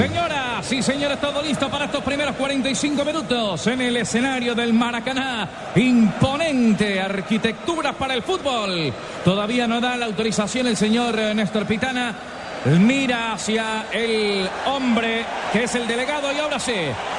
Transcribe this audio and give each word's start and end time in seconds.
Señoras 0.00 0.72
y 0.72 0.82
señores, 0.82 1.20
todo 1.20 1.42
listo 1.42 1.68
para 1.68 1.84
estos 1.84 2.02
primeros 2.02 2.34
45 2.36 3.04
minutos 3.04 3.66
en 3.66 3.82
el 3.82 3.98
escenario 3.98 4.54
del 4.54 4.72
Maracaná. 4.72 5.46
Imponente 5.76 6.98
arquitectura 6.98 7.92
para 7.92 8.14
el 8.14 8.22
fútbol. 8.22 8.94
Todavía 9.22 9.66
no 9.66 9.78
da 9.78 9.98
la 9.98 10.06
autorización 10.06 10.68
el 10.68 10.78
señor 10.78 11.18
Néstor 11.34 11.66
Pitana. 11.66 12.14
Mira 12.64 13.34
hacia 13.34 13.88
el 13.92 14.48
hombre 14.68 15.26
que 15.52 15.64
es 15.64 15.74
el 15.74 15.86
delegado 15.86 16.32
y 16.32 16.38
ahora 16.38 16.58
sí, 16.58 16.72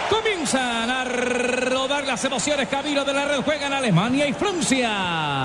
comienzan 0.09 0.89
a 0.89 1.03
rodar 1.03 2.07
las 2.07 2.25
emociones. 2.25 2.67
Camino 2.67 3.05
de 3.05 3.13
la 3.13 3.25
red 3.25 3.41
juegan 3.43 3.73
Alemania 3.73 4.25
y 4.25 4.33
Francia. 4.33 5.43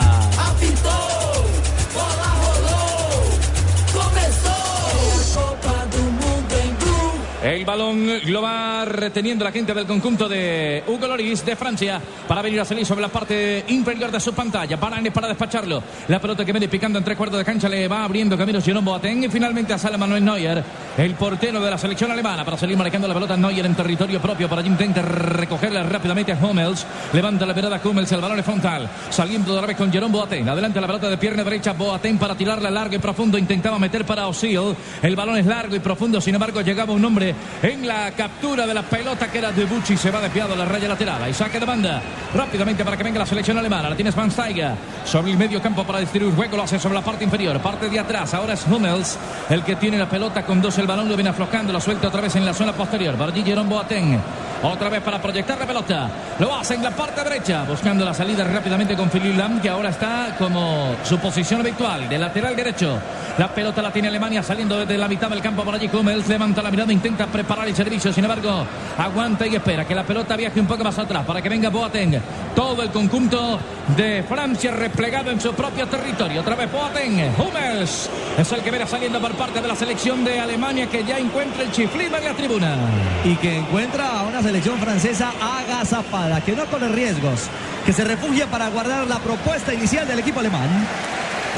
El 7.46 7.64
balón 7.64 8.08
lo 8.26 8.42
va 8.42 8.84
reteniendo 8.84 9.44
la 9.44 9.52
gente 9.52 9.72
del 9.72 9.86
conjunto 9.86 10.28
de 10.28 10.82
Hugo 10.84 11.06
Loris 11.06 11.46
de 11.46 11.54
Francia 11.54 12.00
para 12.26 12.42
venir 12.42 12.60
a 12.60 12.64
salir 12.64 12.84
sobre 12.84 13.02
la 13.02 13.08
parte 13.08 13.64
inferior 13.68 14.10
de 14.10 14.18
su 14.18 14.34
pantalla. 14.34 14.76
Barane 14.76 15.12
para 15.12 15.28
despacharlo. 15.28 15.80
La 16.08 16.20
pelota 16.20 16.44
que 16.44 16.50
viene 16.50 16.66
picando 16.66 16.98
en 16.98 17.04
tres 17.04 17.16
cuartos 17.16 17.38
de 17.38 17.44
cancha 17.44 17.68
le 17.68 17.86
va 17.86 18.02
abriendo 18.02 18.36
camino 18.36 18.60
Jerome 18.60 18.84
Boateng 18.84 19.22
y 19.22 19.28
finalmente 19.28 19.72
a 19.72 19.78
sala 19.78 19.96
Manuel 19.96 20.24
Neuer, 20.24 20.64
el 20.98 21.14
portero 21.14 21.60
de 21.60 21.70
la 21.70 21.78
selección 21.78 22.10
alemana 22.10 22.44
para 22.44 22.58
salir 22.58 22.76
marcando 22.76 23.06
la 23.06 23.14
pelota 23.14 23.36
Neuer 23.36 23.64
en 23.64 23.76
territorio 23.76 24.20
propio 24.20 24.48
para 24.48 24.62
intenta 24.62 25.02
recogerla 25.02 25.84
rápidamente 25.84 26.32
a 26.32 26.44
Hummels. 26.44 26.84
Levanta 27.12 27.46
la 27.46 27.54
mirada 27.54 27.80
Hummels, 27.84 28.10
el 28.10 28.22
balón 28.22 28.40
es 28.40 28.44
frontal. 28.44 28.90
Saliendo 29.08 29.54
otra 29.54 29.68
vez 29.68 29.76
con 29.76 29.92
Jerome 29.92 30.12
Boateng. 30.12 30.48
Adelante 30.48 30.80
la 30.80 30.88
pelota 30.88 31.08
de 31.08 31.16
pierna 31.16 31.44
derecha 31.44 31.74
Boateng 31.74 32.18
para 32.18 32.34
tirarla 32.34 32.72
largo 32.72 32.96
y 32.96 32.98
profundo. 32.98 33.38
Intentaba 33.38 33.78
meter 33.78 34.04
para 34.04 34.26
Osil. 34.26 34.74
El 35.00 35.14
balón 35.14 35.36
es 35.36 35.46
largo 35.46 35.76
y 35.76 35.78
profundo. 35.78 36.20
Sin 36.20 36.34
embargo, 36.34 36.60
llegaba 36.60 36.92
un 36.92 37.04
hombre 37.04 37.35
en 37.62 37.86
la 37.86 38.10
captura 38.12 38.66
de 38.66 38.74
la 38.74 38.82
pelota 38.82 39.30
que 39.30 39.38
era 39.38 39.52
de 39.52 39.64
Bucci. 39.64 39.96
Se 39.96 40.10
va 40.10 40.20
desviado 40.20 40.54
a 40.54 40.56
la 40.56 40.64
raya 40.64 40.88
lateral. 40.88 41.28
Y 41.28 41.34
saque 41.34 41.58
de 41.58 41.66
banda 41.66 42.02
rápidamente 42.34 42.84
para 42.84 42.96
que 42.96 43.02
venga 43.02 43.18
la 43.18 43.26
selección 43.26 43.58
alemana. 43.58 43.90
La 43.90 43.96
tiene 43.96 44.10
Van 44.10 44.30
Steiger 44.30 44.72
sobre 45.04 45.32
el 45.32 45.38
medio 45.38 45.60
campo 45.60 45.84
para 45.84 46.00
distribuir 46.00 46.34
juego. 46.34 46.56
Lo 46.56 46.62
hace 46.62 46.78
sobre 46.78 46.94
la 46.94 47.02
parte 47.02 47.24
inferior. 47.24 47.58
Parte 47.60 47.88
de 47.88 47.98
atrás. 47.98 48.34
Ahora 48.34 48.54
es 48.54 48.66
Hummels 48.66 49.18
el 49.50 49.62
que 49.62 49.76
tiene 49.76 49.98
la 49.98 50.08
pelota 50.08 50.44
con 50.44 50.60
dos. 50.60 50.78
El 50.78 50.86
balón 50.86 51.08
lo 51.08 51.14
viene 51.16 51.30
aflojando. 51.30 51.72
Lo 51.72 51.80
suelta 51.80 52.08
otra 52.08 52.20
vez 52.20 52.36
en 52.36 52.44
la 52.44 52.54
zona 52.54 52.72
posterior. 52.72 53.14
Para 53.16 53.32
Jerome 53.32 53.68
Boateng. 53.68 54.20
Otra 54.62 54.88
vez 54.88 55.02
para 55.02 55.20
proyectar 55.20 55.58
la 55.58 55.66
pelota. 55.66 56.10
Lo 56.38 56.54
hace 56.54 56.74
en 56.74 56.82
la 56.82 56.90
parte 56.90 57.22
derecha. 57.22 57.64
Buscando 57.64 58.04
la 58.04 58.14
salida 58.14 58.44
rápidamente 58.44 58.96
con 58.96 59.10
Philip 59.10 59.36
Lam. 59.36 59.60
Que 59.60 59.68
ahora 59.68 59.90
está 59.90 60.34
como 60.38 60.96
su 61.04 61.18
posición 61.18 61.60
habitual. 61.60 62.08
De 62.08 62.18
lateral 62.18 62.56
derecho. 62.56 62.98
La 63.38 63.48
pelota 63.48 63.82
la 63.82 63.92
tiene 63.92 64.08
Alemania 64.08 64.42
saliendo 64.42 64.78
desde 64.78 64.96
la 64.96 65.08
mitad 65.08 65.28
del 65.28 65.42
campo 65.42 65.62
por 65.62 65.74
allí. 65.74 65.90
Hummels 65.92 66.26
levanta 66.28 66.62
la 66.62 66.70
mirada. 66.70 66.92
Intenta 66.92 67.25
preparar 67.26 67.68
el 67.68 67.74
servicio. 67.74 68.12
Sin 68.12 68.24
embargo, 68.24 68.66
aguanta 68.98 69.46
y 69.46 69.56
espera 69.56 69.84
que 69.84 69.94
la 69.94 70.04
pelota 70.04 70.36
viaje 70.36 70.60
un 70.60 70.66
poco 70.66 70.84
más 70.84 70.98
atrás 70.98 71.24
para 71.24 71.42
que 71.42 71.48
venga 71.48 71.68
Boateng. 71.68 72.20
Todo 72.54 72.82
el 72.82 72.90
conjunto 72.90 73.58
de 73.96 74.22
Francia 74.22 74.72
replegado 74.72 75.30
en 75.30 75.40
su 75.40 75.52
propio 75.54 75.86
territorio. 75.86 76.40
Otra 76.40 76.54
vez 76.54 76.70
Boateng. 76.70 77.34
Hummels 77.38 78.10
es 78.38 78.52
el 78.52 78.60
que 78.60 78.70
viene 78.70 78.86
saliendo 78.86 79.20
por 79.20 79.32
parte 79.32 79.60
de 79.60 79.68
la 79.68 79.76
selección 79.76 80.24
de 80.24 80.40
Alemania 80.40 80.88
que 80.88 81.04
ya 81.04 81.18
encuentra 81.18 81.62
el 81.62 81.72
chiflido 81.72 82.16
en 82.16 82.24
la 82.24 82.34
tribuna. 82.34 82.76
Y 83.24 83.36
que 83.36 83.58
encuentra 83.58 84.20
a 84.20 84.22
una 84.22 84.42
selección 84.42 84.78
francesa 84.78 85.32
agazapada, 85.40 86.40
que 86.40 86.52
no 86.52 86.66
corre 86.66 86.88
riesgos, 86.88 87.48
que 87.84 87.92
se 87.92 88.04
refugia 88.04 88.46
para 88.46 88.68
guardar 88.68 89.06
la 89.06 89.18
propuesta 89.18 89.74
inicial 89.74 90.06
del 90.06 90.18
equipo 90.18 90.40
alemán. 90.40 90.86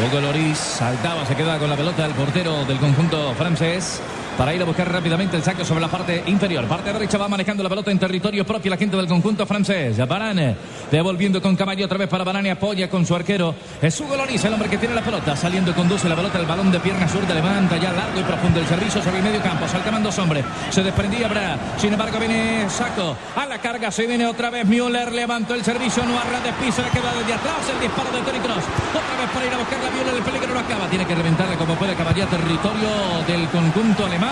Hugo 0.06 0.20
Loris 0.20 0.58
saltaba, 0.58 1.26
se 1.26 1.34
queda 1.34 1.58
con 1.58 1.68
la 1.68 1.76
pelota 1.76 2.06
el 2.06 2.12
portero 2.12 2.64
del 2.64 2.78
conjunto 2.78 3.34
francés 3.34 4.00
para 4.38 4.54
ir 4.54 4.62
a 4.62 4.64
buscar 4.64 4.90
rápidamente 4.90 5.36
el 5.36 5.42
saque 5.42 5.64
sobre 5.64 5.80
la 5.80 5.88
parte 5.88 6.22
inferior. 6.26 6.64
Parte 6.66 6.92
derecha 6.92 7.18
va 7.18 7.26
manejando 7.26 7.64
la 7.64 7.68
pelota 7.68 7.90
en 7.90 7.98
territorio 7.98 8.46
propio 8.46 8.70
la 8.70 8.76
gente 8.76 8.96
del 8.96 9.08
conjunto 9.08 9.44
francés. 9.44 9.98
Barane 10.06 10.54
devolviendo 10.92 11.42
con 11.42 11.56
Caballo 11.56 11.84
otra 11.84 11.98
vez 11.98 12.08
para 12.08 12.22
Barane. 12.22 12.52
Apoya 12.52 12.88
con 12.88 13.04
su 13.04 13.16
arquero. 13.16 13.52
Es 13.82 14.00
Hugo 14.00 14.16
Loris, 14.16 14.44
el 14.44 14.54
hombre 14.54 14.68
que 14.68 14.78
tiene 14.78 14.94
la 14.94 15.02
pelota. 15.02 15.34
Saliendo 15.34 15.74
conduce 15.74 16.08
la 16.08 16.14
pelota. 16.14 16.38
El 16.38 16.46
balón 16.46 16.70
de 16.70 16.78
pierna 16.78 17.08
sur 17.08 17.26
de 17.26 17.34
levanta 17.34 17.76
ya 17.78 17.92
largo 17.92 18.20
y 18.20 18.22
profundo 18.22 18.60
el 18.60 18.66
servicio 18.66 19.02
sobre 19.02 19.18
el 19.18 19.24
medio 19.24 19.42
campo. 19.42 19.66
Saltaban 19.66 20.04
dos 20.04 20.16
hombres. 20.20 20.44
Se 20.70 20.84
desprendía 20.84 21.26
Bra. 21.26 21.58
Sin 21.76 21.92
embargo, 21.92 22.20
viene 22.20 22.70
Saco. 22.70 23.16
A 23.34 23.44
la 23.44 23.58
carga 23.58 23.90
se 23.90 24.06
viene 24.06 24.24
otra 24.24 24.50
vez 24.50 24.64
Müller. 24.64 25.10
Levantó 25.10 25.54
el 25.54 25.64
servicio. 25.64 26.04
No 26.06 26.16
arra 26.16 26.38
de 26.40 26.52
piso. 26.64 26.80
Le 26.80 26.90
queda 26.90 27.12
desde 27.18 27.34
atrás 27.34 27.68
el 27.74 27.80
disparo 27.80 28.10
de 28.12 28.20
Tony 28.22 28.38
Cross. 28.38 28.64
Otra 28.94 29.16
vez 29.18 29.30
para 29.34 29.46
ir 29.46 29.52
a 29.52 29.58
buscar 29.58 29.78
la 29.82 29.90
Müller. 29.90 30.14
El 30.14 30.22
peligro 30.22 30.54
no 30.54 30.60
acaba. 30.60 30.86
Tiene 30.86 31.04
que 31.04 31.14
reventarle 31.16 31.56
como 31.56 31.74
puede 31.74 31.94
Caballé 31.94 32.24
territorio 32.26 32.88
del 33.26 33.48
conjunto 33.48 34.06
alemán. 34.06 34.27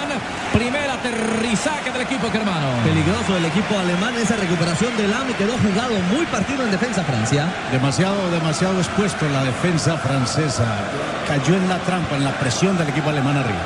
Primer 0.52 0.88
aterrizaje 0.88 1.90
del 1.92 2.02
equipo 2.02 2.28
hermano. 2.28 2.68
Peligroso 2.82 3.36
el 3.36 3.44
equipo 3.44 3.78
alemán. 3.78 4.14
Esa 4.16 4.36
recuperación 4.36 4.96
del 4.96 5.12
AMI 5.12 5.34
quedó 5.34 5.52
jugado 5.58 5.94
muy 6.14 6.24
partido 6.26 6.64
en 6.64 6.70
defensa 6.70 7.02
Francia. 7.04 7.46
Demasiado, 7.70 8.30
demasiado 8.30 8.78
expuesto 8.78 9.28
la 9.28 9.44
defensa 9.44 9.98
francesa. 9.98 10.64
Cayó 11.28 11.56
en 11.56 11.68
la 11.68 11.78
trampa, 11.80 12.16
en 12.16 12.24
la 12.24 12.32
presión 12.38 12.78
del 12.78 12.88
equipo 12.88 13.10
alemán 13.10 13.36
arriba. 13.36 13.60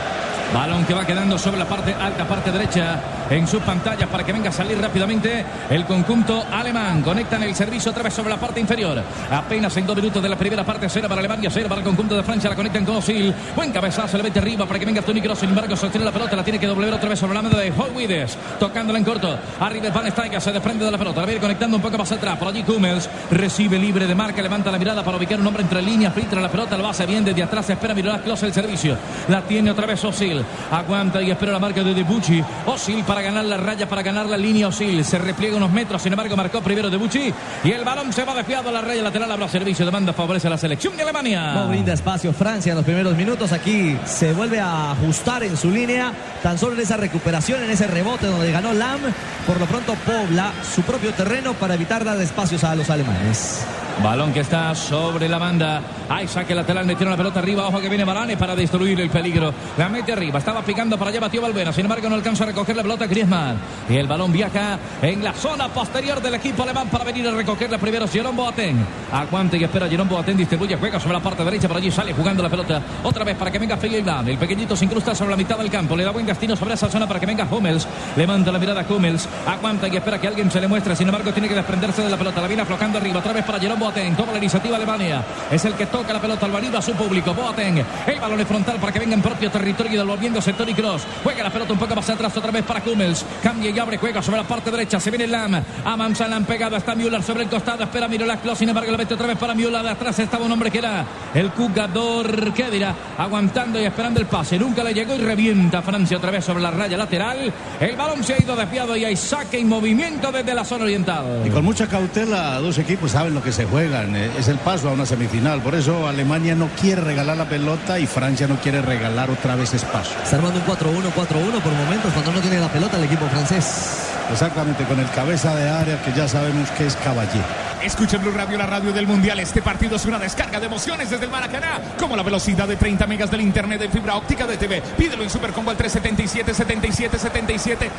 Balón 0.53 0.85
que 0.85 0.95
va 0.95 1.07
quedando 1.07 1.39
sobre 1.39 1.59
la 1.59 1.65
parte 1.65 1.95
alta, 1.95 2.27
parte 2.27 2.51
derecha 2.51 3.01
en 3.31 3.47
sus 3.47 3.63
pantallas 3.63 4.09
para 4.09 4.25
que 4.25 4.33
venga 4.33 4.49
a 4.49 4.53
salir 4.53 4.81
rápidamente 4.81 5.45
el 5.71 5.85
conjunto 5.85 6.45
alemán. 6.51 7.03
Conectan 7.03 7.45
el 7.45 7.55
servicio 7.55 7.93
otra 7.93 8.03
vez 8.03 8.13
sobre 8.13 8.31
la 8.31 8.37
parte 8.37 8.59
inferior. 8.59 9.01
Apenas 9.31 9.77
en 9.77 9.87
dos 9.87 9.95
minutos 9.95 10.21
de 10.21 10.29
la 10.29 10.37
primera 10.37 10.65
parte, 10.65 10.89
cero 10.89 11.07
para 11.09 11.21
Alemania, 11.21 11.49
cero 11.53 11.67
para 11.69 11.81
el 11.81 11.87
conjunto 11.87 12.17
de 12.17 12.25
Francia. 12.25 12.51
La 12.51 12.57
conectan 12.57 12.85
con 12.85 12.97
Osil. 12.97 13.33
Buen 13.55 13.71
cabezazo, 13.71 14.17
le 14.17 14.25
mete 14.25 14.41
arriba 14.41 14.67
para 14.67 14.81
que 14.81 14.87
venga 14.87 15.03
Tony 15.03 15.21
Kroos. 15.21 15.39
Sin 15.39 15.51
embargo, 15.51 15.77
sostiene 15.77 16.05
la 16.05 16.13
pelota, 16.13 16.35
la 16.35 16.43
tiene 16.43 16.59
que 16.59 16.67
doblegar 16.67 16.95
otra 16.95 17.09
vez 17.09 17.19
sobre 17.21 17.35
la 17.35 17.43
mano 17.43 17.57
de 17.57 17.71
Holwides. 17.71 18.37
Tocándola 18.59 18.99
en 18.99 19.05
corto. 19.05 19.39
Arriba 19.61 19.91
Van 19.91 20.11
Steiger 20.11 20.41
se 20.41 20.51
desprende 20.51 20.85
de 20.85 20.91
la 20.91 20.99
pelota. 20.99 21.21
La 21.21 21.27
viene 21.27 21.41
conectando 21.41 21.77
un 21.77 21.83
poco 21.83 21.97
más 21.97 22.11
atrás. 22.11 22.37
Por 22.37 22.49
allí 22.49 22.65
Kummels 22.65 23.09
recibe 23.31 23.79
libre 23.79 24.09
de 24.09 24.17
marca, 24.17 24.43
levanta 24.43 24.73
la 24.73 24.79
mirada 24.79 25.05
para 25.05 25.17
ubicar 25.17 25.39
un 25.39 25.47
hombre 25.47 25.63
entre 25.63 25.81
líneas. 25.81 26.13
Filtra 26.13 26.41
la 26.41 26.49
pelota, 26.49 26.77
lo 26.77 26.89
hace 26.89 27.07
bien 27.07 27.25
desde 27.25 27.45
atrás. 27.45 27.71
Espera 27.71 27.95
mirar 27.95 28.23
Klose 28.23 28.47
el 28.47 28.53
servicio. 28.53 28.97
La 29.29 29.43
tiene 29.43 29.71
otra 29.71 29.87
vez 29.87 30.05
Osil. 30.05 30.40
Aguanta 30.71 31.23
y 31.23 31.31
espera 31.31 31.53
la 31.53 31.59
marca 31.59 31.83
de 31.83 31.95
Debucci. 31.95 32.43
Osil 32.67 33.05
para 33.05 33.23
ganar 33.23 33.45
la 33.45 33.57
raya, 33.57 33.89
para 33.89 34.03
ganar 34.03 34.27
la 34.27 34.37
línea 34.37 34.69
Osil. 34.69 35.05
Se 35.05 35.19
repliega 35.19 35.57
unos 35.57 35.71
metros, 35.71 36.03
sin 36.03 36.13
embargo 36.13 36.37
marcó 36.37 36.61
primero 36.61 36.91
Debucci. 36.91 37.33
Y 37.65 37.73
el 37.73 37.85
balón 37.85 38.13
se 38.13 38.25
va 38.25 38.35
desviado 38.35 38.69
a 38.69 38.73
la 38.73 38.81
raya 38.81 39.03
lateral. 39.03 39.31
Habrá 39.31 39.49
servicio 39.49 39.85
de 39.85 39.91
banda, 39.91 40.13
favorece 40.13 40.47
a 40.47 40.51
la 40.51 40.59
selección 40.59 40.97
de 40.97 41.03
Alemania. 41.03 41.53
No 41.55 41.69
brinda 41.69 41.93
espacio 41.93 42.33
Francia 42.33 42.71
en 42.71 42.77
los 42.77 42.85
primeros 42.85 43.17
minutos. 43.17 43.53
Aquí 43.53 43.97
se 44.05 44.33
vuelve 44.33 44.61
a 44.61 44.93
ajustar 44.93 45.43
en 45.43 45.57
su 45.57 45.71
línea. 45.71 46.13
Tan 46.43 46.59
solo 46.59 46.75
en 46.75 46.81
esa 46.81 46.97
recuperación, 46.97 47.63
en 47.63 47.71
ese 47.71 47.87
rebote 47.87 48.27
donde 48.27 48.51
ganó 48.53 48.73
Lam. 48.73 49.01
Por 49.47 49.59
lo 49.59 49.67
pronto 49.67 49.95
pobla 50.07 50.53
su 50.75 50.83
propio 50.83 51.13
terreno 51.13 51.55
para 51.55 51.75
evitar 51.75 52.05
dar 52.05 52.21
espacios 52.21 52.65
a 52.65 52.75
los 52.75 52.91
alemanes. 52.91 53.65
Balón 54.03 54.33
que 54.33 54.41
está 54.41 54.75
sobre 54.75 55.29
la 55.29 55.37
banda. 55.37 55.83
Hay 56.09 56.27
saque 56.27 56.55
lateral, 56.55 56.87
metieron 56.87 57.11
la 57.11 57.19
pelota 57.19 57.39
arriba. 57.41 57.69
Ojo 57.69 57.81
que 57.81 57.89
viene 57.89 58.03
Barane 58.05 58.35
para 58.35 58.57
destruir 58.57 58.99
el 58.99 59.11
peligro. 59.11 59.53
La 59.77 59.91
mete 59.91 60.13
arriba. 60.13 60.39
Estaba 60.39 60.63
picando 60.63 60.97
para 60.97 61.11
allá, 61.11 61.21
batió 61.21 61.43
Valvena. 61.43 61.71
Sin 61.71 61.85
embargo, 61.85 62.09
no 62.09 62.15
alcanza 62.15 62.45
a 62.45 62.47
recoger 62.47 62.77
la 62.77 62.83
pelota 62.83 63.07
Griezmann. 63.07 63.59
Y 63.91 63.97
el 63.97 64.07
balón 64.07 64.33
viaja 64.33 64.79
en 65.03 65.23
la 65.23 65.35
zona 65.35 65.69
posterior 65.69 66.21
del 66.23 66.35
equipo 66.35 66.63
alemán 66.63 66.89
para 66.89 67.05
venir 67.05 67.29
a 67.29 67.33
recogerla 67.33 67.77
primero. 67.77 68.09
Jerome 68.09 68.37
Boateng. 68.37 68.85
Aguante 69.13 69.59
y 69.59 69.65
espera. 69.65 69.87
Jerome 69.87 70.11
Boateng 70.11 70.37
distribuye, 70.39 70.77
juega 70.77 70.99
sobre 70.99 71.15
la 71.15 71.21
parte 71.21 71.45
derecha. 71.45 71.69
Por 71.69 71.77
allí 71.77 71.91
sale 71.91 72.15
jugando 72.15 72.43
la 72.43 72.49
pelota. 72.49 72.81
Otra 73.05 73.23
vez 73.23 73.37
para 73.37 73.51
que 73.51 73.59
venga 73.59 73.79
Lam. 74.05 74.29
El 74.29 74.39
pequeñito 74.39 74.75
se 74.75 74.87
incrusta 74.87 75.15
sobre 75.15 75.33
la 75.33 75.37
mitad 75.37 75.59
del 75.59 75.71
campo. 75.71 75.95
Le 75.95 76.05
da 76.05 76.11
buen 76.11 76.27
gastino 76.27 76.57
sobre 76.57 76.73
esa 76.73 76.89
zona 76.89 77.07
para 77.07 77.21
que 77.21 77.27
venga 77.27 77.47
Hummels. 77.49 77.87
Levanta 78.17 78.51
la 78.51 78.59
mirada 78.59 78.85
Hummels. 78.89 79.29
Aguanta 79.47 79.89
y 79.89 79.97
espera 79.97 80.19
que 80.19 80.27
alguien 80.27 80.51
se 80.51 80.59
le 80.59 80.69
muestre. 80.69 80.97
Sin 80.97 81.07
embargo, 81.07 81.31
tiene 81.33 81.49
que 81.49 81.55
desprenderse 81.55 82.03
de 82.03 82.09
la 82.09 82.17
pelota. 82.17 82.41
La 82.41 82.49
viene 82.49 82.63
aflojando 82.63 82.97
arriba. 82.97 83.19
Otra 83.19 83.35
vez 83.35 83.45
para 83.45 83.61
Jerome 83.61 83.79
Boateng. 83.79 83.90
Toma 83.91 84.33
la 84.33 84.39
iniciativa 84.39 84.77
Alemania. 84.77 85.25
Es 85.51 85.65
el 85.65 85.75
que 85.75 85.87
toca 85.87 86.13
la 86.13 86.21
pelota 86.21 86.47
al 86.47 86.53
valido 86.53 86.79
a 86.79 86.83
su 86.83 86.93
público. 86.93 87.35
Boateng. 87.35 87.85
El 88.07 88.21
balón 88.21 88.39
es 88.41 88.47
frontal 88.47 88.77
para 88.79 88.93
que 88.93 89.01
venga 89.01 89.15
en 89.15 89.23
propio 89.23 89.51
territorio 89.51 89.99
del 89.99 90.07
volviéndose 90.07 90.53
Tony 90.53 90.75
Cross. 90.75 91.03
Juega 91.25 91.43
la 91.43 91.51
pelota 91.51 91.73
un 91.73 91.79
poco 91.79 91.97
más 91.97 92.09
atrás 92.09 92.37
otra 92.37 92.53
vez 92.53 92.65
para 92.65 92.81
Hummels. 92.87 93.25
Cambia 93.43 93.71
y 93.71 93.79
abre, 93.79 93.99
juega 93.99 94.23
sobre 94.23 94.39
la 94.39 94.45
parte 94.45 94.71
derecha. 94.71 95.01
Se 95.01 95.11
viene 95.11 95.27
Lam. 95.27 95.61
Avanza 95.85 96.29
Lam 96.29 96.45
pegado. 96.45 96.77
Está 96.77 96.95
Müller 96.95 97.23
sobre 97.23 97.43
el 97.43 97.49
costado. 97.49 97.83
Espera 97.83 98.07
Mirolas 98.07 98.39
Klos. 98.41 98.59
Sin 98.59 98.69
embargo, 98.69 98.93
la 98.93 98.99
mete 98.99 99.15
otra 99.15 99.27
vez 99.27 99.37
para 99.37 99.55
Müller. 99.55 99.83
De 99.83 99.91
atrás 99.91 100.19
estaba 100.21 100.45
un 100.45 100.53
hombre 100.53 100.71
que 100.71 100.79
era 100.79 101.05
el 101.35 101.51
jugador. 101.51 102.53
¿Qué 102.53 102.71
dirá? 102.71 102.95
Aguantando 103.19 103.81
y 103.81 103.85
esperando 103.85 104.21
el 104.21 104.27
pase. 104.27 104.59
Nunca 104.59 104.85
le 104.85 104.95
llegó 104.95 105.15
y 105.15 105.19
revienta 105.19 105.83
Francia 105.83 106.17
otra 106.17 106.31
vez 106.31 106.45
sobre 106.45 106.63
la 106.63 106.71
raya 106.71 106.97
lateral. 106.97 107.53
El 107.81 107.97
balón 107.97 108.23
se 108.23 108.35
ha 108.35 108.43
ido 108.43 108.55
desviado 108.55 108.97
y 108.97 109.05
hay 109.05 109.17
saque 109.17 109.59
y 109.59 109.65
movimiento 109.65 110.31
desde 110.31 110.55
la 110.55 110.65
zona 110.65 110.85
oriental. 110.85 111.43
Y 111.45 111.51
con 111.51 111.65
mucha 111.65 111.87
cautela, 111.87 112.61
dos 112.61 112.79
equipos 112.79 113.11
saben 113.11 113.35
lo 113.35 113.43
que 113.43 113.53
se 113.53 113.65
juegan. 113.71 114.15
Eh, 114.17 114.31
Es 114.39 114.49
el 114.49 114.59
paso 114.59 114.89
a 114.89 114.93
una 114.93 115.07
semifinal. 115.07 115.61
Por 115.63 115.75
eso 115.75 116.07
Alemania 116.07 116.55
no 116.55 116.69
quiere 116.81 117.01
regalar 117.01 117.37
la 117.37 117.49
pelota 117.49 117.99
y 117.99 118.07
Francia 118.07 118.47
no 118.47 118.57
quiere 118.57 118.83
regalar 118.83 119.31
otra 119.31 119.57
vez 119.57 119.73
espacio. 119.75 120.17
Está 120.23 120.37
armando 120.37 120.61
un 120.61 120.67
4-1-4-1 120.67 121.61
por 121.61 121.73
momentos 121.73 122.13
cuando 122.13 122.33
no 122.33 122.41
tiene 122.41 122.59
la 122.61 122.69
pelota 122.69 122.97
el 122.97 123.05
equipo 123.05 123.27
francés. 123.27 124.07
Exactamente, 124.31 124.85
con 124.85 125.01
el 125.01 125.11
cabeza 125.11 125.55
de 125.55 125.69
área 125.69 126.01
que 126.03 126.13
ya 126.13 126.29
sabemos 126.29 126.71
que 126.71 126.87
es 126.87 126.95
Caballé. 126.97 127.41
Escucha 127.83 128.19
Blue 128.19 128.31
Radio, 128.31 128.59
la 128.59 128.67
radio 128.67 128.93
del 128.93 129.07
Mundial. 129.07 129.41
Este 129.41 129.63
partido 129.63 129.97
es 129.97 130.05
una 130.05 130.19
descarga 130.19 130.61
de 130.61 130.67
emociones 130.67 131.11
desde 131.11 131.25
el 131.25 131.31
Maracaná. 131.31 131.81
Como 131.99 132.15
la 132.15 132.23
velocidad 132.23 132.69
de 132.69 132.77
30 132.77 133.07
megas 133.07 133.31
del 133.31 133.41
internet 133.41 133.81
de 133.81 133.89
fibra 133.89 134.17
óptica 134.17 134.47
de 134.47 134.57
TV. 134.57 134.83
Pídelo 134.99 135.23
en 135.23 135.31
Supercombo 135.31 135.71
al 135.71 135.77
377 135.77 136.55
77 136.55 137.19
77 137.19 137.91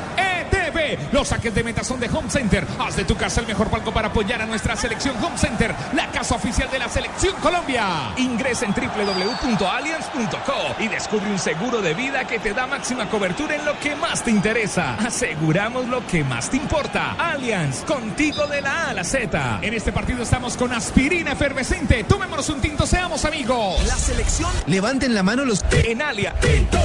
Los 1.11 1.27
saques 1.27 1.53
de 1.53 1.63
meta 1.63 1.83
son 1.83 1.99
de 1.99 2.09
Home 2.09 2.29
Center. 2.29 2.65
Haz 2.79 2.95
de 2.95 3.05
tu 3.05 3.15
casa 3.15 3.41
el 3.41 3.47
mejor 3.47 3.69
palco 3.69 3.91
para 3.91 4.09
apoyar 4.09 4.41
a 4.41 4.45
nuestra 4.45 4.75
selección 4.75 5.15
Home 5.23 5.37
Center, 5.37 5.73
la 5.93 6.07
casa 6.11 6.35
oficial 6.35 6.69
de 6.71 6.79
la 6.79 6.89
selección 6.89 7.35
Colombia. 7.41 8.13
Ingresa 8.17 8.65
en 8.65 8.73
www.allianz.co 8.73 10.75
y 10.79 10.87
descubre 10.87 11.29
un 11.29 11.39
seguro 11.39 11.81
de 11.81 11.93
vida 11.93 12.25
que 12.25 12.39
te 12.39 12.53
da 12.53 12.67
máxima 12.67 13.09
cobertura 13.09 13.55
en 13.55 13.65
lo 13.65 13.77
que 13.79 13.95
más 13.95 14.23
te 14.23 14.31
interesa. 14.31 14.95
Aseguramos 14.95 15.87
lo 15.87 16.05
que 16.07 16.23
más 16.23 16.49
te 16.49 16.57
importa. 16.57 17.15
Allianz, 17.17 17.83
contigo 17.83 18.47
de 18.47 18.61
la 18.61 18.85
A 18.85 18.89
a 18.89 18.93
la 18.93 19.03
Z. 19.03 19.59
En 19.61 19.73
este 19.73 19.91
partido 19.91 20.23
estamos 20.23 20.57
con 20.57 20.71
aspirina 20.73 21.33
efervescente. 21.33 22.03
Tomémonos 22.03 22.49
un 22.49 22.61
tinto, 22.61 22.85
seamos 22.85 23.25
amigos. 23.25 23.83
La 23.85 23.95
selección. 23.95 24.51
Levanten 24.67 25.13
la 25.13 25.23
mano 25.23 25.45
los. 25.45 25.63
En 25.71 26.01
Alia. 26.01 26.33
Tinto. 26.39 26.77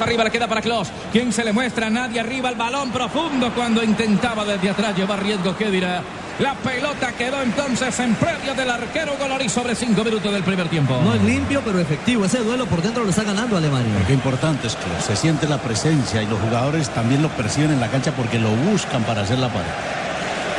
Arriba 0.00 0.24
le 0.24 0.30
queda 0.30 0.48
para 0.48 0.62
Klos. 0.62 0.88
¿Quién 1.12 1.32
se 1.32 1.44
le 1.44 1.52
muestra? 1.52 1.90
Nadie 1.90 2.20
arriba 2.20 2.48
el 2.48 2.56
balón 2.56 2.90
profundo 2.90 3.52
cuando 3.54 3.82
intentaba 3.82 4.44
desde 4.44 4.70
atrás 4.70 4.96
llevar 4.96 5.22
riesgo. 5.22 5.56
¿Qué 5.56 5.70
dirá? 5.70 6.02
La 6.38 6.54
pelota 6.54 7.12
quedó 7.12 7.42
entonces 7.42 7.98
en 8.00 8.14
previo 8.14 8.54
del 8.54 8.70
arquero 8.70 9.12
Golori 9.18 9.48
sobre 9.50 9.74
cinco 9.74 10.02
minutos 10.02 10.32
del 10.32 10.42
primer 10.42 10.68
tiempo. 10.68 10.98
No 11.04 11.14
es 11.14 11.22
limpio, 11.22 11.60
pero 11.62 11.78
efectivo. 11.78 12.24
Ese 12.24 12.38
duelo 12.38 12.64
por 12.64 12.80
dentro 12.80 13.04
lo 13.04 13.10
está 13.10 13.24
ganando 13.24 13.58
Alemania. 13.58 13.92
Qué 14.06 14.14
importante 14.14 14.66
es 14.68 14.74
que 14.74 15.02
se 15.02 15.16
siente 15.16 15.46
la 15.46 15.58
presencia 15.58 16.22
y 16.22 16.26
los 16.26 16.40
jugadores 16.40 16.88
también 16.90 17.20
lo 17.20 17.28
perciben 17.28 17.72
en 17.72 17.80
la 17.80 17.88
cancha 17.88 18.12
porque 18.12 18.38
lo 18.38 18.48
buscan 18.50 19.02
para 19.02 19.20
hacer 19.20 19.38
la 19.38 19.48
pared. 19.48 19.99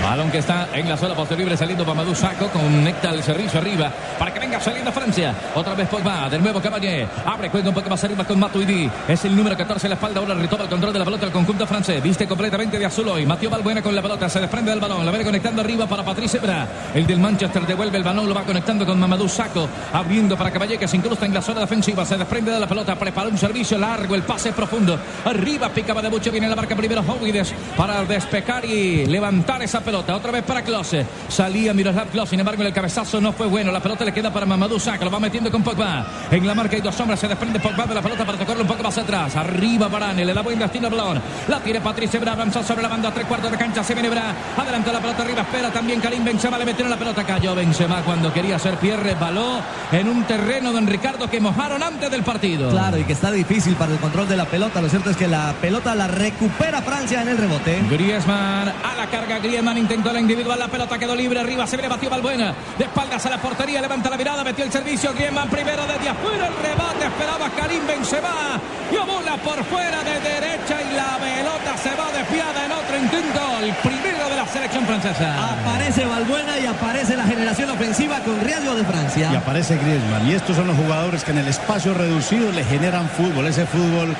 Balón 0.01 0.31
que 0.31 0.39
está 0.39 0.68
en 0.74 0.89
la 0.89 0.98
zona 0.98 1.13
posterior 1.13 1.56
saliendo 1.56 1.86
Mamadou 1.86 2.15
Saco. 2.15 2.48
Conecta 2.48 3.12
el 3.12 3.21
servicio 3.21 3.59
arriba 3.59 3.92
para 4.18 4.33
que 4.33 4.39
venga 4.39 4.59
saliendo 4.59 4.92
Francia. 4.92 5.33
Otra 5.53 5.75
vez 5.75 5.88
Pogba. 5.88 6.27
De 6.27 6.39
nuevo 6.39 6.59
Caballé. 6.59 7.07
Abre 7.24 7.50
juego 7.50 7.69
un 7.69 7.75
poco 7.75 7.89
más 7.89 8.03
arriba 8.03 8.24
con 8.25 8.39
Matuidi. 8.39 8.89
Es 9.07 9.24
el 9.25 9.36
número 9.36 9.56
14 9.56 9.86
en 9.86 9.89
la 9.92 9.95
espalda. 9.95 10.19
Ahora 10.19 10.33
retoma 10.33 10.63
el 10.63 10.69
control 10.69 10.92
de 10.94 11.00
la 11.00 11.06
pelota 11.06 11.27
el 11.27 11.31
conjunto 11.31 11.68
francés. 11.68 12.01
Viste 12.01 12.27
completamente 12.27 12.80
de 12.80 12.86
azul 12.86 13.07
hoy. 13.09 13.27
Mateo 13.27 13.51
Balbuena 13.51 13.83
con 13.83 13.95
la 13.95 14.01
pelota. 14.01 14.27
Se 14.27 14.39
desprende 14.39 14.71
del 14.71 14.80
balón. 14.80 15.06
La 15.06 15.12
ve 15.12 15.24
conectando 15.24 15.62
arriba 15.62 15.86
para 15.86 16.03
Patrice 16.03 16.38
Ebra. 16.38 16.68
El 16.95 17.06
del 17.06 17.19
Manchester 17.19 17.68
devuelve 17.68 17.98
el 17.98 18.03
balón. 18.03 18.27
Lo 18.27 18.33
va 18.33 18.42
conectando 18.42 18.86
con 18.86 19.00
Mamadou 19.00 19.30
Saco. 19.30 19.69
Abriendo 19.94 20.36
para 20.36 20.50
Caballé 20.51 20.80
que 20.80 20.88
se 20.88 20.98
incrusta 20.98 21.27
en 21.27 21.33
la 21.33 21.44
zona 21.44 21.62
defensiva. 21.62 22.06
Se 22.06 22.18
desprende 22.18 22.51
de 22.51 22.59
la 22.59 22.68
pelota. 22.68 22.95
Prepara 22.95 23.30
un 23.30 23.38
servicio 23.38 23.77
largo. 23.77 24.15
El 24.15 24.24
pase 24.24 24.51
profundo. 24.51 24.98
Arriba 25.25 25.69
picaba 25.69 26.01
de 26.01 26.09
mucho. 26.09 26.31
Viene 26.31 26.50
la 26.50 26.56
marca 26.56 26.75
primero 26.75 27.01
Howides 27.01 27.53
para 27.77 28.03
despecar 28.03 28.65
y 28.65 29.06
levantar 29.06 29.62
esa 29.62 29.80
pelota. 29.80 29.90
Otra 29.99 30.31
vez 30.31 30.43
para 30.43 30.63
Klose. 30.63 31.05
Salía 31.27 31.73
Miroslav 31.73 32.07
Klose. 32.07 32.31
Sin 32.31 32.39
embargo, 32.39 32.63
el 32.63 32.73
cabezazo 32.73 33.19
no 33.21 33.31
fue 33.33 33.47
bueno. 33.47 33.71
La 33.71 33.79
pelota 33.79 34.05
le 34.05 34.13
queda 34.13 34.31
para 34.31 34.45
Mamadou 34.45 34.79
Saca. 34.79 35.05
Lo 35.05 35.11
va 35.11 35.19
metiendo 35.19 35.51
con 35.51 35.63
Pogba. 35.63 36.05
En 36.29 36.45
la 36.45 36.53
marca 36.53 36.75
hay 36.75 36.81
dos 36.81 36.95
sombras. 36.95 37.19
Se 37.19 37.27
desprende 37.27 37.59
Pogba 37.59 37.85
de 37.85 37.95
la 37.95 38.01
pelota 38.01 38.25
para 38.25 38.38
tocarlo 38.38 38.61
un 38.61 38.67
poco 38.67 38.83
más 38.83 38.97
atrás. 38.97 39.35
Arriba 39.35 39.88
Barane. 39.88 40.25
Le 40.25 40.33
da 40.33 40.41
buen 40.41 40.59
destino 40.59 40.88
al 40.88 40.93
balón. 40.93 41.21
La 41.47 41.59
tiene 41.59 41.81
Patrice 41.81 42.19
Bra. 42.19 42.33
Avanza 42.33 42.63
sobre 42.63 42.81
la 42.81 42.88
banda. 42.89 43.09
A 43.09 43.13
tres 43.13 43.25
cuartos 43.25 43.51
de 43.51 43.57
cancha. 43.57 43.83
Se 43.83 43.93
viene 43.93 44.09
Bra. 44.09 44.33
Adelanta 44.57 44.91
la 44.91 44.99
pelota 44.99 45.23
arriba. 45.23 45.41
Espera 45.41 45.71
también 45.71 45.99
Karim 45.99 46.23
Benzema. 46.23 46.57
Le 46.57 46.65
metieron 46.65 46.89
la 46.89 46.97
pelota. 46.97 47.23
Cayó 47.23 47.55
Benzema 47.55 48.01
cuando 48.01 48.33
quería 48.33 48.57
hacer 48.57 48.75
Pierre 48.77 49.15
Baló 49.15 49.61
en 49.91 50.07
un 50.07 50.23
terreno 50.23 50.71
de 50.73 50.81
Ricardo 50.81 51.29
que 51.29 51.39
mojaron 51.39 51.81
antes 51.81 52.11
del 52.11 52.23
partido. 52.23 52.69
Claro, 52.69 52.97
y 52.97 53.03
que 53.03 53.13
está 53.13 53.31
difícil 53.31 53.75
para 53.75 53.93
el 53.93 53.99
control 53.99 54.27
de 54.27 54.35
la 54.35 54.45
pelota. 54.45 54.81
Lo 54.81 54.89
cierto 54.89 55.09
es 55.09 55.17
que 55.17 55.27
la 55.27 55.53
pelota 55.61 55.95
la 55.95 56.07
recupera 56.07 56.81
Francia 56.81 57.21
en 57.21 57.29
el 57.29 57.38
rebote. 57.38 57.81
Griezmann 57.89 58.69
a 58.69 58.95
la 58.97 59.07
carga. 59.07 59.39
Griezmann 59.39 59.77
intentó 59.81 60.13
la 60.13 60.19
individual. 60.19 60.57
La 60.57 60.67
pelota 60.67 60.97
quedó 60.97 61.15
libre 61.15 61.39
arriba. 61.39 61.67
Se 61.67 61.75
viene 61.75 61.89
batió 61.89 62.09
Balbuena. 62.09 62.53
De 62.77 62.85
espaldas 62.85 63.25
a 63.25 63.29
la 63.29 63.37
portería. 63.37 63.81
Levanta 63.81 64.09
la 64.09 64.17
mirada. 64.17 64.43
Metió 64.43 64.63
el 64.63 64.71
servicio. 64.71 65.13
Griezmann 65.13 65.49
primero 65.49 65.81
desde 65.85 66.09
afuera. 66.09 66.47
El 66.47 66.55
rebate. 66.55 67.05
Esperaba 67.05 67.49
Karim 67.49 67.85
Benzema. 67.87 68.59
Y 68.91 68.95
bola 68.95 69.35
por 69.43 69.63
fuera 69.65 70.03
de 70.03 70.19
derecha. 70.19 70.81
Y 70.81 70.95
la 70.95 71.17
pelota 71.17 71.77
se 71.77 71.89
va 71.89 72.11
desviada 72.11 72.65
en 72.65 72.71
otro 72.71 72.97
intento. 72.97 73.41
El 73.61 73.73
primero 73.75 74.29
de 74.29 74.35
la 74.35 74.47
selección 74.47 74.85
francesa. 74.85 75.51
Aparece 75.53 76.05
Balbuena 76.05 76.57
y 76.59 76.65
aparece 76.65 77.17
la 77.17 77.25
generación 77.25 77.69
ofensiva 77.69 78.19
con 78.19 78.39
riesgo 78.41 78.75
de 78.75 78.83
Francia. 78.85 79.29
Y 79.31 79.35
aparece 79.35 79.77
Griezmann. 79.77 80.27
Y 80.27 80.33
estos 80.33 80.55
son 80.55 80.67
los 80.67 80.77
jugadores 80.77 81.23
que 81.23 81.31
en 81.31 81.39
el 81.39 81.47
espacio 81.47 81.93
reducido 81.93 82.51
le 82.51 82.63
generan 82.63 83.09
fútbol. 83.09 83.47
Ese 83.47 83.65
fútbol 83.65 84.15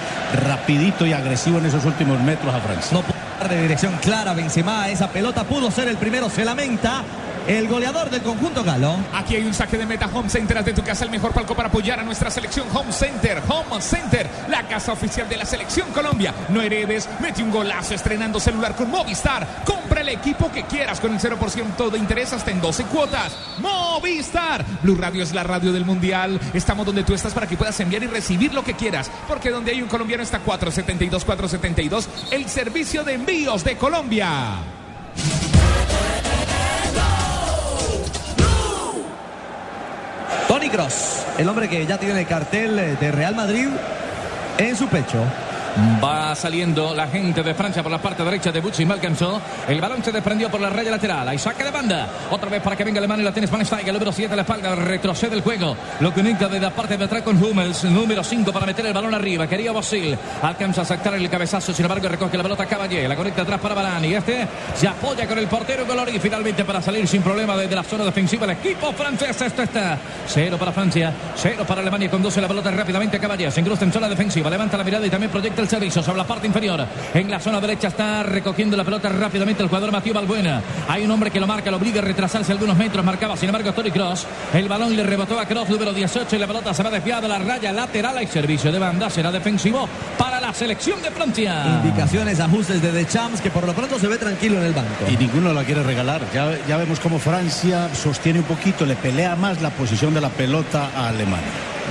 rapidito 0.46 1.06
y 1.06 1.14
agresivo 1.14 1.60
en 1.60 1.66
esos 1.66 1.86
últimos 1.86 2.20
metros 2.22 2.54
a 2.54 2.60
Francia. 2.60 2.98
No 2.98 3.04
de 3.50 3.62
dirección 3.62 3.98
clara 4.02 4.34
Benzema. 4.34 4.90
Esa 4.90 5.10
pelota 5.10 5.44
pudo 5.44 5.72
ser 5.72 5.88
el 5.88 5.98
primero. 5.98 6.30
Se 6.30 6.46
lamenta. 6.46 7.04
El 7.48 7.68
goleador 7.68 8.10
del 8.10 8.22
conjunto 8.22 8.64
galo. 8.64 8.98
Aquí 9.14 9.36
hay 9.36 9.44
un 9.44 9.54
saque 9.54 9.78
de 9.78 9.86
meta 9.86 10.08
Home 10.14 10.30
Center. 10.30 10.58
Haz 10.60 10.66
de 10.66 10.74
tu 10.74 10.84
casa 10.84 11.06
el 11.06 11.12
mejor 11.12 11.34
palco 11.34 11.56
para 11.56 11.70
apoyar 11.70 12.00
a 12.00 12.04
nuestra 12.04 12.30
selección 12.30 12.68
Home 12.74 12.92
Center. 12.92 13.42
Home 13.48 13.82
Center, 13.82 14.30
la 14.48 14.68
casa 14.68 14.92
oficial 14.92 15.28
de 15.28 15.38
la 15.38 15.46
selección 15.46 15.90
Colombia. 15.92 16.34
No 16.50 16.62
heredes, 16.62 17.10
mete 17.20 17.42
un 17.42 17.52
golazo 17.52 17.96
estrenando 17.96 18.40
celular 18.40 18.76
con 18.76 18.92
Movistar. 18.92 19.64
Compra 19.66 20.02
el 20.02 20.10
equipo 20.10 20.52
que 20.52 20.64
quieras 20.64 21.00
con 21.00 21.14
el 21.14 21.20
0% 21.20 21.90
de 21.90 21.98
interés 21.98 22.32
hasta 22.32 22.52
en 22.52 22.62
12 22.62 22.84
cuotas. 22.86 23.36
Movistar. 23.60 24.64
Blue 24.84 24.96
Radio 24.96 25.24
es 25.24 25.34
la 25.34 25.44
radio 25.44 25.72
del 25.74 25.86
Mundial. 25.86 26.40
Estamos 26.54 26.86
donde 26.86 27.04
tú 27.04 27.14
estás 27.14 27.34
para 27.34 27.48
que 27.48 27.58
puedas 27.58 27.80
enviar 27.80 28.04
y 28.04 28.08
recibir 28.08 28.54
lo 28.54 28.64
que 28.64 28.76
quieras. 28.76 29.10
Porque 29.28 29.50
donde 29.50 29.72
hay 29.72 29.82
un 29.82 29.90
colombiano 29.90 30.22
está 30.22 30.40
472 30.40 31.26
472, 31.26 32.10
el 32.32 32.48
servicio 32.48 33.04
de 33.04 33.14
envíos 33.14 33.64
de 33.64 33.78
Colombia. 33.78 34.60
El 41.40 41.50
hombre 41.50 41.68
que 41.68 41.86
ya 41.88 41.98
tiene 41.98 42.20
el 42.20 42.28
cartel 42.28 42.76
de 43.00 43.12
Real 43.12 43.34
Madrid 43.34 43.68
en 44.60 44.76
su 44.76 44.88
pecho. 44.88 45.18
Va 46.04 46.36
saliendo 46.36 46.94
la 46.94 47.08
gente 47.08 47.44
de 47.44 47.54
Francia 47.54 47.82
por 47.82 47.92
la 47.92 48.02
parte 48.02 48.24
derecha 48.24 48.52
de 48.52 48.60
Butch 48.60 48.80
y. 48.80 48.88
El 49.68 49.80
balón 49.80 50.04
se 50.04 50.12
desprendió 50.12 50.50
por 50.50 50.60
la 50.60 50.70
raya 50.70 50.92
lateral. 50.92 51.28
Hay 51.30 51.38
saque 51.38 51.64
de 51.64 51.72
banda. 51.72 52.08
Otra 52.30 52.50
vez 52.50 52.62
para 52.62 52.76
que 52.76 52.84
venga 52.84 53.00
Alemania 53.00 53.22
y 53.22 53.26
la 53.26 53.32
tiene 53.32 53.48
Spanstein. 53.48 53.88
El 53.88 53.94
número 53.94 54.12
7 54.12 54.34
a 54.34 54.36
la 54.36 54.42
espalda. 54.42 54.76
Retrocede 54.76 55.36
el 55.36 55.42
juego. 55.42 55.78
Lo 56.02 56.14
conecta 56.14 56.48
de 56.48 56.60
la 56.60 56.72
parte 56.72 56.98
de 56.98 57.06
atrás 57.06 57.22
con 57.22 57.42
Hummels. 57.42 57.86
Número 57.86 58.24
5 58.24 58.52
para 58.52 58.66
meter 58.66 58.86
el 58.86 58.94
balón 58.94 59.14
arriba. 59.14 59.48
Quería 59.48 59.72
Bosil. 59.72 60.18
Alcanza 60.42 60.82
a 60.82 60.86
sacar 60.86 61.14
el 61.14 61.30
cabezazo. 61.30 61.74
Sin 61.74 61.86
embargo, 61.86 62.08
recoge 62.10 62.36
la 62.36 62.44
pelota 62.44 62.66
Caballé. 62.66 63.08
La 63.08 63.16
conecta 63.16 63.44
atrás 63.44 63.60
para 63.60 63.76
Barán. 63.76 64.04
Y 64.04 64.14
este 64.14 64.48
se 64.76 64.88
apoya 64.88 65.26
con 65.28 65.38
el 65.38 65.48
portero 65.48 65.86
Golori. 65.86 66.20
Finalmente 66.20 66.66
para 66.66 66.82
salir 66.82 67.08
sin 67.08 67.22
problema 67.22 67.56
desde 67.56 67.76
la 67.76 67.84
zona 67.84 68.04
defensiva. 68.04 68.46
El 68.46 68.52
equipo 68.52 68.92
francés. 68.92 69.42
Esto 69.42 69.64
está. 69.64 69.98
Cero 70.28 70.58
para 70.60 70.74
Francia. 70.74 71.14
Cero 71.36 71.64
para 71.66 71.82
Alemania. 71.82 72.12
Conduce 72.12 72.42
la 72.42 72.48
pelota 72.48 72.72
rápidamente 72.72 73.18
a 73.18 73.20
Caballé. 73.22 73.50
Se 73.52 73.62
incrusta 73.62 73.86
en 73.86 73.94
zona 73.94 74.10
defensiva. 74.10 74.50
Levanta 74.50 74.78
la 74.78 74.84
mirada 74.84 75.06
y 75.06 75.10
también 75.10 75.32
proyecta 75.32 75.61
el 75.62 75.70
servicio 75.70 76.04
sobre 76.04 76.18
la 76.18 76.28
parte 76.28 76.48
inferior. 76.48 76.86
En 77.14 77.30
la 77.30 77.40
zona 77.40 77.60
derecha 77.60 77.88
está 77.88 78.24
recogiendo 78.24 78.76
la 78.76 78.84
pelota 78.84 79.10
rápidamente 79.10 79.64
el 79.64 79.70
jugador 79.70 79.92
Matías 79.92 80.16
Balbuena. 80.16 80.62
Hay 80.88 81.06
un 81.06 81.12
hombre 81.12 81.32
que 81.32 81.40
lo 81.40 81.48
marca, 81.48 81.72
lo 81.72 81.78
obliga 81.78 82.02
a 82.02 82.04
retrasarse 82.04 82.52
algunos 82.52 82.78
metros. 82.78 83.04
Marcaba, 83.04 83.38
sin 83.38 83.50
embargo, 83.50 83.72
Tony 83.74 83.92
Cross. 83.92 84.26
El 84.54 84.68
balón 84.68 84.96
le 84.96 85.04
rebotó 85.04 85.40
a 85.40 85.46
Cross, 85.46 85.70
número 85.70 85.94
18. 85.94 86.36
Y 86.36 86.40
la 86.40 86.48
pelota 86.48 86.74
se 86.74 86.84
va 86.84 86.90
desviada 86.90 87.26
a 87.26 87.30
la 87.30 87.40
raya 87.40 87.72
lateral. 87.72 88.18
Hay 88.18 88.28
servicio 88.28 88.72
de 88.72 88.80
banda. 88.80 89.10
Será 89.10 89.32
defensivo 89.32 89.88
para 90.18 90.42
la 90.42 90.54
selección 90.54 91.02
de 91.02 91.12
Francia. 91.12 91.82
Indicaciones, 91.84 92.40
ajustes 92.40 92.82
de 92.82 92.92
Deschamps 92.92 93.42
que 93.42 93.50
por 93.50 93.66
lo 93.66 93.74
pronto 93.74 94.00
se 94.00 94.08
ve 94.08 94.18
tranquilo 94.18 94.58
en 94.58 94.66
el 94.66 94.74
banco. 94.74 94.90
Y 95.10 95.18
ninguno 95.18 95.54
la 95.54 95.64
quiere 95.64 95.84
regalar. 95.84 96.22
Ya, 96.34 96.58
ya 96.68 96.78
vemos 96.78 97.00
cómo 97.00 97.20
Francia 97.20 97.90
sostiene 97.94 98.40
un 98.40 98.46
poquito, 98.46 98.86
le 98.86 98.96
pelea 98.96 99.36
más 99.36 99.62
la 99.62 99.70
posición 99.70 100.14
de 100.14 100.22
la 100.22 100.30
pelota 100.30 100.90
a 100.96 101.10
Alemania. 101.10 101.48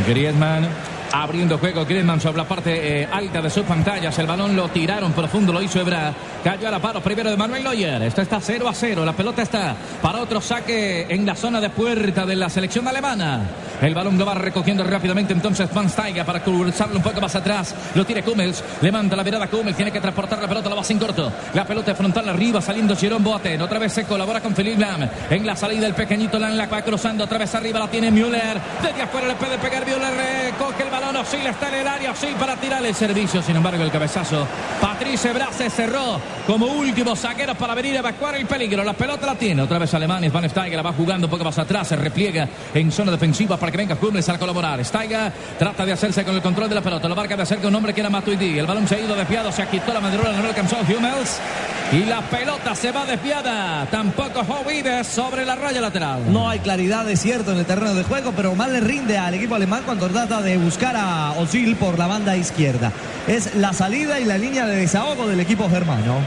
Griezmann 0.07 0.69
abriendo 1.13 1.59
juego 1.59 1.85
Griezmann 1.85 2.21
sobre 2.21 2.39
la 2.39 2.49
parte 2.49 3.03
eh, 3.03 3.09
alta 3.11 3.43
de 3.43 3.51
sus 3.51 3.65
pantallas. 3.65 4.19
El 4.19 4.27
balón 4.27 4.57
lo 4.57 4.69
tiraron 4.69 5.13
profundo, 5.13 5.53
lo 5.53 5.63
hizo 5.63 5.81
Ebra. 5.81 6.13
Cayó 6.43 6.69
a 6.69 6.71
la 6.71 6.79
paro 6.79 7.01
primero 7.01 7.31
de 7.31 7.37
Manuel 7.37 7.65
Neuer. 7.65 8.03
Esto 8.03 8.23
está 8.23 8.41
0 8.41 8.69
a 8.69 8.75
0. 8.75 9.05
La 9.05 9.13
pelota 9.13 9.43
está 9.43 9.75
para 10.01 10.21
otro 10.21 10.41
saque 10.41 11.07
en 11.09 11.27
la 11.27 11.35
zona 11.35 11.61
de 11.61 11.71
puerta 11.71 12.25
de 12.25 12.37
la 12.37 12.49
selección 12.49 12.87
alemana. 12.89 13.43
El 13.81 13.95
balón 13.95 14.19
lo 14.19 14.27
va 14.27 14.35
recogiendo 14.35 14.85
rápidamente 14.85 15.33
entonces 15.33 15.73
Van 15.73 15.89
Steiger 15.89 16.25
para 16.25 16.43
cruzarlo 16.43 16.97
un 16.97 17.03
poco 17.03 17.21
más 17.21 17.35
atrás. 17.35 17.75
Lo 17.95 18.05
tiene 18.05 18.23
Kummels. 18.23 18.63
Levanta 18.81 19.17
la 19.17 19.25
mirada 19.25 19.49
Kummels. 19.49 19.77
Tiene 19.77 19.93
que 19.93 20.01
transportar 20.01 20.41
la 20.41 20.49
pelota. 20.49 20.69
La 20.69 20.77
va 20.77 20.85
sin 20.85 20.99
corto. 20.99 21.33
La 21.55 21.65
pelota 21.65 21.95
frontal 21.95 22.29
arriba 22.29 22.61
saliendo 22.61 22.97
Jerome 22.97 23.25
Boateng. 23.25 23.61
Otra 23.61 23.79
vez 23.79 23.93
se 23.93 24.05
colabora 24.05 24.41
con 24.41 24.55
Philippe 24.55 24.81
Lam. 24.81 25.09
En 25.31 25.47
la 25.47 25.57
salida 25.57 25.87
el 25.87 25.95
pequeñito 25.95 26.39
Lam 26.39 26.57
la 26.57 26.67
va 26.67 26.83
cruzando. 26.83 27.25
Otra 27.25 27.39
vez 27.39 27.55
arriba 27.55 27.81
la 27.81 27.89
tiene 27.89 28.11
Müller. 28.11 28.61
Desde 28.83 29.03
afuera 29.03 29.29
le 29.29 29.35
puede 29.35 29.59
pegar 29.59 29.85
Müller. 29.85 30.55
Coge 30.59 30.83
el 30.85 30.91
balón. 30.91 31.00
Le 31.43 31.51
está 31.51 31.69
en 31.69 31.75
el 31.75 31.89
área. 31.89 32.15
Sí 32.15 32.29
para 32.39 32.57
tirar 32.57 32.85
el 32.85 32.95
servicio. 32.95 33.43
Sin 33.43 33.57
embargo 33.57 33.83
el 33.83 33.91
cabezazo. 33.91 34.47
Patrice 34.81 35.33
Bra 35.33 35.49
se 35.53 35.71
cerró 35.71 36.21
como 36.47 36.67
último 36.67 37.17
saquero 37.17 37.55
para 37.55 37.75
venir 37.75 37.97
a 37.97 38.01
evacuar 38.01 38.37
el 38.37 38.47
peligro. 38.47 38.85
La 38.85 38.93
pelota 38.93 39.27
la 39.27 39.35
tiene. 39.35 39.63
Otra 39.63 39.79
vez 39.79 39.93
Alemania. 39.95 40.31
Van 40.31 40.49
Steiger 40.49 40.77
la 40.77 40.83
va 40.83 40.93
jugando 40.93 41.27
un 41.27 41.31
poco 41.31 41.45
más 41.45 41.59
atrás. 41.59 41.89
Se 41.89 41.97
repliega 41.97 42.49
en 42.75 42.93
zona 42.93 43.13
defensiva 43.13 43.57
para 43.57 43.73
que 43.73 43.79
venga 43.79 43.97
Hummels 44.01 44.29
a 44.29 44.39
colaborar. 44.39 44.85
Steiger 44.85 45.33
trata 45.59 45.85
de 45.85 45.93
hacerse 45.93 46.25
con 46.25 46.35
el 46.35 46.43
control 46.43 46.69
de 46.69 46.75
la 46.75 46.83
pelota. 46.83 47.09
Lo 47.09 47.17
marca 47.17 47.37
de 47.37 47.43
hacer 47.43 47.59
con 47.59 47.69
un 47.69 47.77
hombre 47.77 47.95
que 47.95 48.01
era 48.01 48.11
Matuidi. 48.11 48.59
El 48.59 48.67
balón 48.67 48.87
se 48.87 48.97
ha 48.97 49.01
ido 49.01 49.15
desviado. 49.15 49.53
Se 49.53 49.67
quitado 49.67 49.95
la 49.95 50.01
madrugada. 50.01 50.39
No 50.39 50.49
alcanzó 50.49 50.77
Hummels. 50.81 51.41
Y 51.93 52.05
la 52.05 52.21
pelota 52.21 52.73
se 52.77 52.93
va 52.93 53.05
desviada. 53.05 53.85
Tampoco 53.91 54.41
Hovides 54.41 55.09
sobre 55.09 55.45
la 55.45 55.57
raya 55.57 55.81
lateral. 55.81 56.33
No 56.33 56.49
hay 56.49 56.61
claridad, 56.61 57.11
es 57.11 57.21
cierto, 57.21 57.51
en 57.51 57.59
el 57.59 57.67
terreno 57.67 57.95
de 57.95 58.05
juego, 58.05 58.33
pero 58.37 58.55
mal 58.55 58.73
le 58.73 58.81
rinde 58.81 59.19
al 59.19 59.35
equipo 59.35 59.57
alemán 59.57 59.83
cuando 59.85 60.09
trata 60.09 60.41
de 60.41 60.57
buscar 60.57 60.95
a 60.97 61.33
Osil 61.33 61.75
por 61.75 61.99
la 61.99 62.07
banda 62.07 62.37
izquierda. 62.37 62.93
Es 63.27 63.57
la 63.57 63.73
salida 63.73 64.21
y 64.21 64.25
la 64.25 64.39
línea 64.39 64.67
de 64.67 64.77
desahogo 64.77 65.27
del 65.27 65.41
equipo 65.41 65.69
germano. 65.69 66.21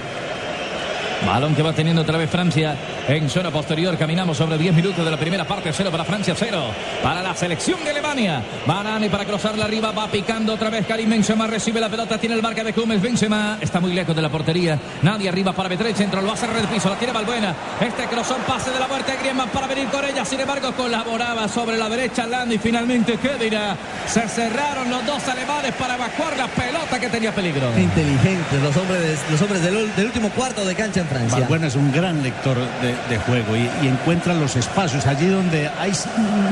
Balón 1.26 1.56
que 1.56 1.62
va 1.62 1.74
teniendo 1.74 2.02
otra 2.02 2.18
vez 2.18 2.30
Francia 2.30 2.76
en 3.08 3.30
zona 3.30 3.50
posterior. 3.50 3.98
Caminamos 3.98 4.38
sobre 4.38 4.58
10 4.58 4.74
minutos 4.74 5.06
de 5.06 5.12
la 5.12 5.18
primera 5.18 5.46
parte. 5.46 5.72
Cero 5.72 5.90
para 5.92 6.04
Francia, 6.04 6.36
cero 6.38 6.66
para 7.02 7.24
la 7.24 7.34
selección 7.34 7.84
de 7.84 7.92
Alemania. 7.92 8.44
Barani 8.66 9.10
para 9.10 9.26
cruzarla 9.26 9.66
arriba. 9.66 9.92
Va 9.92 10.08
picando 10.08 10.54
otra 10.54 10.70
vez 10.70 10.86
Karim 10.86 11.10
Benzema. 11.10 11.48
Recibe 11.48 11.80
la 11.80 11.90
pelota. 11.90 12.18
Tiene 12.18 12.36
el 12.36 12.42
marca 12.42 12.64
de 12.64 12.74
Hummels. 12.78 13.02
Benzema 13.02 13.58
está 13.62 13.80
muy 13.80 13.94
lejos 13.94 14.16
de 14.16 14.22
la 14.22 14.30
portería. 14.30 14.78
Nadie 15.02 15.30
arriba 15.30 15.54
para 15.54 15.70
Betre. 15.70 15.94
Centro 15.96 16.22
lo 16.22 16.28
va 16.28 16.34
a 16.34 16.60
el 16.60 16.68
piso. 16.68 16.90
La 16.90 16.96
tiene 16.98 17.14
Balbuena. 17.14 17.56
Este 17.80 18.04
cruzón 18.06 18.42
pase 18.46 18.72
de 18.72 18.80
la 18.80 18.88
muerte. 18.88 19.16
Griezmann 19.20 19.50
para 19.50 19.68
venir 19.68 19.88
con 19.88 20.04
ella. 20.04 20.26
Sin 20.26 20.42
embargo, 20.42 20.74
colaboraba 20.74 21.48
sobre 21.48 21.78
la 21.78 21.88
derecha 21.88 22.26
Land. 22.26 22.52
Y 22.52 22.58
finalmente, 22.58 23.18
¿qué 23.18 23.36
dirá? 23.42 23.78
Se 24.08 24.28
cerraron 24.28 24.90
los 24.90 25.06
dos 25.06 25.26
alemanes 25.28 25.74
para 25.74 25.96
evacuar 25.96 26.38
la 26.38 26.48
pelota 26.48 27.00
que 27.00 27.08
tenía 27.10 27.34
peligro. 27.34 27.72
Inteligentes 27.78 28.62
los 28.62 28.76
hombres, 28.76 29.20
los 29.32 29.42
hombres 29.42 29.62
del, 29.64 29.96
del 29.96 30.06
último 30.06 30.30
cuarto 30.30 30.66
de 30.66 30.76
cancha 30.76 31.00
en 31.00 31.08
Francia. 31.14 31.68
Es 31.68 31.76
un 31.76 31.92
gran 31.92 32.22
lector 32.22 32.58
de, 32.58 32.96
de 33.10 33.22
juego 33.24 33.56
y, 33.56 33.70
y, 33.84 33.88
encuentra 33.88 34.34
los 34.34 34.56
espacios 34.56 35.06
allí 35.06 35.28
donde 35.28 35.70
hay, 35.80 35.92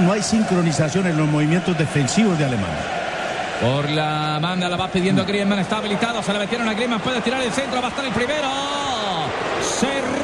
no 0.02 0.14
hay 0.14 0.22
sincronización 0.22 1.08
en 1.08 1.18
los 1.18 1.28
movimientos 1.28 1.78
defensivos 1.78 2.38
de 2.38 2.46
Alemania. 2.46 3.02
Por 3.62 3.90
la 3.92 4.40
manda 4.42 4.68
la 4.68 4.76
va 4.76 4.88
pidiendo 4.88 5.24
Griezmann, 5.24 5.60
está 5.60 5.78
habilitado, 5.78 6.24
se 6.24 6.34
la 6.34 6.40
metieron 6.40 6.68
a 6.68 6.74
Griezmann, 6.74 7.00
puede 7.00 7.22
tirar 7.22 7.42
el 7.42 7.52
centro, 7.52 7.80
va 7.80 7.88
a 7.88 7.90
estar 7.90 8.06
el 8.06 8.12
primero. 8.12 8.50
Se 9.80 10.21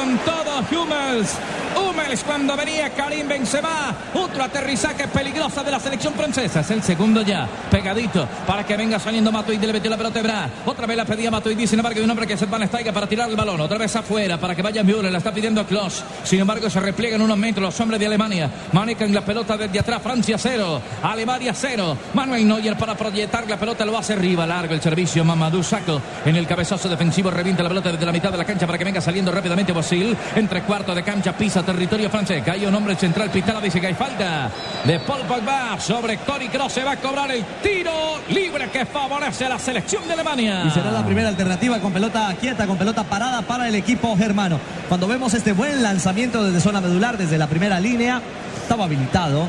con 0.00 0.16
todo 0.18 0.60
Hummels. 0.70 1.36
Hummels 1.76 2.24
cuando 2.24 2.56
venía 2.56 2.90
Karim 2.90 3.28
Benzema. 3.28 3.94
Otro 4.14 4.42
aterrizaje 4.42 5.06
peligroso 5.08 5.62
de 5.62 5.70
la 5.70 5.78
selección 5.78 6.14
francesa. 6.14 6.60
Es 6.60 6.70
el 6.70 6.82
segundo 6.82 7.22
ya. 7.22 7.46
Pegadito 7.70 8.26
para 8.46 8.64
que 8.64 8.76
venga 8.76 8.98
saliendo 8.98 9.30
Matuidi. 9.30 9.66
Le 9.66 9.74
metió 9.74 9.90
la 9.90 9.96
pelota 9.98 10.22
Bra. 10.22 10.48
Otra 10.64 10.86
vez 10.86 10.96
la 10.96 11.04
pedía 11.04 11.30
Matuidi. 11.30 11.66
Sin 11.66 11.78
embargo, 11.78 11.98
hay 11.98 12.04
un 12.04 12.10
hombre 12.10 12.26
que 12.26 12.36
se 12.36 12.46
Van 12.46 12.66
Steiger 12.66 12.94
para 12.94 13.06
tirar 13.06 13.28
el 13.28 13.36
balón. 13.36 13.60
Otra 13.60 13.78
vez 13.78 13.94
afuera 13.94 14.38
para 14.38 14.54
que 14.54 14.62
vaya 14.62 14.82
Müller. 14.82 15.12
La 15.12 15.18
está 15.18 15.32
pidiendo 15.32 15.66
Klos. 15.66 16.02
Sin 16.24 16.40
embargo, 16.40 16.70
se 16.70 16.80
repliegan 16.80 17.20
unos 17.20 17.36
metros 17.36 17.62
los 17.62 17.80
hombres 17.80 18.00
de 18.00 18.06
Alemania. 18.06 18.50
Manejan 18.72 19.12
la 19.12 19.20
pelota 19.20 19.56
desde 19.56 19.80
atrás. 19.80 20.00
Francia 20.02 20.38
cero. 20.38 20.80
Alemania 21.02 21.52
cero. 21.54 21.96
Manuel 22.14 22.48
Neuer 22.48 22.76
para 22.76 22.96
proyectar 22.96 23.48
la 23.48 23.58
pelota. 23.58 23.84
Lo 23.84 23.98
hace 23.98 24.14
arriba. 24.14 24.46
Largo 24.46 24.72
el 24.72 24.80
servicio. 24.80 25.24
Mamadou 25.24 25.62
Saco 25.62 26.00
en 26.24 26.36
el 26.36 26.46
cabezazo 26.46 26.88
defensivo. 26.88 27.30
Revienta 27.30 27.62
la 27.62 27.68
pelota 27.68 27.92
desde 27.92 28.06
la 28.06 28.12
mitad 28.12 28.32
de 28.32 28.38
la 28.38 28.44
cancha 28.44 28.66
para 28.66 28.78
que 28.78 28.84
venga 28.84 29.00
saliendo 29.00 29.30
rápidamente 29.30 29.72
Bosil. 29.90 30.16
Entre 30.36 30.62
cuarto 30.62 30.94
de 30.94 31.02
cancha. 31.02 31.32
Pisa 31.32 31.62
territorio 31.62 32.08
francés. 32.08 32.46
Hay 32.48 32.64
un 32.64 32.74
hombre 32.74 32.94
central. 32.94 33.30
Pitala 33.30 33.60
dice 33.60 33.80
que 33.80 33.88
hay 33.88 33.94
falta 33.94 34.50
de 34.84 35.00
Paul 35.00 35.22
Pogba 35.22 35.78
sobre 35.80 36.16
Toni 36.18 36.48
Kroos. 36.48 36.72
Se 36.72 36.84
va 36.84 36.92
a 36.92 36.96
cobrar 36.96 37.30
el 37.30 37.44
tiro 37.62 38.20
libre 38.28 38.70
que 38.70 38.86
favorece 38.86 39.46
a 39.46 39.48
la 39.50 39.58
selección 39.58 40.06
de 40.06 40.14
Alemania. 40.14 40.64
Y 40.66 40.70
será 40.70 40.90
la 40.90 41.04
primera 41.04 41.28
alternativa 41.28 41.78
con 41.80 41.92
pelota 41.92 42.34
quieta, 42.40 42.66
con 42.66 42.78
pelota 42.78 43.04
parada 43.04 43.42
para 43.42 43.68
el 43.68 43.74
equipo 43.74 44.16
germano. 44.16 44.60
Cuando 44.88 45.08
vemos 45.08 45.34
este 45.34 45.52
buen 45.52 45.82
lanzamiento 45.82 46.44
desde 46.44 46.60
zona 46.60 46.80
medular, 46.80 47.18
desde 47.18 47.38
la 47.38 47.48
primera 47.48 47.80
línea, 47.80 48.20
estaba 48.62 48.84
habilitado 48.84 49.48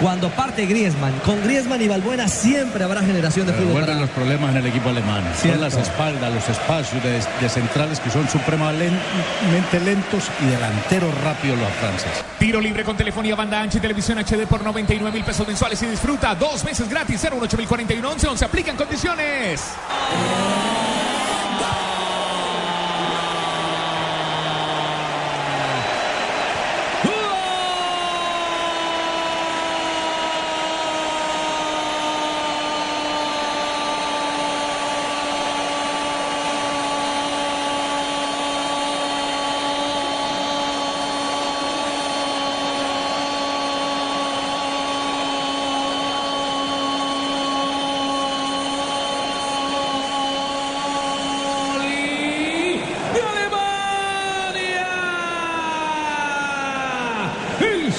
cuando 0.00 0.30
parte 0.30 0.66
Griezmann. 0.66 1.12
Con 1.24 1.42
Griezmann 1.42 1.80
y 1.82 1.88
Balbuena 1.88 2.28
siempre 2.28 2.84
habrá 2.84 3.02
generación 3.02 3.46
de 3.46 3.52
fútbol. 3.52 3.84
Los 3.98 4.10
problemas 4.10 4.50
en 4.50 4.58
el 4.58 4.66
equipo 4.66 4.88
alemán. 4.90 5.24
Son 5.40 5.60
las 5.60 5.74
espaldas, 5.74 6.32
los 6.32 6.48
espacios 6.48 7.02
de, 7.02 7.20
de, 7.40 7.48
centrales 7.48 8.00
que 8.00 8.10
son 8.10 8.28
supremamente 8.28 9.80
lentos 9.84 10.24
y 10.40 10.46
delanteros 10.46 11.14
rápidos 11.22 11.58
los 11.58 11.70
franceses. 11.72 12.24
Tiro 12.38 12.60
libre 12.60 12.84
con 12.84 12.96
telefonía 12.96 13.34
banda 13.34 13.60
ancha 13.60 13.78
y 13.78 13.80
televisión 13.80 14.18
HD 14.18 14.46
por 14.46 14.62
99 14.62 15.10
mil 15.10 15.24
pesos 15.24 15.46
mensuales 15.46 15.82
y 15.82 15.86
disfruta 15.86 16.34
dos 16.34 16.64
meses 16.64 16.88
gratis 16.88 17.20
018 17.22 17.56
mil 17.56 17.68
41 17.68 18.10
11 18.10 18.28
11 18.28 18.44
aplican 18.44 18.76
condiciones. 18.76 19.62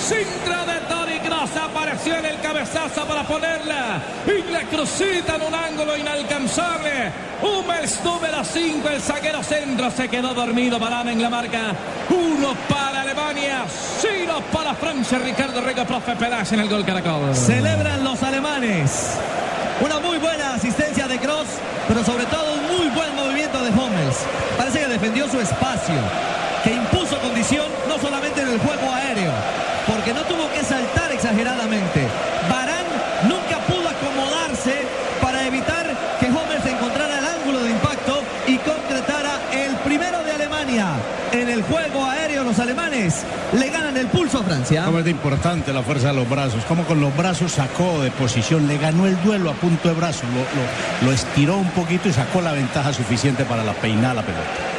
centro 0.10 0.66
de 0.66 0.80
Toni 0.88 1.20
Kroos 1.20 1.56
apareció 1.56 2.16
en 2.16 2.26
el 2.26 2.42
cabezazo 2.42 3.06
para 3.06 3.24
ponerla 3.28 4.02
y 4.26 4.52
la 4.52 4.64
crucita 4.64 5.36
en 5.36 5.42
un 5.44 5.54
ángulo 5.54 5.96
inalcanzable. 5.96 7.12
Hummels 7.42 8.04
número 8.04 8.44
5, 8.44 8.90
el 8.90 9.02
zaguero 9.02 9.44
centro 9.60 9.92
se 9.92 10.08
quedó 10.08 10.34
dormido. 10.34 10.80
Barán 10.80 11.10
en 11.10 11.22
la 11.22 11.30
marca. 11.30 11.76
Uno 12.10 12.56
para 12.68 13.02
Alemania, 13.02 13.66
cero 14.00 14.42
para 14.52 14.74
Francia. 14.74 15.20
Ricardo 15.20 15.62
Rego, 15.62 15.86
profe 15.86 16.16
Pelas 16.16 16.52
en 16.52 16.62
el 16.62 16.70
gol 16.70 16.86
Caracol. 16.86 17.36
Celebran 17.36 18.04
los 18.04 18.22
alemanes. 18.24 19.18
Una 19.82 20.00
muy 20.00 20.18
buena 20.18 20.56
asistencia 20.56 21.08
de 21.08 21.18
Kroos, 21.20 21.48
pero 21.88 22.04
sobre 22.04 22.26
todo 22.26 22.54
un 22.54 22.78
muy 22.78 22.88
buen 22.90 23.16
movimiento 23.16 23.64
de 23.64 23.70
Hummels. 23.70 24.18
Parece 24.58 24.80
que 24.80 24.88
defendió 24.88 25.30
su 25.30 25.40
espacio, 25.40 25.96
que 26.64 26.74
impuso 26.74 27.18
condición 27.20 27.66
no 27.88 27.98
solamente 27.98 28.42
en 28.42 28.50
el 28.50 28.60
juego 28.60 28.92
aéreo, 28.94 29.32
porque 29.88 30.14
no 30.14 30.22
tuvo 30.24 30.52
que 30.52 30.64
saltar 30.64 31.12
exageradamente. 31.12 32.08
Barán 32.50 32.86
nunca 33.24 33.58
pudo 33.68 33.88
acomodarse 33.88 34.86
para 35.22 35.46
evitar 35.46 35.86
que 36.20 36.26
Hummels 36.26 36.66
encontrara 36.66 37.20
el 37.20 37.26
ángulo 37.26 37.64
de 37.64 37.70
impacto 37.72 38.22
y 38.48 38.58
concretara 38.58 39.40
el 39.54 39.76
primero 39.78 40.24
de 40.24 40.32
Alemania. 40.32 40.88
En 41.32 41.48
el 41.48 41.64
juego 41.64 42.06
aéreo 42.06 42.44
los 42.44 42.60
alemanes 42.60 43.24
le 43.54 43.70
Francia. 44.38 44.86
Es 44.88 45.08
importante 45.08 45.74
la 45.74 45.82
fuerza 45.82 46.10
de 46.10 46.14
los 46.14 46.30
brazos, 46.30 46.64
como 46.66 46.84
con 46.84 47.02
los 47.02 47.16
brazos 47.18 47.54
sacó 47.54 48.02
de 48.02 48.12
posición, 48.12 48.68
le 48.68 48.78
ganó 48.78 49.08
el 49.08 49.22
duelo 49.24 49.50
a 49.50 49.54
punto 49.54 49.90
de 49.90 49.96
brazo, 49.96 50.22
lo, 51.02 51.08
lo, 51.08 51.12
estiró 51.12 51.58
un 51.58 51.70
poquito 51.72 52.10
y 52.10 52.14
sacó 52.14 52.40
la 52.42 52.52
ventaja 52.52 52.94
suficiente 52.94 53.44
para 53.46 53.64
la 53.64 53.74
peinar 53.74 54.16
la 54.16 54.22
pelota. 54.22 54.79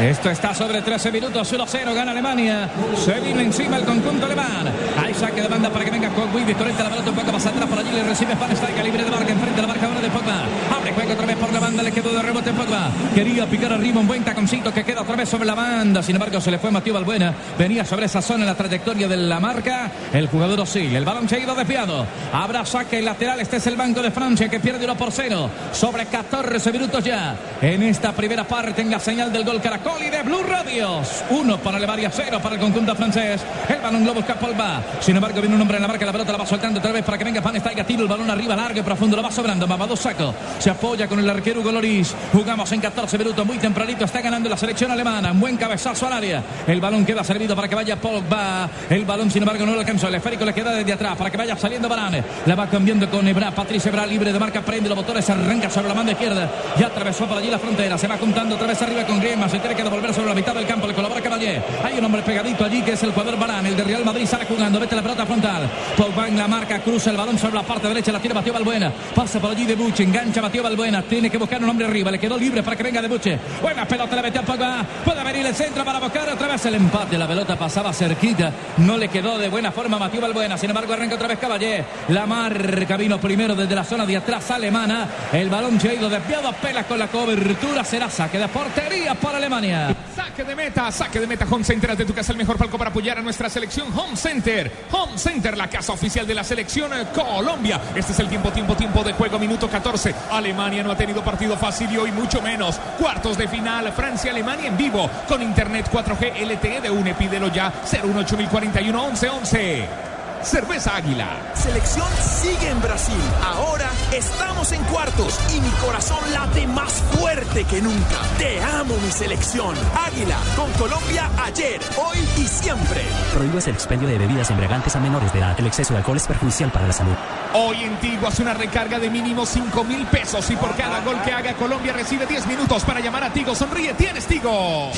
Esto 0.00 0.28
está 0.28 0.52
sobre 0.52 0.82
13 0.82 1.10
minutos, 1.10 1.50
1-0, 1.50 1.94
gana 1.94 2.10
Alemania. 2.10 2.68
Se 3.02 3.18
viene 3.18 3.44
encima 3.44 3.78
el 3.78 3.84
conjunto 3.84 4.26
alemán. 4.26 4.70
Hay 5.02 5.14
saque 5.14 5.40
de 5.40 5.48
banda 5.48 5.70
para 5.70 5.86
que 5.86 5.90
venga 5.90 6.10
con 6.10 6.34
Wibi. 6.34 6.52
Correcta 6.52 6.84
la 6.84 6.90
pelota 6.90 7.10
un 7.10 7.16
poco 7.16 7.32
más 7.32 7.46
atrás. 7.46 7.66
Por 7.66 7.78
allí 7.78 7.90
le 7.92 8.02
recibe 8.02 8.34
Van 8.34 8.54
Steiger, 8.54 8.84
libre 8.84 9.04
de 9.04 9.10
marca. 9.10 9.32
Enfrente 9.32 9.62
la 9.62 9.66
marca 9.66 9.86
ahora 9.86 10.00
de 10.02 10.10
Pogba. 10.10 10.44
Abre 10.76 10.92
juego 10.92 11.12
otra 11.14 11.26
vez 11.26 11.36
por 11.36 11.50
la 11.50 11.60
banda. 11.60 11.82
Le 11.82 11.92
quedó 11.92 12.12
de 12.12 12.20
rebote 12.20 12.52
Pogba. 12.52 12.90
Quería 13.14 13.46
picar 13.46 13.72
arriba 13.72 14.00
un 14.00 14.06
buen 14.06 14.22
taconcito 14.22 14.70
que 14.72 14.84
queda 14.84 15.00
otra 15.00 15.16
vez 15.16 15.30
sobre 15.30 15.46
la 15.46 15.54
banda. 15.54 16.02
Sin 16.02 16.16
embargo, 16.16 16.42
se 16.42 16.50
le 16.50 16.58
fue 16.58 16.70
Matías 16.70 16.94
Balbuena. 16.94 17.34
Venía 17.58 17.82
sobre 17.86 18.04
esa 18.04 18.20
zona 18.20 18.40
en 18.40 18.48
la 18.48 18.54
trayectoria 18.54 19.08
de 19.08 19.16
la 19.16 19.40
marca. 19.40 19.90
El 20.12 20.28
jugador 20.28 20.60
Osil. 20.60 20.94
El 20.94 21.06
balón 21.06 21.26
se 21.26 21.36
ha 21.36 21.38
ido 21.38 21.54
desviado. 21.54 22.04
Habrá 22.34 22.66
saque 22.66 23.00
lateral. 23.00 23.40
Este 23.40 23.56
es 23.56 23.66
el 23.66 23.76
banco 23.76 24.02
de 24.02 24.10
Francia 24.10 24.46
que 24.50 24.60
pierde 24.60 24.84
1 24.84 24.94
por 24.94 25.10
0. 25.10 25.48
Sobre 25.72 26.04
14 26.04 26.70
minutos 26.70 27.02
ya. 27.02 27.34
En 27.62 27.82
esta 27.82 28.12
primera 28.12 28.44
parte 28.44 28.82
en 28.82 28.90
la 28.90 29.00
señal 29.00 29.32
del 29.32 29.44
gol 29.44 29.62
Caracol. 29.62 29.85
Y 30.00 30.10
de 30.10 30.22
Blue 30.22 30.42
Radios. 30.42 31.22
Uno 31.30 31.58
para 31.58 31.76
Alemania, 31.76 32.10
cero 32.12 32.40
para 32.42 32.56
el 32.56 32.60
conjunto 32.60 32.94
francés. 32.96 33.40
El 33.68 33.80
balón 33.80 34.04
lo 34.04 34.14
busca 34.14 34.34
Pogba. 34.34 34.82
Sin 35.00 35.14
embargo, 35.14 35.40
viene 35.40 35.54
un 35.54 35.60
hombre 35.60 35.76
en 35.76 35.82
la 35.82 35.88
marca, 35.88 36.04
la 36.04 36.12
pelota 36.12 36.32
la 36.32 36.38
va 36.38 36.46
soltando 36.46 36.80
otra 36.80 36.90
vez 36.90 37.04
para 37.04 37.16
que 37.16 37.24
venga 37.24 37.40
Van 37.40 37.58
Steiger. 37.58 37.86
Tiro 37.86 38.02
el 38.02 38.08
balón 38.08 38.28
arriba, 38.28 38.56
largo 38.56 38.80
y 38.80 38.82
profundo, 38.82 39.16
lo 39.16 39.22
va 39.22 39.30
sobrando. 39.30 39.66
Mamadou 39.66 39.96
Saco 39.96 40.34
se 40.58 40.70
apoya 40.70 41.06
con 41.06 41.20
el 41.20 41.30
arquero 41.30 41.60
Hugo 41.60 41.70
Loris. 41.70 42.14
Jugamos 42.32 42.70
en 42.72 42.80
14 42.80 43.16
minutos, 43.16 43.46
muy 43.46 43.58
tempranito. 43.58 44.04
Está 44.04 44.20
ganando 44.20 44.48
la 44.48 44.56
selección 44.56 44.90
alemana. 44.90 45.32
Buen 45.32 45.56
cabezazo 45.56 46.08
al 46.08 46.14
área. 46.14 46.42
El 46.66 46.80
balón 46.80 47.06
queda 47.06 47.22
servido 47.22 47.54
para 47.54 47.68
que 47.68 47.76
vaya 47.76 47.96
Pogba. 47.96 48.68
El 48.90 49.04
balón, 49.04 49.30
sin 49.30 49.42
embargo, 49.42 49.64
no 49.64 49.72
lo 49.72 49.80
alcanzó. 49.80 50.08
El 50.08 50.16
esférico 50.16 50.44
le 50.44 50.52
queda 50.52 50.72
desde 50.72 50.92
atrás 50.92 51.16
para 51.16 51.30
que 51.30 51.36
vaya 51.36 51.56
saliendo 51.56 51.88
Barane. 51.88 52.24
La 52.46 52.56
va 52.56 52.66
cambiando 52.66 53.08
con 53.08 53.26
Ebra. 53.28 53.52
Patricia 53.52 53.88
Ebra 53.88 54.04
libre 54.04 54.32
de 54.32 54.38
marca, 54.38 54.62
prende 54.62 54.88
los 54.88 54.98
botones, 54.98 55.30
arranca 55.30 55.70
sobre 55.70 55.88
la 55.88 55.94
mano 55.94 56.10
izquierda. 56.10 56.50
Ya 56.78 56.88
atravesó 56.88 57.26
por 57.26 57.38
allí 57.38 57.50
la 57.50 57.58
frontera. 57.58 57.96
Se 57.96 58.08
va 58.08 58.16
juntando 58.18 58.56
otra 58.56 58.66
vez 58.66 58.82
arriba 58.82 59.04
con 59.04 59.20
Griezmann. 59.20 59.48
Se 59.48 59.58
tiene 59.58 59.75
que 59.76 59.84
devolver 59.84 60.12
sobre 60.14 60.28
la 60.28 60.34
mitad 60.34 60.54
del 60.54 60.66
campo. 60.66 60.86
Le 60.86 60.94
colabora 60.94 61.20
Caballé. 61.20 61.62
Hay 61.84 61.98
un 61.98 62.04
hombre 62.04 62.22
pegadito 62.22 62.64
allí 62.64 62.82
que 62.82 62.92
es 62.92 63.02
el 63.02 63.12
jugador 63.12 63.38
Barán. 63.38 63.66
El 63.66 63.76
de 63.76 63.84
Real 63.84 64.04
Madrid 64.04 64.26
sale 64.26 64.46
jugando. 64.46 64.80
Vete 64.80 64.96
la 64.96 65.02
pelota 65.02 65.26
frontal. 65.26 65.68
Pogba 65.96 66.28
en 66.28 66.36
la 66.38 66.48
marca. 66.48 66.80
Cruza 66.80 67.10
el 67.10 67.16
balón 67.16 67.38
sobre 67.38 67.54
la 67.54 67.62
parte 67.62 67.86
derecha. 67.86 68.10
La 68.10 68.18
tiene 68.18 68.34
Mateo 68.34 68.54
Balbuena. 68.54 68.92
Pasa 69.14 69.38
por 69.38 69.50
allí 69.50 69.66
de 69.66 69.74
Buche. 69.74 70.02
Engancha 70.02 70.40
Mateo 70.40 70.62
Balbuena. 70.62 71.02
Tiene 71.02 71.30
que 71.30 71.38
buscar 71.38 71.62
un 71.62 71.68
hombre 71.68 71.86
arriba. 71.86 72.10
Le 72.10 72.18
quedó 72.18 72.38
libre 72.38 72.62
para 72.62 72.76
que 72.76 72.82
venga 72.82 73.02
de 73.02 73.08
Buche. 73.08 73.38
Buena 73.60 73.86
pelota 73.86 74.16
le 74.16 74.22
metió 74.22 74.40
a 74.40 74.44
Pogba. 74.44 74.84
Puede 75.04 75.22
venir 75.22 75.46
el 75.46 75.54
centro 75.54 75.84
para 75.84 76.00
buscar 76.00 76.28
otra 76.30 76.48
vez 76.48 76.64
el 76.66 76.74
empate. 76.76 77.18
La 77.18 77.28
pelota 77.28 77.56
pasaba 77.56 77.92
cerquita. 77.92 78.52
No 78.78 78.96
le 78.96 79.08
quedó 79.08 79.38
de 79.38 79.48
buena 79.48 79.70
forma 79.72 79.98
Mateo 79.98 80.22
Balbuena. 80.22 80.56
Sin 80.56 80.70
embargo, 80.70 80.92
arranca 80.92 81.14
otra 81.16 81.28
vez 81.28 81.38
Caballé. 81.38 81.84
La 82.08 82.26
marca 82.26 82.96
vino 82.96 83.20
primero 83.20 83.54
desde 83.54 83.74
la 83.74 83.84
zona 83.84 84.06
de 84.06 84.16
atrás 84.16 84.50
alemana. 84.50 85.08
El 85.32 85.50
balón 85.50 85.80
se 85.80 85.90
ha 85.90 85.94
ido 85.94 86.08
desviado 86.08 86.48
a 86.48 86.52
pelas 86.52 86.86
con 86.86 86.98
la 86.98 87.08
cobertura. 87.08 87.84
Será 87.84 88.08
saque 88.08 88.38
de 88.38 88.48
portería 88.48 89.14
para 89.14 89.36
Alemania. 89.38 89.65
Saque 90.14 90.44
de 90.44 90.54
meta, 90.54 90.92
saque 90.92 91.20
de 91.20 91.26
meta 91.26 91.46
Home 91.50 91.64
Center 91.64 91.96
de 91.96 92.04
tu 92.04 92.12
casa, 92.12 92.32
el 92.32 92.38
mejor 92.38 92.56
palco 92.56 92.76
para 92.76 92.90
apoyar 92.90 93.18
a 93.18 93.22
nuestra 93.22 93.48
selección 93.48 93.88
Home 93.96 94.16
Center. 94.16 94.70
Home 94.92 95.16
Center, 95.16 95.56
la 95.56 95.68
casa 95.68 95.92
oficial 95.92 96.26
de 96.26 96.34
la 96.34 96.44
selección 96.44 96.92
eh, 96.92 97.06
Colombia. 97.14 97.80
Este 97.94 98.12
es 98.12 98.20
el 98.20 98.28
tiempo, 98.28 98.50
tiempo, 98.52 98.76
tiempo 98.76 99.02
de 99.02 99.12
juego, 99.12 99.38
minuto 99.38 99.68
14. 99.68 100.14
Alemania 100.30 100.82
no 100.82 100.92
ha 100.92 100.96
tenido 100.96 101.22
partido 101.22 101.56
fácil 101.56 101.90
y 101.90 101.96
hoy 101.96 102.12
mucho 102.12 102.42
menos. 102.42 102.76
Cuartos 102.98 103.38
de 103.38 103.48
final, 103.48 103.92
Francia-Alemania 103.92 104.68
en 104.68 104.76
vivo 104.76 105.10
con 105.28 105.42
internet 105.42 105.88
4G 105.90 106.46
LTE 106.46 106.80
de 106.80 106.90
UNE. 106.90 107.14
Pídelo 107.14 107.48
ya 107.48 107.72
018 107.90 108.36
1111. 108.36 110.15
Cerveza 110.46 110.94
Águila. 110.94 111.36
Selección 111.54 112.06
sigue 112.20 112.70
en 112.70 112.80
Brasil. 112.80 113.18
Ahora 113.44 113.90
estamos 114.12 114.70
en 114.70 114.80
cuartos 114.84 115.36
y 115.52 115.60
mi 115.60 115.70
corazón 115.84 116.18
late 116.32 116.68
más 116.68 116.92
fuerte 117.18 117.64
que 117.64 117.82
nunca. 117.82 118.20
Te 118.38 118.62
amo, 118.62 118.94
mi 119.04 119.10
selección. 119.10 119.74
Águila, 120.06 120.38
con 120.54 120.70
Colombia 120.74 121.28
ayer, 121.44 121.80
hoy 121.96 122.18
y 122.36 122.46
siempre. 122.46 123.02
Prohíbes 123.34 123.66
el 123.66 123.74
expendio 123.74 124.06
de 124.06 124.18
bebidas 124.18 124.48
embriagantes 124.50 124.94
a 124.94 125.00
menores 125.00 125.32
de 125.32 125.40
edad. 125.40 125.58
El 125.58 125.66
exceso 125.66 125.94
de 125.94 125.98
alcohol 125.98 126.16
es 126.16 126.26
perjudicial 126.28 126.70
para 126.70 126.86
la 126.86 126.92
salud. 126.92 127.16
Hoy 127.52 127.82
en 127.82 127.98
Tigo 127.98 128.28
hace 128.28 128.42
una 128.42 128.54
recarga 128.54 129.00
de 129.00 129.10
mínimo 129.10 129.44
5 129.44 129.82
mil 129.82 130.06
pesos 130.06 130.48
y 130.50 130.54
por 130.54 130.76
cada 130.76 131.00
gol 131.00 131.20
que 131.24 131.32
haga 131.32 131.54
Colombia 131.54 131.92
recibe 131.92 132.24
10 132.24 132.46
minutos 132.46 132.84
para 132.84 133.00
llamar 133.00 133.24
a 133.24 133.32
Tigo. 133.32 133.52
Sonríe, 133.52 133.94
tienes 133.94 134.24
Tigo. 134.26 134.92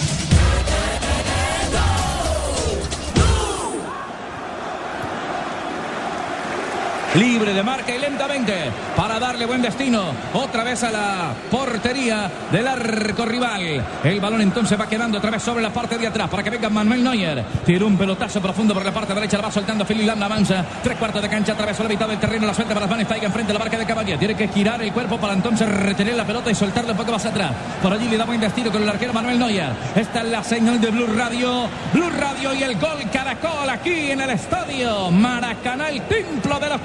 Libre 7.14 7.52
de 7.52 7.62
marca 7.62 7.94
y 7.94 7.98
lentamente 7.98 8.54
para 8.96 9.18
darle 9.18 9.46
buen 9.46 9.62
destino 9.62 10.02
otra 10.34 10.64
vez 10.64 10.82
a 10.82 10.90
la 10.90 11.34
portería 11.50 12.30
del 12.50 12.66
arco 12.66 13.24
rival. 13.24 13.84
El 14.04 14.20
balón 14.20 14.42
entonces 14.42 14.78
va 14.78 14.86
quedando 14.86 15.18
otra 15.18 15.30
vez 15.30 15.42
sobre 15.42 15.62
la 15.62 15.70
parte 15.70 15.98
de 15.98 16.06
atrás 16.06 16.28
para 16.28 16.42
que 16.42 16.50
venga 16.50 16.68
Manuel 16.68 17.02
Neuer. 17.02 17.44
Tira 17.64 17.84
un 17.84 17.96
pelotazo 17.96 18.40
profundo 18.40 18.74
por 18.74 18.84
la 18.84 18.92
parte 18.92 19.14
derecha, 19.14 19.36
la 19.38 19.44
va 19.44 19.52
soltando 19.52 19.86
Lam, 19.88 20.22
avanza. 20.22 20.64
Tres 20.82 20.96
cuartos 20.96 21.22
de 21.22 21.28
cancha, 21.28 21.52
atravesó 21.52 21.82
la 21.82 21.88
mitad 21.88 22.08
del 22.08 22.18
terreno, 22.18 22.46
la 22.46 22.54
suelta 22.54 22.74
para 22.74 22.86
Van 22.86 23.04
Steigen 23.04 23.24
enfrente 23.24 23.52
de 23.52 23.58
la 23.58 23.64
marca 23.64 23.78
de 23.78 23.86
Caballé. 23.86 24.18
Tiene 24.18 24.34
que 24.34 24.48
girar 24.48 24.82
el 24.82 24.92
cuerpo 24.92 25.18
para 25.18 25.32
entonces 25.32 25.68
retener 25.68 26.14
la 26.14 26.24
pelota 26.24 26.50
y 26.50 26.54
soltarla 26.54 26.92
un 26.92 26.98
poco 26.98 27.12
más 27.12 27.24
atrás. 27.24 27.52
Por 27.82 27.92
allí 27.92 28.08
le 28.08 28.16
da 28.16 28.24
buen 28.24 28.40
destino 28.40 28.70
con 28.70 28.82
el 28.82 28.88
arquero 28.88 29.12
Manuel 29.12 29.38
Neuer. 29.38 29.70
Esta 29.96 30.20
es 30.20 30.28
la 30.28 30.44
señal 30.44 30.80
de 30.80 30.90
Blue 30.90 31.06
Radio. 31.16 31.68
Blue 31.92 32.10
Radio 32.10 32.54
y 32.54 32.62
el 32.62 32.78
gol 32.78 32.98
Caracol 33.12 33.68
aquí 33.68 34.10
en 34.10 34.20
el 34.20 34.30
estadio 34.30 35.10
Maracaná, 35.10 35.88
el 35.88 36.02
templo 36.02 36.58
de 36.58 36.68
los 36.68 36.80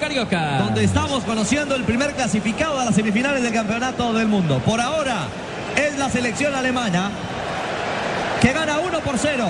Donde 0.60 0.84
estamos 0.84 1.24
conociendo 1.24 1.75
el 1.75 1.84
primer 1.84 2.13
clasificado 2.13 2.79
a 2.79 2.86
las 2.86 2.93
semifinales 2.93 3.41
del 3.41 3.51
campeonato 3.51 4.13
del 4.13 4.27
mundo. 4.27 4.60
Por 4.60 4.79
ahora 4.79 5.25
es 5.75 5.98
la 5.98 6.10
selección 6.10 6.53
alemana 6.53 7.10
que 8.39 8.53
gana 8.53 8.77
1 8.77 9.00
por 9.00 9.17
0 9.17 9.48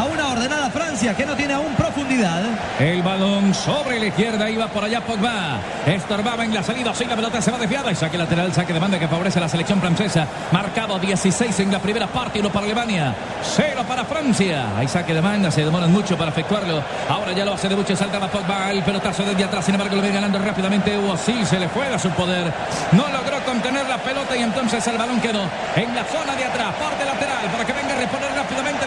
a 0.00 0.04
una 0.04 0.28
ordenada 0.28 0.70
Francia 0.70 1.14
que 1.14 1.26
no 1.26 1.36
tiene 1.36 1.52
aún 1.52 1.74
profundidad. 1.74 2.42
El 2.78 3.02
balón 3.02 3.52
sobre 3.52 3.98
la 3.98 4.06
izquierda 4.06 4.48
iba 4.48 4.66
por 4.68 4.82
allá 4.82 5.02
Pogba. 5.02 5.60
Estorbaba 5.86 6.42
en 6.42 6.54
la 6.54 6.62
salida, 6.62 6.90
así 6.90 7.04
la 7.04 7.16
pelota 7.16 7.42
se 7.42 7.50
va 7.50 7.58
desviada 7.58 7.92
y 7.92 7.94
saque 7.94 8.16
lateral, 8.16 8.50
saque 8.54 8.72
de 8.72 8.78
banda 8.78 8.98
que 8.98 9.08
favorece 9.08 9.38
a 9.38 9.42
la 9.42 9.48
selección 9.48 9.78
francesa. 9.78 10.26
Marcado 10.52 10.98
16 10.98 11.60
en 11.60 11.72
la 11.72 11.80
primera 11.80 12.06
parte, 12.06 12.40
uno 12.40 12.48
para 12.48 12.64
Alemania, 12.64 13.14
cero 13.42 13.84
para 13.86 14.06
Francia. 14.06 14.74
Hay 14.78 14.88
saque 14.88 15.12
de 15.12 15.20
banda, 15.20 15.50
se 15.50 15.66
demoran 15.66 15.92
mucho 15.92 16.16
para 16.16 16.30
efectuarlo. 16.30 16.82
Ahora 17.08 17.32
ya 17.32 17.44
lo 17.44 17.52
hace 17.52 17.68
de 17.68 17.76
mucho, 17.76 17.94
saltaba 17.94 18.28
Pogba, 18.28 18.70
el 18.70 18.82
pelotazo 18.82 19.22
desde 19.24 19.44
atrás, 19.44 19.66
sin 19.66 19.74
embargo 19.74 19.96
lo 19.96 20.00
viene 20.00 20.16
ganando 20.16 20.38
rápidamente. 20.38 20.98
Así 21.12 21.44
se 21.44 21.60
le 21.60 21.68
fue 21.68 21.86
su 21.98 22.08
poder. 22.10 22.50
No 22.92 23.06
logró 23.08 23.44
contener 23.44 23.86
la 23.86 23.98
pelota 23.98 24.34
y 24.34 24.42
entonces 24.42 24.86
el 24.86 24.96
balón 24.96 25.20
quedó 25.20 25.42
en 25.76 25.94
la 25.94 26.04
zona 26.04 26.34
de 26.36 26.44
atrás, 26.44 26.74
parte 26.76 27.04
lateral, 27.04 27.50
para 27.52 27.66
que 27.66 27.72
venga 27.74 27.94
a 27.94 27.98
reponer 27.98 28.32
rápidamente 28.34 28.79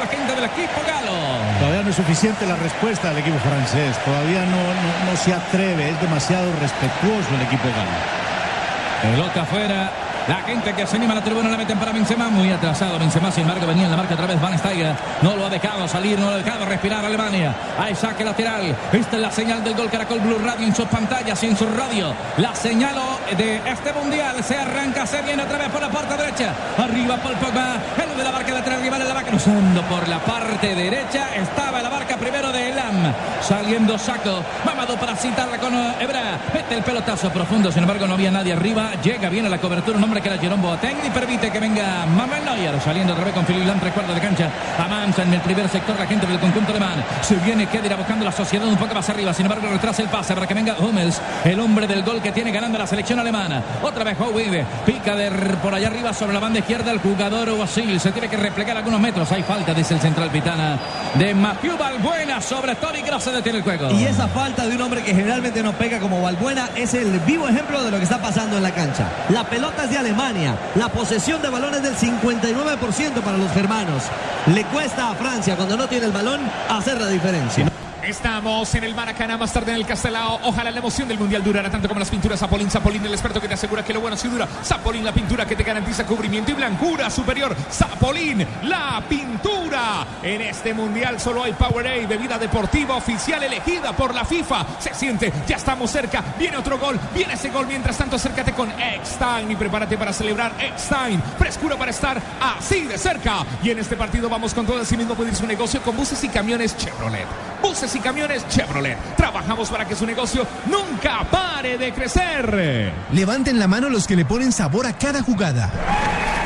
del 0.43 0.51
equipo 0.51 0.81
galo. 0.85 1.13
Todavía 1.59 1.83
no 1.83 1.89
es 1.89 1.95
suficiente 1.95 2.45
la 2.45 2.55
respuesta 2.55 3.09
del 3.09 3.19
equipo 3.19 3.37
francés. 3.39 3.95
Todavía 4.03 4.45
no, 4.45 4.57
no, 4.57 5.11
no 5.11 5.17
se 5.17 5.33
atreve. 5.33 5.89
Es 5.89 6.01
demasiado 6.01 6.51
respetuoso 6.59 7.35
el 7.35 7.41
equipo 7.41 7.67
galo. 7.69 9.15
Pelota 9.15 9.41
afuera. 9.41 9.91
La 10.27 10.37
gente 10.37 10.73
que 10.73 10.87
se 10.87 10.95
anima 10.95 11.11
a 11.11 11.15
la 11.17 11.21
tribuna 11.21 11.49
la 11.49 11.57
meten 11.57 11.77
para 11.77 11.91
Benzema, 11.91 12.29
muy 12.29 12.49
atrasado 12.49 12.97
Benzema, 12.97 13.29
sin 13.29 13.41
embargo 13.41 13.67
venía 13.67 13.83
en 13.83 13.91
la 13.91 13.97
marca 13.97 14.13
otra 14.13 14.25
vez 14.25 14.39
Van 14.39 14.57
Steiger, 14.57 14.95
no 15.21 15.35
lo 15.35 15.47
ha 15.47 15.49
dejado 15.49 15.85
salir, 15.85 16.17
no 16.17 16.27
lo 16.27 16.35
ha 16.35 16.37
dejado 16.37 16.63
respirar 16.63 17.03
Alemania, 17.03 17.53
hay 17.77 17.93
saque 17.93 18.23
lateral, 18.23 18.73
esta 18.93 19.17
es 19.17 19.21
la 19.21 19.31
señal 19.31 19.61
del 19.65 19.75
gol 19.75 19.89
Caracol 19.89 20.21
Blue 20.21 20.39
Radio 20.39 20.65
en 20.65 20.73
sus 20.73 20.85
pantallas 20.85 21.43
y 21.43 21.47
en 21.47 21.57
su 21.57 21.65
radio, 21.65 22.13
la 22.37 22.55
señal 22.55 22.95
de 23.37 23.61
este 23.65 23.93
mundial, 23.93 24.43
se 24.43 24.57
arranca, 24.57 25.05
se 25.05 25.21
viene 25.21 25.43
otra 25.43 25.57
vez 25.57 25.69
por 25.69 25.81
la 25.81 25.89
parte 25.89 26.17
derecha, 26.17 26.53
arriba 26.77 27.17
Paul 27.17 27.35
Pogba, 27.35 27.77
el 28.03 28.17
de 28.17 28.23
la 28.23 28.31
marca 28.31 28.53
lateral 28.53 28.81
rival, 28.81 29.07
la 29.07 29.13
va 29.13 29.23
cruzando 29.23 29.81
por 29.83 30.07
la 30.07 30.19
parte 30.19 30.75
derecha, 30.75 31.35
estaba 31.35 31.81
la 31.81 31.89
marca 31.89 32.17
primero 32.17 32.51
de 32.51 32.69
Elam, 32.69 33.13
saliendo 33.41 33.97
Saco, 33.97 34.43
Mamado 34.65 34.95
para 34.97 35.15
citarla 35.15 35.57
con 35.57 35.73
Ebra, 35.73 36.39
mete 36.53 36.75
el 36.75 36.83
pelotazo 36.83 37.29
profundo, 37.31 37.71
sin 37.71 37.83
embargo 37.83 38.07
no 38.07 38.13
había 38.13 38.31
nadie 38.31 38.53
arriba, 38.53 38.91
llega 39.01 39.29
bien 39.29 39.45
a 39.45 39.49
la 39.49 39.57
cobertura, 39.57 39.97
un 39.97 40.03
hombre 40.03 40.21
que 40.21 40.29
era 40.29 40.37
Jerome 40.37 40.61
Boateng 40.61 40.97
y 41.05 41.09
permite 41.09 41.51
que 41.51 41.59
venga 41.59 42.05
Manuel 42.05 42.45
Neuer 42.45 42.79
saliendo 42.81 43.13
otra 43.13 43.25
vez 43.25 43.33
con 43.33 43.45
Philip 43.45 43.65
Lam, 43.65 43.79
tres 43.79 43.93
cuartos 43.93 44.15
de 44.15 44.21
cancha. 44.21 44.49
Avanza 44.77 45.23
en 45.23 45.33
el 45.33 45.41
primer 45.41 45.67
sector 45.69 45.97
la 45.97 46.05
gente 46.05 46.25
del 46.25 46.39
conjunto 46.39 46.71
alemán. 46.71 47.03
Se 47.21 47.35
viene 47.35 47.67
Kedira 47.67 47.95
buscando 47.95 48.25
la 48.25 48.31
sociedad 48.31 48.67
un 48.67 48.77
poco 48.77 48.93
más 48.93 49.09
arriba. 49.09 49.33
Sin 49.33 49.45
embargo, 49.45 49.67
retrasa 49.67 50.01
el 50.01 50.09
pase 50.09 50.33
para 50.33 50.47
que 50.47 50.53
venga 50.53 50.75
Hummels, 50.77 51.21
el 51.43 51.59
hombre 51.59 51.87
del 51.87 52.03
gol 52.03 52.21
que 52.21 52.31
tiene 52.31 52.51
ganando 52.51 52.77
la 52.77 52.87
selección 52.87 53.12
alemana. 53.19 53.61
Otra 53.81 54.03
vez 54.03 54.17
Howie 54.19 54.65
pica 54.85 55.15
de 55.15 55.29
por 55.61 55.73
allá 55.73 55.87
arriba 55.87 56.13
sobre 56.13 56.33
la 56.33 56.39
banda 56.39 56.59
izquierda 56.59 56.91
el 56.91 56.99
jugador 56.99 57.49
Oasil. 57.49 57.99
Se 57.99 58.11
tiene 58.11 58.27
que 58.27 58.37
replegar 58.37 58.77
algunos 58.77 58.99
metros. 58.99 59.31
Hay 59.31 59.43
falta, 59.43 59.73
dice 59.73 59.93
el 59.95 60.01
central 60.01 60.29
pitana 60.29 60.79
de 61.15 61.33
Mathieu 61.33 61.77
Balbuena 61.77 62.41
sobre 62.41 62.75
Tony 62.75 63.01
Kroos. 63.01 63.23
Se 63.23 63.31
detiene 63.31 63.59
el 63.59 63.63
juego. 63.63 63.91
Y 63.91 64.03
esa 64.03 64.27
falta 64.27 64.65
de 64.65 64.75
un 64.75 64.81
hombre 64.81 65.03
que 65.03 65.13
generalmente 65.13 65.63
no 65.63 65.73
pega 65.73 65.99
como 65.99 66.21
Balbuena 66.21 66.69
es 66.75 66.93
el 66.93 67.19
vivo 67.21 67.47
ejemplo 67.47 67.83
de 67.83 67.91
lo 67.91 67.97
que 67.97 68.03
está 68.03 68.21
pasando 68.21 68.57
en 68.57 68.63
la 68.63 68.71
cancha. 68.71 69.09
La 69.29 69.43
pelota 69.43 69.83
es 69.85 69.89
de 69.89 69.97
Alemania. 69.97 70.55
La 70.75 70.89
posesión 70.89 71.41
de 71.41 71.49
balón 71.49 71.73
es 71.75 71.83
del 71.83 71.95
59% 71.95 73.21
para 73.21 73.37
los 73.37 73.51
germanos. 73.51 74.03
Le 74.47 74.63
cuesta 74.65 75.09
a 75.09 75.15
Francia 75.15 75.55
cuando 75.55 75.77
no 75.77 75.87
tiene 75.87 76.05
el 76.05 76.11
balón 76.11 76.41
hacer 76.69 76.99
la 76.99 77.07
diferencia. 77.07 77.72
Estamos 78.05 78.75
en 78.75 78.83
el 78.83 78.93
Maracaná, 78.93 79.37
más 79.37 79.53
tarde 79.53 79.71
en 79.71 79.77
el 79.77 79.85
Castelao. 79.85 80.41
Ojalá 80.43 80.71
la 80.71 80.79
emoción 80.79 81.07
del 81.07 81.17
Mundial 81.17 81.41
durara 81.41 81.71
tanto 81.71 81.87
como 81.87 82.01
las 82.01 82.09
pinturas 82.09 82.37
Zapolín. 82.37 82.69
Zapolín, 82.69 83.05
el 83.05 83.13
experto 83.13 83.39
que 83.39 83.47
te 83.47 83.53
asegura 83.53 83.83
que 83.85 83.93
lo 83.93 84.01
bueno 84.01 84.17
sí 84.17 84.27
dura. 84.27 84.45
Zapolín, 84.61 85.05
la 85.05 85.13
pintura 85.13 85.45
que 85.45 85.55
te 85.55 85.63
garantiza 85.63 86.05
cubrimiento 86.05 86.51
y 86.51 86.53
blancura 86.53 87.09
superior. 87.09 87.55
Zapolín, 87.71 88.45
la 88.63 89.01
pintura. 89.07 90.05
En 90.21 90.41
este 90.41 90.73
Mundial 90.73 91.17
solo 91.17 91.43
hay 91.43 91.53
Powerade, 91.53 92.05
bebida 92.05 92.37
deportiva 92.37 92.95
oficial 92.97 93.41
elegida 93.41 93.93
por 93.93 94.13
la 94.13 94.25
FIFA. 94.25 94.65
Se 94.79 94.93
siente, 94.93 95.31
ya 95.47 95.55
estamos 95.55 95.89
cerca. 95.89 96.21
Viene 96.37 96.57
otro 96.57 96.77
gol, 96.77 96.99
viene 97.15 97.35
ese 97.35 97.51
gol. 97.51 97.67
Mientras 97.67 97.97
tanto, 97.97 98.17
acércate 98.17 98.51
con 98.51 98.69
Eckstein 98.69 99.49
y 99.49 99.55
prepárate 99.55 99.97
para 99.97 100.11
celebrar 100.11 100.51
Eckstein. 100.59 101.23
Frescura 101.37 101.77
para 101.77 101.91
estar 101.91 102.21
así 102.57 102.81
de 102.81 102.97
cerca. 102.97 103.45
Y 103.63 103.69
en 103.69 103.79
este 103.79 103.95
partido 103.95 104.27
vamos 104.27 104.53
con 104.53 104.65
todo. 104.65 104.81
Así 104.81 104.97
mismo 104.97 105.15
puede 105.15 105.33
su 105.33 105.47
negocio 105.47 105.81
con 105.81 105.95
buses 105.95 106.21
y 106.25 106.27
camiones 106.27 106.75
Chevrolet. 106.75 107.27
Buses 107.61 107.92
y 107.95 107.99
camiones 107.99 108.47
Chevrolet. 108.47 108.97
Trabajamos 109.15 109.69
para 109.69 109.85
que 109.85 109.95
su 109.95 110.05
negocio 110.05 110.45
nunca 110.65 111.25
pare 111.29 111.77
de 111.77 111.91
crecer. 111.93 112.93
Levanten 113.11 113.59
la 113.59 113.67
mano 113.67 113.89
los 113.89 114.07
que 114.07 114.15
le 114.15 114.25
ponen 114.25 114.51
sabor 114.51 114.85
a 114.87 114.93
cada 114.97 115.21
jugada. 115.21 116.42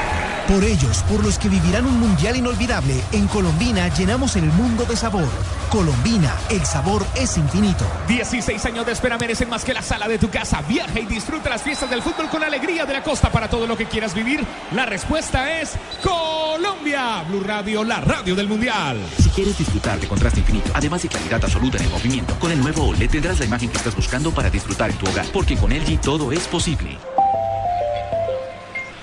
Por 0.47 0.63
ellos, 0.63 1.03
por 1.09 1.21
los 1.25 1.37
que 1.37 1.49
vivirán 1.49 1.85
un 1.85 1.99
mundial 1.99 2.37
inolvidable, 2.37 3.03
en 3.11 3.27
Colombina 3.27 3.89
llenamos 3.89 4.37
el 4.37 4.45
mundo 4.45 4.85
de 4.85 4.95
sabor. 4.95 5.27
Colombina, 5.69 6.33
el 6.49 6.65
sabor 6.65 7.05
es 7.15 7.37
infinito. 7.37 7.85
16 8.07 8.65
años 8.65 8.85
de 8.85 8.93
espera 8.93 9.17
merecen 9.17 9.49
más 9.49 9.65
que 9.65 9.73
la 9.73 9.81
sala 9.81 10.07
de 10.07 10.17
tu 10.17 10.29
casa. 10.29 10.61
Viaja 10.61 11.01
y 11.01 11.05
disfruta 11.05 11.49
las 11.49 11.61
fiestas 11.61 11.89
del 11.89 12.01
fútbol 12.01 12.29
con 12.29 12.39
la 12.39 12.47
alegría 12.47 12.85
de 12.85 12.93
la 12.93 13.03
costa 13.03 13.29
para 13.29 13.49
todo 13.49 13.67
lo 13.67 13.75
que 13.75 13.87
quieras 13.87 14.13
vivir. 14.13 14.45
La 14.71 14.85
respuesta 14.85 15.59
es 15.59 15.73
Colombia. 16.01 17.23
Blue 17.27 17.43
Radio, 17.43 17.83
la 17.83 17.99
radio 17.99 18.33
del 18.33 18.47
mundial. 18.47 18.97
Si 19.21 19.29
quieres 19.31 19.57
disfrutar 19.57 19.99
de 19.99 20.07
contraste 20.07 20.39
infinito, 20.39 20.71
además 20.73 21.01
de 21.03 21.09
claridad 21.09 21.43
absoluta 21.43 21.77
en 21.77 21.83
el 21.83 21.89
movimiento, 21.89 22.39
con 22.39 22.53
el 22.53 22.61
nuevo 22.61 22.85
OLED 22.87 23.09
tendrás 23.09 23.39
la 23.39 23.45
imagen 23.45 23.69
que 23.69 23.77
estás 23.77 23.97
buscando 23.97 24.31
para 24.31 24.49
disfrutar 24.49 24.91
en 24.91 24.97
tu 24.97 25.09
hogar, 25.09 25.25
porque 25.33 25.57
con 25.57 25.71
LG 25.71 25.99
todo 25.99 26.31
es 26.31 26.47
posible. 26.47 26.97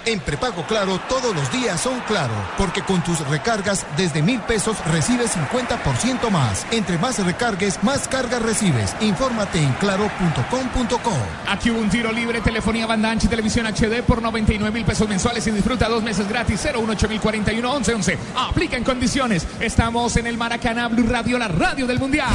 En 0.07 0.21
prepago 0.21 0.65
Claro 0.67 1.01
todos 1.09 1.35
los 1.35 1.51
días 1.51 1.81
son 1.81 1.99
claro, 2.01 2.35
porque 2.59 2.83
con 2.83 3.03
tus 3.03 3.19
recargas 3.29 3.87
desde 3.97 4.23
mil 4.23 4.41
pesos 4.41 4.77
recibes 4.87 5.37
50% 5.37 6.31
más. 6.31 6.67
Entre 6.71 6.99
más 6.99 7.25
recargues, 7.25 7.83
más 7.83 8.07
cargas 8.09 8.43
recibes. 8.43 8.95
Infórmate 9.01 9.59
en 9.59 9.73
claro.com.co. 9.75 11.13
Aquí 11.49 11.71
un 11.71 11.89
tiro 11.89 12.13
libre, 12.13 12.41
telefonía 12.41 12.87
banda 12.87 13.11
ancha 13.11 13.27
y 13.27 13.31
televisión 13.31 13.67
HD 13.67 14.03
por 14.03 14.21
99 14.21 14.71
mil 14.73 14.85
pesos 14.85 15.09
mensuales 15.09 15.47
y 15.47 15.51
disfruta 15.51 15.89
dos 15.89 16.03
meses 16.03 16.29
gratis. 16.29 16.61
018041 16.61 17.75
1111. 17.75 18.19
Aplica 18.37 18.77
en 18.77 18.85
condiciones. 18.85 19.47
Estamos 19.61 20.17
en 20.17 20.27
el 20.27 20.37
Maracaná 20.37 20.89
Blue 20.89 21.07
Radio, 21.09 21.39
la 21.39 21.49
radio 21.49 21.87
del 21.87 21.99
Mundial. 21.99 22.29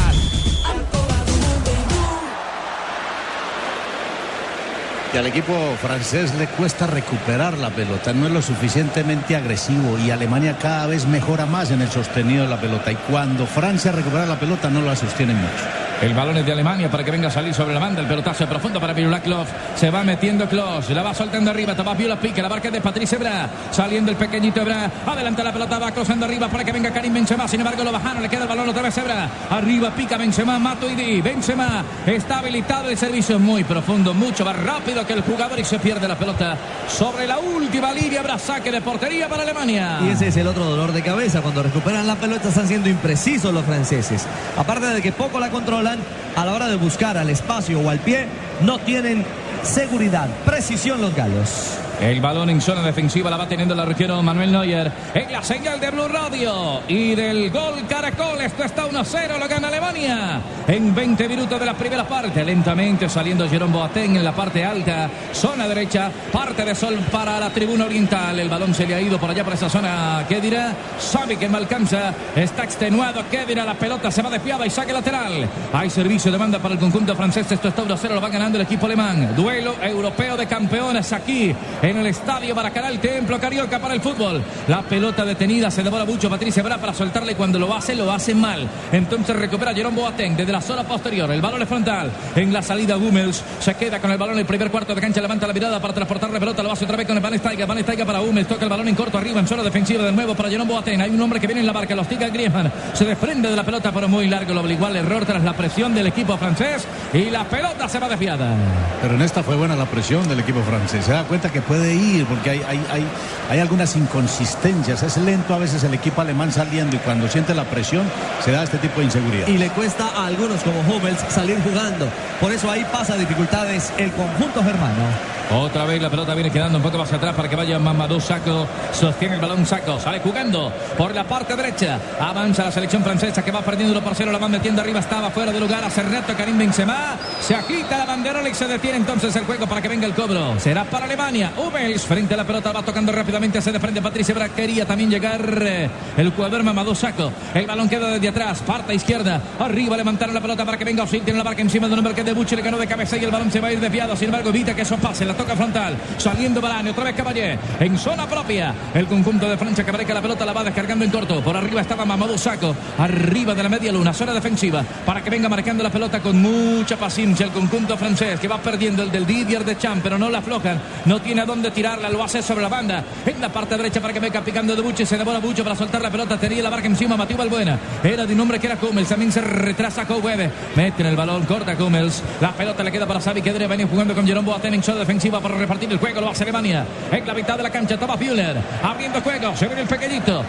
Y 5.11 5.17
al 5.17 5.25
equipo 5.25 5.53
francés 5.81 6.35
le 6.35 6.45
cuesta 6.45 6.85
recuperar 6.85 7.57
la 7.57 7.71
pelota, 7.71 8.13
no 8.13 8.27
es 8.27 8.31
lo 8.31 8.43
suficientemente 8.43 9.35
agresivo 9.35 9.97
y 9.97 10.11
Alemania 10.11 10.57
cada 10.59 10.85
vez 10.85 11.07
mejora 11.07 11.47
más 11.47 11.71
en 11.71 11.81
el 11.81 11.89
sostenido 11.89 12.43
de 12.43 12.49
la 12.49 12.61
pelota 12.61 12.91
y 12.91 12.95
cuando 12.95 13.47
Francia 13.47 13.91
recupera 13.91 14.27
la 14.27 14.39
pelota 14.39 14.69
no 14.69 14.81
la 14.81 14.95
sostiene 14.95 15.33
mucho. 15.33 15.89
El 16.01 16.13
balón 16.13 16.37
es 16.37 16.45
de 16.45 16.53
Alemania 16.53 16.89
para 16.89 17.03
que 17.03 17.11
venga 17.11 17.27
a 17.27 17.31
salir 17.31 17.53
sobre 17.53 17.73
la 17.73 17.79
banda. 17.81 17.99
El 17.99 18.07
pelotazo 18.07 18.47
profundo 18.47 18.79
para 18.79 18.93
Virula 18.93 19.19
Kloff. 19.19 19.49
Se 19.75 19.89
va 19.89 20.01
metiendo 20.01 20.47
Kloff. 20.47 20.89
La 20.91 21.03
va 21.03 21.13
soltando 21.13 21.51
arriba. 21.51 21.75
Toma 21.75 21.93
Viola 21.93 22.15
pique. 22.15 22.41
La 22.41 22.47
barca 22.47 22.71
de 22.71 22.79
Patrice 22.79 23.17
Ebra. 23.17 23.49
Saliendo 23.69 24.09
el 24.09 24.15
pequeñito 24.15 24.61
Ebra. 24.61 24.89
Adelanta 25.05 25.43
la 25.43 25.51
pelota. 25.51 25.77
Va 25.77 25.91
cruzando 25.91 26.25
arriba 26.25 26.47
para 26.47 26.63
que 26.63 26.71
venga 26.71 26.91
Karim 26.91 27.13
Benzema. 27.13 27.49
Sin 27.49 27.59
embargo, 27.59 27.83
lo 27.83 27.91
bajaron. 27.91 28.21
Le 28.21 28.29
queda 28.29 28.43
el 28.43 28.47
balón 28.47 28.69
otra 28.69 28.81
vez 28.81 28.97
Ebra. 28.97 29.27
Arriba 29.49 29.91
pica 29.91 30.15
Benzema. 30.15 30.57
Matuidi. 30.57 31.19
Benzema. 31.19 31.83
Está 32.05 32.39
habilitado 32.39 32.89
el 32.89 32.97
servicio 32.97 33.37
muy 33.37 33.65
profundo. 33.65 34.13
Mucho 34.13 34.45
más 34.45 34.55
rápido 34.55 34.98
que 35.05 35.13
el 35.13 35.21
jugador 35.21 35.59
y 35.59 35.63
se 35.63 35.79
pierde 35.79 36.07
la 36.07 36.17
pelota 36.17 36.57
sobre 36.87 37.27
la 37.27 37.39
última 37.39 37.91
línea. 37.91 38.19
Habrá 38.19 38.39
saque 38.39 38.71
de 38.71 38.81
portería 38.81 39.27
para 39.27 39.43
Alemania. 39.43 39.99
Y 40.03 40.09
ese 40.09 40.27
es 40.27 40.37
el 40.37 40.47
otro 40.47 40.65
dolor 40.65 40.91
de 40.91 41.01
cabeza. 41.01 41.41
Cuando 41.41 41.63
recuperan 41.63 42.07
la 42.07 42.15
pelota 42.15 42.49
están 42.49 42.67
siendo 42.67 42.89
imprecisos 42.89 43.53
los 43.53 43.65
franceses. 43.65 44.25
Aparte 44.57 44.87
de 44.87 45.01
que 45.01 45.11
poco 45.11 45.39
la 45.39 45.49
controlan 45.49 45.99
a 46.35 46.45
la 46.45 46.53
hora 46.53 46.67
de 46.67 46.75
buscar 46.75 47.17
al 47.17 47.29
espacio 47.29 47.79
o 47.79 47.89
al 47.89 47.99
pie, 47.99 48.27
no 48.61 48.79
tienen 48.79 49.25
seguridad, 49.63 50.27
precisión 50.45 51.01
los 51.01 51.15
galos. 51.15 51.79
El 51.99 52.21
balón 52.21 52.49
en 52.49 52.61
zona 52.61 52.81
defensiva 52.81 53.29
la 53.29 53.35
va 53.35 53.45
teniendo 53.45 53.73
el 53.73 53.79
arquero 53.81 54.23
Manuel 54.23 54.53
Neuer. 54.53 54.89
En 55.13 55.31
la 55.33 55.43
señal 55.43 55.81
de 55.81 55.91
Blue 55.91 56.07
Radio. 56.07 56.79
Y 56.87 57.13
del 57.13 57.51
gol 57.51 57.85
Caracol. 57.89 58.39
Esto 58.39 58.63
está 58.63 58.87
1-0. 58.87 59.37
Lo 59.37 59.47
gana 59.49 59.67
Alemania. 59.67 60.39
En 60.65 60.95
20 60.95 61.27
minutos 61.27 61.59
de 61.59 61.65
la 61.65 61.73
primera 61.73 62.07
parte. 62.07 62.45
Lentamente 62.45 63.09
saliendo 63.09 63.49
Jerome 63.49 63.73
Boateng 63.73 64.15
en 64.15 64.23
la 64.23 64.31
parte 64.31 64.63
alta. 64.63 65.09
Zona 65.33 65.67
derecha. 65.67 66.09
Parte 66.31 66.63
de 66.63 66.73
sol 66.73 66.97
para 67.11 67.37
la 67.37 67.49
tribuna 67.49 67.83
oriental. 67.83 68.39
El 68.39 68.47
balón 68.47 68.73
se 68.73 68.87
le 68.87 68.95
ha 68.95 69.01
ido 69.01 69.19
por 69.19 69.29
allá 69.29 69.43
por 69.43 69.53
esa 69.53 69.69
zona. 69.69 70.23
¿Qué 70.29 70.39
dirá? 70.39 70.73
Sabe 70.97 71.35
que 71.35 71.49
me 71.49 71.57
alcanza. 71.57 72.13
Está 72.33 72.63
extenuado. 72.63 73.25
¿Qué 73.29 73.45
dirá? 73.45 73.65
La 73.65 73.73
pelota 73.73 74.09
se 74.09 74.21
va 74.21 74.29
desviada 74.29 74.65
y 74.65 74.69
saque 74.69 74.93
lateral. 74.93 75.49
Hay 75.73 75.89
servicio 75.89 76.31
de 76.31 76.37
banda 76.37 76.59
para 76.59 76.75
el 76.75 76.79
conjunto 76.79 77.13
francés. 77.13 77.51
Esto 77.51 77.67
está 77.67 77.83
1-0. 77.83 78.13
Lo 78.13 78.21
va 78.21 78.29
ganando 78.29 78.57
el 78.57 78.63
equipo 78.63 78.85
alemán. 78.85 79.35
Duelo 79.35 79.75
europeo 79.83 80.37
de 80.37 80.47
campeones 80.47 81.11
aquí 81.11 81.53
el 81.97 82.07
estadio 82.07 82.55
Maracaná, 82.55 82.89
el 82.89 82.99
templo 82.99 83.39
carioca 83.39 83.79
para 83.79 83.93
el 83.93 84.01
fútbol. 84.01 84.41
La 84.67 84.81
pelota 84.81 85.25
detenida, 85.25 85.71
se 85.71 85.83
demora 85.83 86.05
mucho 86.05 86.29
Patricia 86.29 86.63
Bra 86.63 86.77
para 86.77 86.93
soltarle 86.93 87.35
cuando 87.35 87.59
lo 87.59 87.73
hace, 87.73 87.95
lo 87.95 88.11
hace 88.11 88.35
mal. 88.35 88.67
Entonces 88.91 89.35
recupera 89.35 89.73
Jerome 89.73 89.95
Boateng 89.95 90.35
desde 90.35 90.51
la 90.51 90.61
zona 90.61 90.83
posterior. 90.83 91.31
El 91.31 91.41
balón 91.41 91.61
es 91.61 91.67
frontal. 91.67 92.11
En 92.35 92.53
la 92.53 92.61
salida 92.61 92.97
Hummels 92.97 93.43
se 93.59 93.73
queda 93.75 93.99
con 93.99 94.11
el 94.11 94.17
balón 94.17 94.35
en 94.35 94.39
el 94.39 94.45
primer 94.45 94.69
cuarto 94.71 94.93
de 94.93 95.01
cancha, 95.01 95.21
levanta 95.21 95.47
la 95.47 95.53
mirada 95.53 95.79
para 95.79 95.93
transportar 95.93 96.29
la 96.29 96.39
pelota, 96.39 96.63
lo 96.63 96.71
hace 96.71 96.85
otra 96.85 96.97
vez 96.97 97.07
con 97.07 97.17
el 97.17 97.23
Van 97.23 97.37
Steiger. 97.37 97.67
Van 97.67 97.83
para 97.83 98.21
Hummels, 98.21 98.47
toca 98.47 98.63
el 98.63 98.69
balón 98.69 98.87
en 98.87 98.95
corto 98.95 99.17
arriba 99.17 99.39
en 99.39 99.47
zona 99.47 99.63
defensiva 99.63 100.03
de 100.03 100.11
nuevo 100.11 100.35
para 100.35 100.49
Jerome 100.49 100.71
Boateng. 100.71 101.01
Hay 101.01 101.09
un 101.09 101.21
hombre 101.21 101.39
que 101.39 101.47
viene 101.47 101.61
en 101.61 101.67
la 101.67 101.73
barca, 101.73 101.95
los 101.95 102.07
tica 102.07 102.29
Griezmann. 102.29 102.71
Se 102.93 103.05
desprende 103.05 103.49
de 103.49 103.55
la 103.55 103.63
pelota, 103.63 103.91
pero 103.91 104.07
muy 104.07 104.27
largo, 104.27 104.53
lo 104.53 104.61
obligó 104.61 104.85
al 104.85 104.95
error 104.95 105.25
tras 105.25 105.43
la 105.43 105.53
presión 105.53 105.93
del 105.93 106.07
equipo 106.07 106.37
francés 106.37 106.85
y 107.13 107.29
la 107.29 107.43
pelota 107.45 107.87
se 107.87 107.99
va 107.99 108.09
desviada. 108.09 108.55
Pero 109.01 109.15
en 109.15 109.21
esta 109.21 109.43
fue 109.43 109.55
buena 109.55 109.75
la 109.75 109.85
presión 109.85 110.27
del 110.27 110.39
equipo 110.39 110.61
francés. 110.61 111.05
Se 111.05 111.11
da 111.11 111.23
cuenta 111.23 111.51
que 111.51 111.61
puede 111.61 111.78
ir 111.87 112.25
porque 112.25 112.49
hay, 112.49 112.61
hay, 112.67 112.85
hay, 112.91 113.05
hay, 113.49 113.59
algunas 113.59 113.95
inconsistencias. 113.95 115.03
Es 115.03 115.17
lento 115.17 115.53
a 115.53 115.57
veces 115.57 115.83
el 115.83 115.93
equipo 115.93 116.21
alemán 116.21 116.51
saliendo 116.51 116.95
y 116.95 116.99
cuando 116.99 117.27
siente 117.27 117.53
la 117.53 117.63
presión 117.65 118.03
se 118.43 118.51
da 118.51 118.63
este 118.63 118.77
tipo 118.77 118.99
de 118.99 119.05
inseguridad. 119.05 119.47
Y 119.47 119.57
le 119.57 119.69
cuesta 119.69 120.07
a 120.07 120.27
algunos 120.27 120.61
como 120.61 120.81
Hummels 120.81 121.19
salir 121.29 121.57
jugando. 121.63 122.07
Por 122.39 122.51
eso 122.51 122.69
ahí 122.69 122.85
pasa 122.91 123.15
dificultades 123.15 123.91
el 123.97 124.11
conjunto 124.11 124.63
germano. 124.63 125.38
Otra 125.51 125.85
vez 125.85 125.99
la 125.99 126.11
pelota 126.11 126.35
viene 126.35 126.51
quedando 126.51 126.77
un 126.77 126.83
poco 126.83 126.99
más 126.99 127.11
atrás 127.11 127.33
para 127.33 127.49
que 127.49 127.55
vaya 127.55 127.79
Mamadou 127.79 128.21
Saco. 128.21 128.67
Sostiene 128.93 129.33
el 129.33 129.41
balón 129.41 129.65
Saco. 129.65 129.99
Sale 129.99 130.19
jugando 130.19 130.71
por 130.95 131.15
la 131.15 131.23
parte 131.23 131.55
derecha. 131.55 131.99
Avanza 132.19 132.65
la 132.65 132.71
selección 132.71 133.03
francesa 133.03 133.43
que 133.43 133.49
va 133.49 133.61
perdiendo 133.61 133.95
lo 133.95 134.03
parcero. 134.03 134.31
La 134.31 134.37
van 134.37 134.51
metiendo 134.51 134.81
arriba. 134.81 134.99
Estaba 134.99 135.31
fuera 135.31 135.51
de 135.51 135.59
lugar. 135.59 135.83
Hace 135.83 136.03
rato 136.03 136.33
Karim 136.37 136.55
Benzema. 136.55 137.17
Se 137.41 137.55
agita 137.55 137.97
la 137.97 138.05
bandera 138.05 138.47
y 138.47 138.53
se 138.53 138.67
detiene 138.67 138.97
entonces 138.97 139.35
el 139.35 139.45
juego 139.45 139.65
para 139.65 139.81
que 139.81 139.87
venga 139.87 140.05
el 140.05 140.13
cobro. 140.13 140.59
Será 140.59 140.85
para 140.85 141.05
Alemania. 141.05 141.51
Hummels 141.57 142.03
frente 142.05 142.35
a 142.35 142.37
la 142.37 142.43
pelota. 142.43 142.71
Va 142.71 142.83
tocando 142.83 143.11
rápidamente. 143.11 143.59
Se 143.59 143.71
defende 143.71 144.03
Patricia 144.03 144.35
Bra. 144.35 144.49
Quería 144.49 144.85
también 144.85 145.09
llegar 145.09 145.41
eh, 145.63 145.89
el 146.15 146.29
jugador 146.29 146.61
Mamadou 146.61 146.93
Saco. 146.93 147.31
El 147.55 147.65
balón 147.65 147.89
queda 147.89 148.11
desde 148.11 148.27
atrás. 148.27 148.61
Parte 148.61 148.93
izquierda. 148.93 149.41
Arriba 149.59 149.97
levantaron 149.97 150.35
la 150.35 150.41
pelota 150.41 150.63
para 150.63 150.77
que 150.77 150.85
venga 150.85 151.03
Osil. 151.03 151.23
Tiene 151.23 151.39
la 151.39 151.43
barca 151.43 151.63
encima 151.63 151.87
de 151.87 151.93
un 151.93 151.99
hombre 151.99 152.13
que 152.13 152.23
de 152.23 152.33
Buche 152.33 152.55
le 152.55 152.61
ganó 152.61 152.77
de 152.77 152.85
cabeza 152.85 153.17
y 153.17 153.23
el 153.23 153.31
balón 153.31 153.51
se 153.51 153.59
va 153.59 153.69
a 153.69 153.73
ir 153.73 153.79
desviado. 153.79 154.15
Sin 154.15 154.25
embargo, 154.25 154.49
evita 154.49 154.75
que 154.75 154.83
eso 154.83 154.95
pase. 154.97 155.25
Toca 155.39 155.55
frontal. 155.55 155.95
Saliendo 156.17 156.59
Balani. 156.59 156.89
Otra 156.89 157.05
vez 157.05 157.15
Caballé. 157.15 157.57
En 157.79 157.97
zona 157.97 158.27
propia. 158.27 158.73
El 158.93 159.07
conjunto 159.07 159.49
de 159.49 159.57
Francia 159.57 159.85
que 159.85 160.05
que 160.05 160.13
la 160.13 160.21
pelota 160.21 160.45
la 160.45 160.53
va 160.53 160.63
descargando 160.63 161.05
en 161.05 161.11
corto. 161.11 161.41
Por 161.41 161.55
arriba 161.55 161.81
estaba 161.81 162.05
Mamadou 162.05 162.37
Saco. 162.37 162.75
Arriba 162.97 163.55
de 163.55 163.63
la 163.63 163.69
media 163.69 163.91
luna. 163.91 164.13
Zona 164.13 164.33
defensiva. 164.33 164.83
Para 165.05 165.21
que 165.23 165.29
venga 165.29 165.47
marcando 165.47 165.81
la 165.81 165.89
pelota 165.89 166.19
con 166.19 166.41
mucha 166.41 166.97
paciencia. 166.97 167.45
El 167.45 167.51
conjunto 167.53 167.97
francés 167.97 168.39
que 168.39 168.47
va 168.47 168.57
perdiendo 168.57 169.03
el 169.03 169.11
del 169.11 169.25
Didier 169.25 169.63
de 169.63 169.77
Champ. 169.77 170.03
Pero 170.03 170.17
no 170.17 170.29
la 170.29 170.39
aflojan. 170.39 170.81
No 171.05 171.21
tiene 171.21 171.41
a 171.41 171.45
dónde 171.45 171.71
tirarla. 171.71 172.09
Lo 172.09 172.21
hace 172.21 172.41
sobre 172.41 172.61
la 172.61 172.69
banda. 172.69 173.03
En 173.25 173.39
la 173.39 173.49
parte 173.49 173.77
derecha 173.77 174.01
para 174.01 174.13
que 174.13 174.19
venga 174.19 174.41
picando 174.41 174.75
de 174.75 174.81
Buche. 174.81 175.05
Se 175.05 175.17
devora 175.17 175.39
Buche 175.39 175.63
para 175.63 175.75
soltar 175.75 176.01
la 176.01 176.11
pelota. 176.11 176.37
Tenía 176.37 176.63
la 176.63 176.69
barca 176.69 176.87
encima. 176.87 177.15
Matías 177.15 177.39
Balbuena. 177.39 177.79
Era 178.03 178.25
de 178.25 178.33
un 178.33 178.39
hombre 178.41 178.59
que 178.59 178.67
era 178.67 178.75
Cummels. 178.75 179.07
También 179.07 179.31
se 179.31 179.39
retrasa 179.39 180.05
Cowebe. 180.05 180.51
Mete 180.75 181.01
en 181.01 181.07
el 181.07 181.15
balón. 181.15 181.45
Corta 181.45 181.77
Cummels. 181.77 182.21
La 182.41 182.51
pelota 182.51 182.83
le 182.83 182.91
queda 182.91 183.07
para 183.07 183.21
Xavi 183.21 183.41
que 183.41 183.53
venir 183.67 183.87
jugando 183.87 184.15
con 184.15 184.25
Jerome 184.25 184.47
Boateng 184.47 184.73
en 184.73 184.83
zona 184.83 184.99
defensiva 184.99 185.28
para 185.37 185.55
repartir 185.55 185.91
el 185.91 185.99
juego. 185.99 186.21
Lo 186.21 186.29
hace 186.29 186.43
Alemania. 186.43 186.85
En 187.11 187.27
la 187.27 187.33
mitad 187.33 187.57
de 187.57 187.63
la 187.63 187.69
cancha 187.69 187.97
Thomas 187.97 188.19
Müller. 188.19 188.57
Abriendo 188.81 189.21
juego. 189.21 189.55
Se 189.55 189.67
viene 189.67 189.81
el 189.81 189.87
pequeñito. 189.87 190.43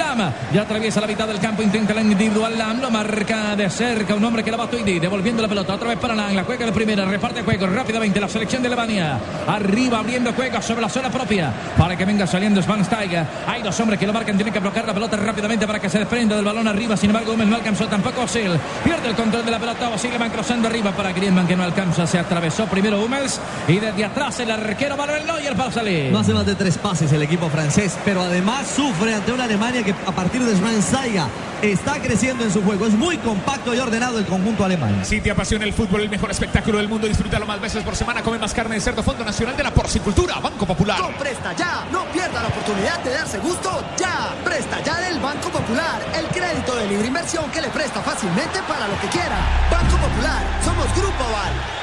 Lam. 0.00 0.32
Ya 0.52 0.62
atraviesa 0.62 1.00
la 1.00 1.06
mitad 1.06 1.28
del 1.28 1.38
campo. 1.38 1.62
Intenta 1.62 1.94
la 1.94 2.00
individual 2.00 2.56
Lam. 2.56 2.80
Lo 2.80 2.90
marca 2.90 3.54
de 3.54 3.68
cerca. 3.70 4.14
Un 4.14 4.24
hombre 4.24 4.42
que 4.42 4.50
la 4.50 4.56
va 4.56 4.64
a 4.64 4.70
Tuidi. 4.70 4.98
Devolviendo 4.98 5.42
la 5.42 5.48
pelota. 5.48 5.74
Otra 5.74 5.88
vez 5.88 5.98
para 5.98 6.14
Lam. 6.14 6.34
La 6.34 6.44
juega 6.44 6.66
de 6.66 6.72
primera. 6.72 7.04
Reparte 7.04 7.42
juego 7.42 7.66
rápidamente. 7.66 8.20
La 8.20 8.28
selección 8.28 8.62
de 8.62 8.68
Alemania. 8.68 9.18
Arriba 9.46 9.98
abriendo 9.98 10.32
juego 10.32 10.60
sobre 10.62 10.80
la 10.80 10.88
zona 10.88 11.10
propia. 11.10 11.52
Para 11.76 11.96
que 11.96 12.04
venga 12.04 12.26
saliendo 12.26 12.60
Steiger. 12.62 13.26
Hay 13.46 13.62
dos 13.62 13.78
hombres 13.80 13.98
que 13.98 14.06
lo 14.06 14.12
marcan. 14.12 14.36
Tienen 14.36 14.52
que 14.52 14.60
bloquear 14.60 14.86
la 14.86 14.94
pelota 14.94 15.16
rápidamente 15.16 15.66
para 15.66 15.78
que 15.78 15.88
se 15.88 15.98
desprenda 15.98 16.36
del 16.36 16.44
balón 16.44 16.66
arriba. 16.66 16.96
Sin 16.96 17.10
embargo, 17.10 17.32
Hummels 17.32 17.50
no 17.50 17.56
alcanzó 17.56 17.86
tampoco 17.86 18.22
Osil. 18.22 18.52
Pierde 18.82 19.08
el 19.08 19.14
control 19.14 19.44
de 19.44 19.50
la 19.50 19.58
pelota. 19.58 19.90
Osil 19.90 20.12
van 20.18 20.30
cruzando 20.30 20.68
arriba 20.68 20.92
para 20.92 21.12
Griezmann 21.12 21.46
que 21.46 21.56
no 21.56 21.62
alcanza. 21.62 22.06
Se 22.06 22.18
atravesó 22.18 22.66
primero 22.66 23.02
Hummels. 23.04 23.40
Y 23.68 23.78
desde 23.78 24.04
atrás 24.04 24.40
el 24.40 24.50
arquero 24.50 24.96
Manuel 24.96 25.26
Neuer 25.26 25.54
para 25.54 25.70
salir. 25.70 26.12
No 26.12 26.20
hace 26.20 26.32
más 26.32 26.46
de 26.46 26.54
tres 26.54 26.78
pases 26.78 27.12
el 27.12 27.22
equipo 27.22 27.48
francés, 27.48 27.98
pero 28.04 28.22
además 28.22 28.66
sufre 28.68 29.14
ante 29.14 29.32
una 29.32 29.44
Alemania 29.44 29.82
que 29.82 29.89
a 30.06 30.12
partir 30.12 30.42
de 30.42 30.54
Schweinsteiger 30.56 31.24
está 31.62 32.00
creciendo 32.00 32.44
en 32.44 32.52
su 32.52 32.62
juego. 32.62 32.86
Es 32.86 32.92
muy 32.92 33.18
compacto 33.18 33.74
y 33.74 33.78
ordenado 33.78 34.18
el 34.18 34.26
conjunto 34.26 34.64
alemán. 34.64 35.04
Si 35.04 35.20
te 35.20 35.30
apasiona 35.30 35.64
el 35.64 35.72
fútbol, 35.72 36.02
el 36.02 36.10
mejor 36.10 36.30
espectáculo 36.30 36.78
del 36.78 36.88
mundo, 36.88 37.06
disfrútalo 37.06 37.46
más 37.46 37.60
veces 37.60 37.82
por 37.82 37.96
semana. 37.96 38.22
Come 38.22 38.38
más 38.38 38.54
carne 38.54 38.76
de 38.76 38.80
cerdo, 38.80 39.02
Fondo 39.02 39.24
Nacional 39.24 39.56
de 39.56 39.62
la 39.62 39.72
Porcicultura, 39.72 40.38
Banco 40.40 40.66
Popular. 40.66 41.00
Con 41.00 41.14
Presta 41.14 41.54
Ya, 41.54 41.86
no 41.92 42.04
pierda 42.06 42.42
la 42.42 42.48
oportunidad 42.48 43.02
de 43.04 43.10
darse 43.10 43.38
gusto 43.38 43.84
ya. 43.98 44.34
Presta 44.44 44.82
Ya 44.82 45.00
del 45.00 45.18
Banco 45.20 45.50
Popular, 45.50 46.00
el 46.18 46.26
crédito 46.28 46.74
de 46.76 46.86
libre 46.86 47.06
inversión 47.06 47.50
que 47.50 47.60
le 47.60 47.68
presta 47.68 48.00
fácilmente 48.00 48.60
para 48.68 48.88
lo 48.88 48.98
que 49.00 49.08
quiera. 49.08 49.38
Banco 49.70 49.96
Popular, 49.96 50.42
somos 50.64 50.86
Grupo 50.96 51.24
Aval. 51.24 51.80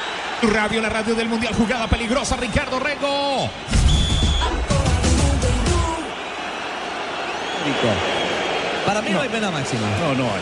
Radio, 0.54 0.80
la 0.80 0.88
radio 0.88 1.14
del 1.14 1.28
Mundial, 1.28 1.54
jugada 1.54 1.88
peligrosa, 1.88 2.36
Ricardo 2.36 2.78
Rego. 2.78 3.50
Para 8.86 9.02
mí 9.02 9.10
no, 9.10 9.20
hay 9.20 9.28
pena 9.28 9.50
máxima. 9.50 9.82
No, 10.00 10.14
no 10.14 10.24
hay. 10.24 10.40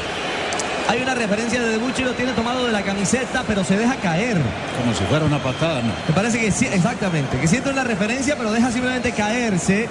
Hay 0.89 1.03
una 1.03 1.15
referencia 1.15 1.61
de 1.61 1.71
Debucci, 1.71 2.05
lo 2.05 2.12
tiene 2.12 2.33
tomado 2.33 2.65
de 2.65 2.71
la 2.71 2.83
camiseta, 2.83 3.43
pero 3.47 3.65
se 3.65 3.77
deja 3.77 3.97
caer. 3.97 4.37
Como 4.79 4.95
si 4.95 5.03
fuera 5.05 5.25
una 5.25 5.39
patada, 5.39 5.83
¿no? 5.83 5.93
Me 6.09 6.15
parece 6.15 6.39
que 6.39 6.53
sí, 6.53 6.67
exactamente. 6.67 7.39
Que 7.39 7.49
siente 7.49 7.71
una 7.71 7.83
referencia, 7.83 8.37
pero 8.37 8.53
deja 8.53 8.71
simplemente 8.71 9.11
caerse. 9.12 9.89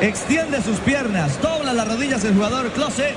Extiende 0.00 0.62
sus 0.62 0.78
piernas, 0.78 1.42
dobla 1.42 1.72
las 1.72 1.86
rodillas 1.88 2.24
el 2.24 2.34
jugador 2.34 2.70
Close. 2.70 3.14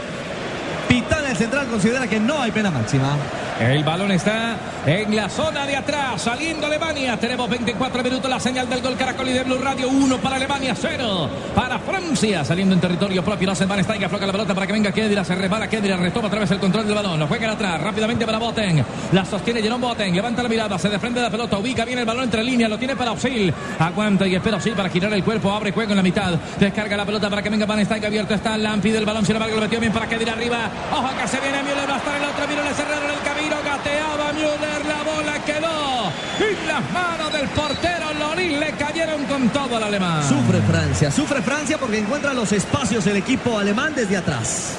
Pitana 0.91 1.29
el 1.29 1.37
central 1.37 1.67
considera 1.67 2.05
que 2.05 2.19
no 2.19 2.41
hay 2.41 2.51
pena 2.51 2.69
máxima. 2.69 3.15
El 3.61 3.83
balón 3.83 4.11
está 4.11 4.57
en 4.85 5.15
la 5.15 5.29
zona 5.29 5.65
de 5.65 5.75
atrás, 5.75 6.23
saliendo 6.23 6.65
Alemania. 6.65 7.15
Tenemos 7.15 7.47
24 7.47 8.03
minutos, 8.03 8.29
la 8.29 8.39
señal 8.39 8.67
del 8.67 8.81
gol 8.81 8.97
Caracol 8.97 9.29
y 9.29 9.33
de 9.33 9.43
Blue 9.43 9.59
Radio. 9.59 9.87
1 9.87 10.17
para 10.17 10.35
Alemania, 10.35 10.73
0 10.75 11.29
para 11.53 11.79
Francia. 11.79 12.43
Saliendo 12.43 12.73
en 12.73 12.81
territorio 12.81 13.23
propio, 13.23 13.47
no 13.47 13.55
se 13.55 13.65
van 13.67 13.79
y 13.79 14.03
afloca 14.03 14.25
la 14.25 14.31
pelota 14.31 14.53
para 14.53 14.67
que 14.67 14.73
venga 14.73 14.91
Kedira. 14.91 15.23
Se 15.23 15.35
repara 15.35 15.69
Kedira, 15.69 15.95
retoma 15.95 16.27
otra 16.27 16.39
vez 16.39 16.51
el 16.51 16.59
control 16.59 16.87
del 16.87 16.95
balón. 16.95 17.19
Lo 17.19 17.27
juega 17.27 17.51
atrás, 17.51 17.79
rápidamente 17.79 18.25
para 18.25 18.39
Boten. 18.39 18.83
La 19.13 19.23
sostiene 19.23 19.61
Jerón 19.61 19.79
Boten, 19.79 20.13
levanta 20.13 20.43
la 20.43 20.49
mirada, 20.49 20.77
se 20.79 20.89
defende 20.89 21.19
de 21.19 21.27
la 21.27 21.31
pelota, 21.31 21.57
ubica 21.57 21.85
bien 21.85 21.99
el 21.99 22.05
balón 22.05 22.23
entre 22.23 22.43
líneas, 22.43 22.69
lo 22.69 22.79
tiene 22.79 22.95
para 22.95 23.11
Osil. 23.11 23.53
Aguanta 23.79 24.27
y 24.27 24.35
espera 24.35 24.57
Osil 24.57 24.73
para 24.73 24.89
girar 24.89 25.13
el 25.13 25.23
cuerpo, 25.23 25.51
abre 25.51 25.71
juego 25.71 25.91
en 25.91 25.97
la 25.97 26.03
mitad. 26.03 26.33
Descarga 26.59 26.97
la 26.97 27.05
pelota 27.05 27.29
para 27.29 27.43
que 27.43 27.49
venga 27.49 27.65
Van 27.67 27.85
Stijk 27.85 28.05
abierto. 28.05 28.33
Está 28.33 28.57
Lampi 28.57 28.89
del 28.89 29.05
balón, 29.05 29.23
sin 29.23 29.35
embargo 29.35 29.55
lo 29.55 29.61
metió 29.61 29.79
bien 29.79 29.93
para 29.93 30.09
Kedira 30.09 30.33
arriba. 30.33 30.69
Ojo 30.91 31.09
que 31.17 31.27
se 31.27 31.39
viene 31.39 31.63
Müller, 31.63 31.89
va 31.89 31.95
a 31.95 31.97
estar 31.97 32.15
el 32.15 32.23
otro. 32.23 32.47
Müller 32.47 32.65
le 32.65 32.73
cerraron 32.73 33.11
el 33.11 33.21
camino, 33.21 33.55
gateaba 33.63 34.33
Müller, 34.33 34.85
la 34.85 35.03
bola 35.03 35.39
quedó 35.45 36.11
en 36.39 36.67
las 36.67 36.91
manos 36.91 37.33
del 37.33 37.47
portero 37.49 38.13
Loris. 38.19 38.59
Le 38.59 38.71
cayeron 38.73 39.25
con 39.25 39.49
todo 39.49 39.77
al 39.77 39.83
alemán. 39.83 40.27
Sufre 40.27 40.61
Francia, 40.61 41.11
sufre 41.11 41.41
Francia 41.41 41.77
porque 41.77 41.99
encuentra 41.99 42.33
los 42.33 42.51
espacios 42.51 43.05
el 43.07 43.17
equipo 43.17 43.57
alemán 43.57 43.93
desde 43.95 44.17
atrás. 44.17 44.75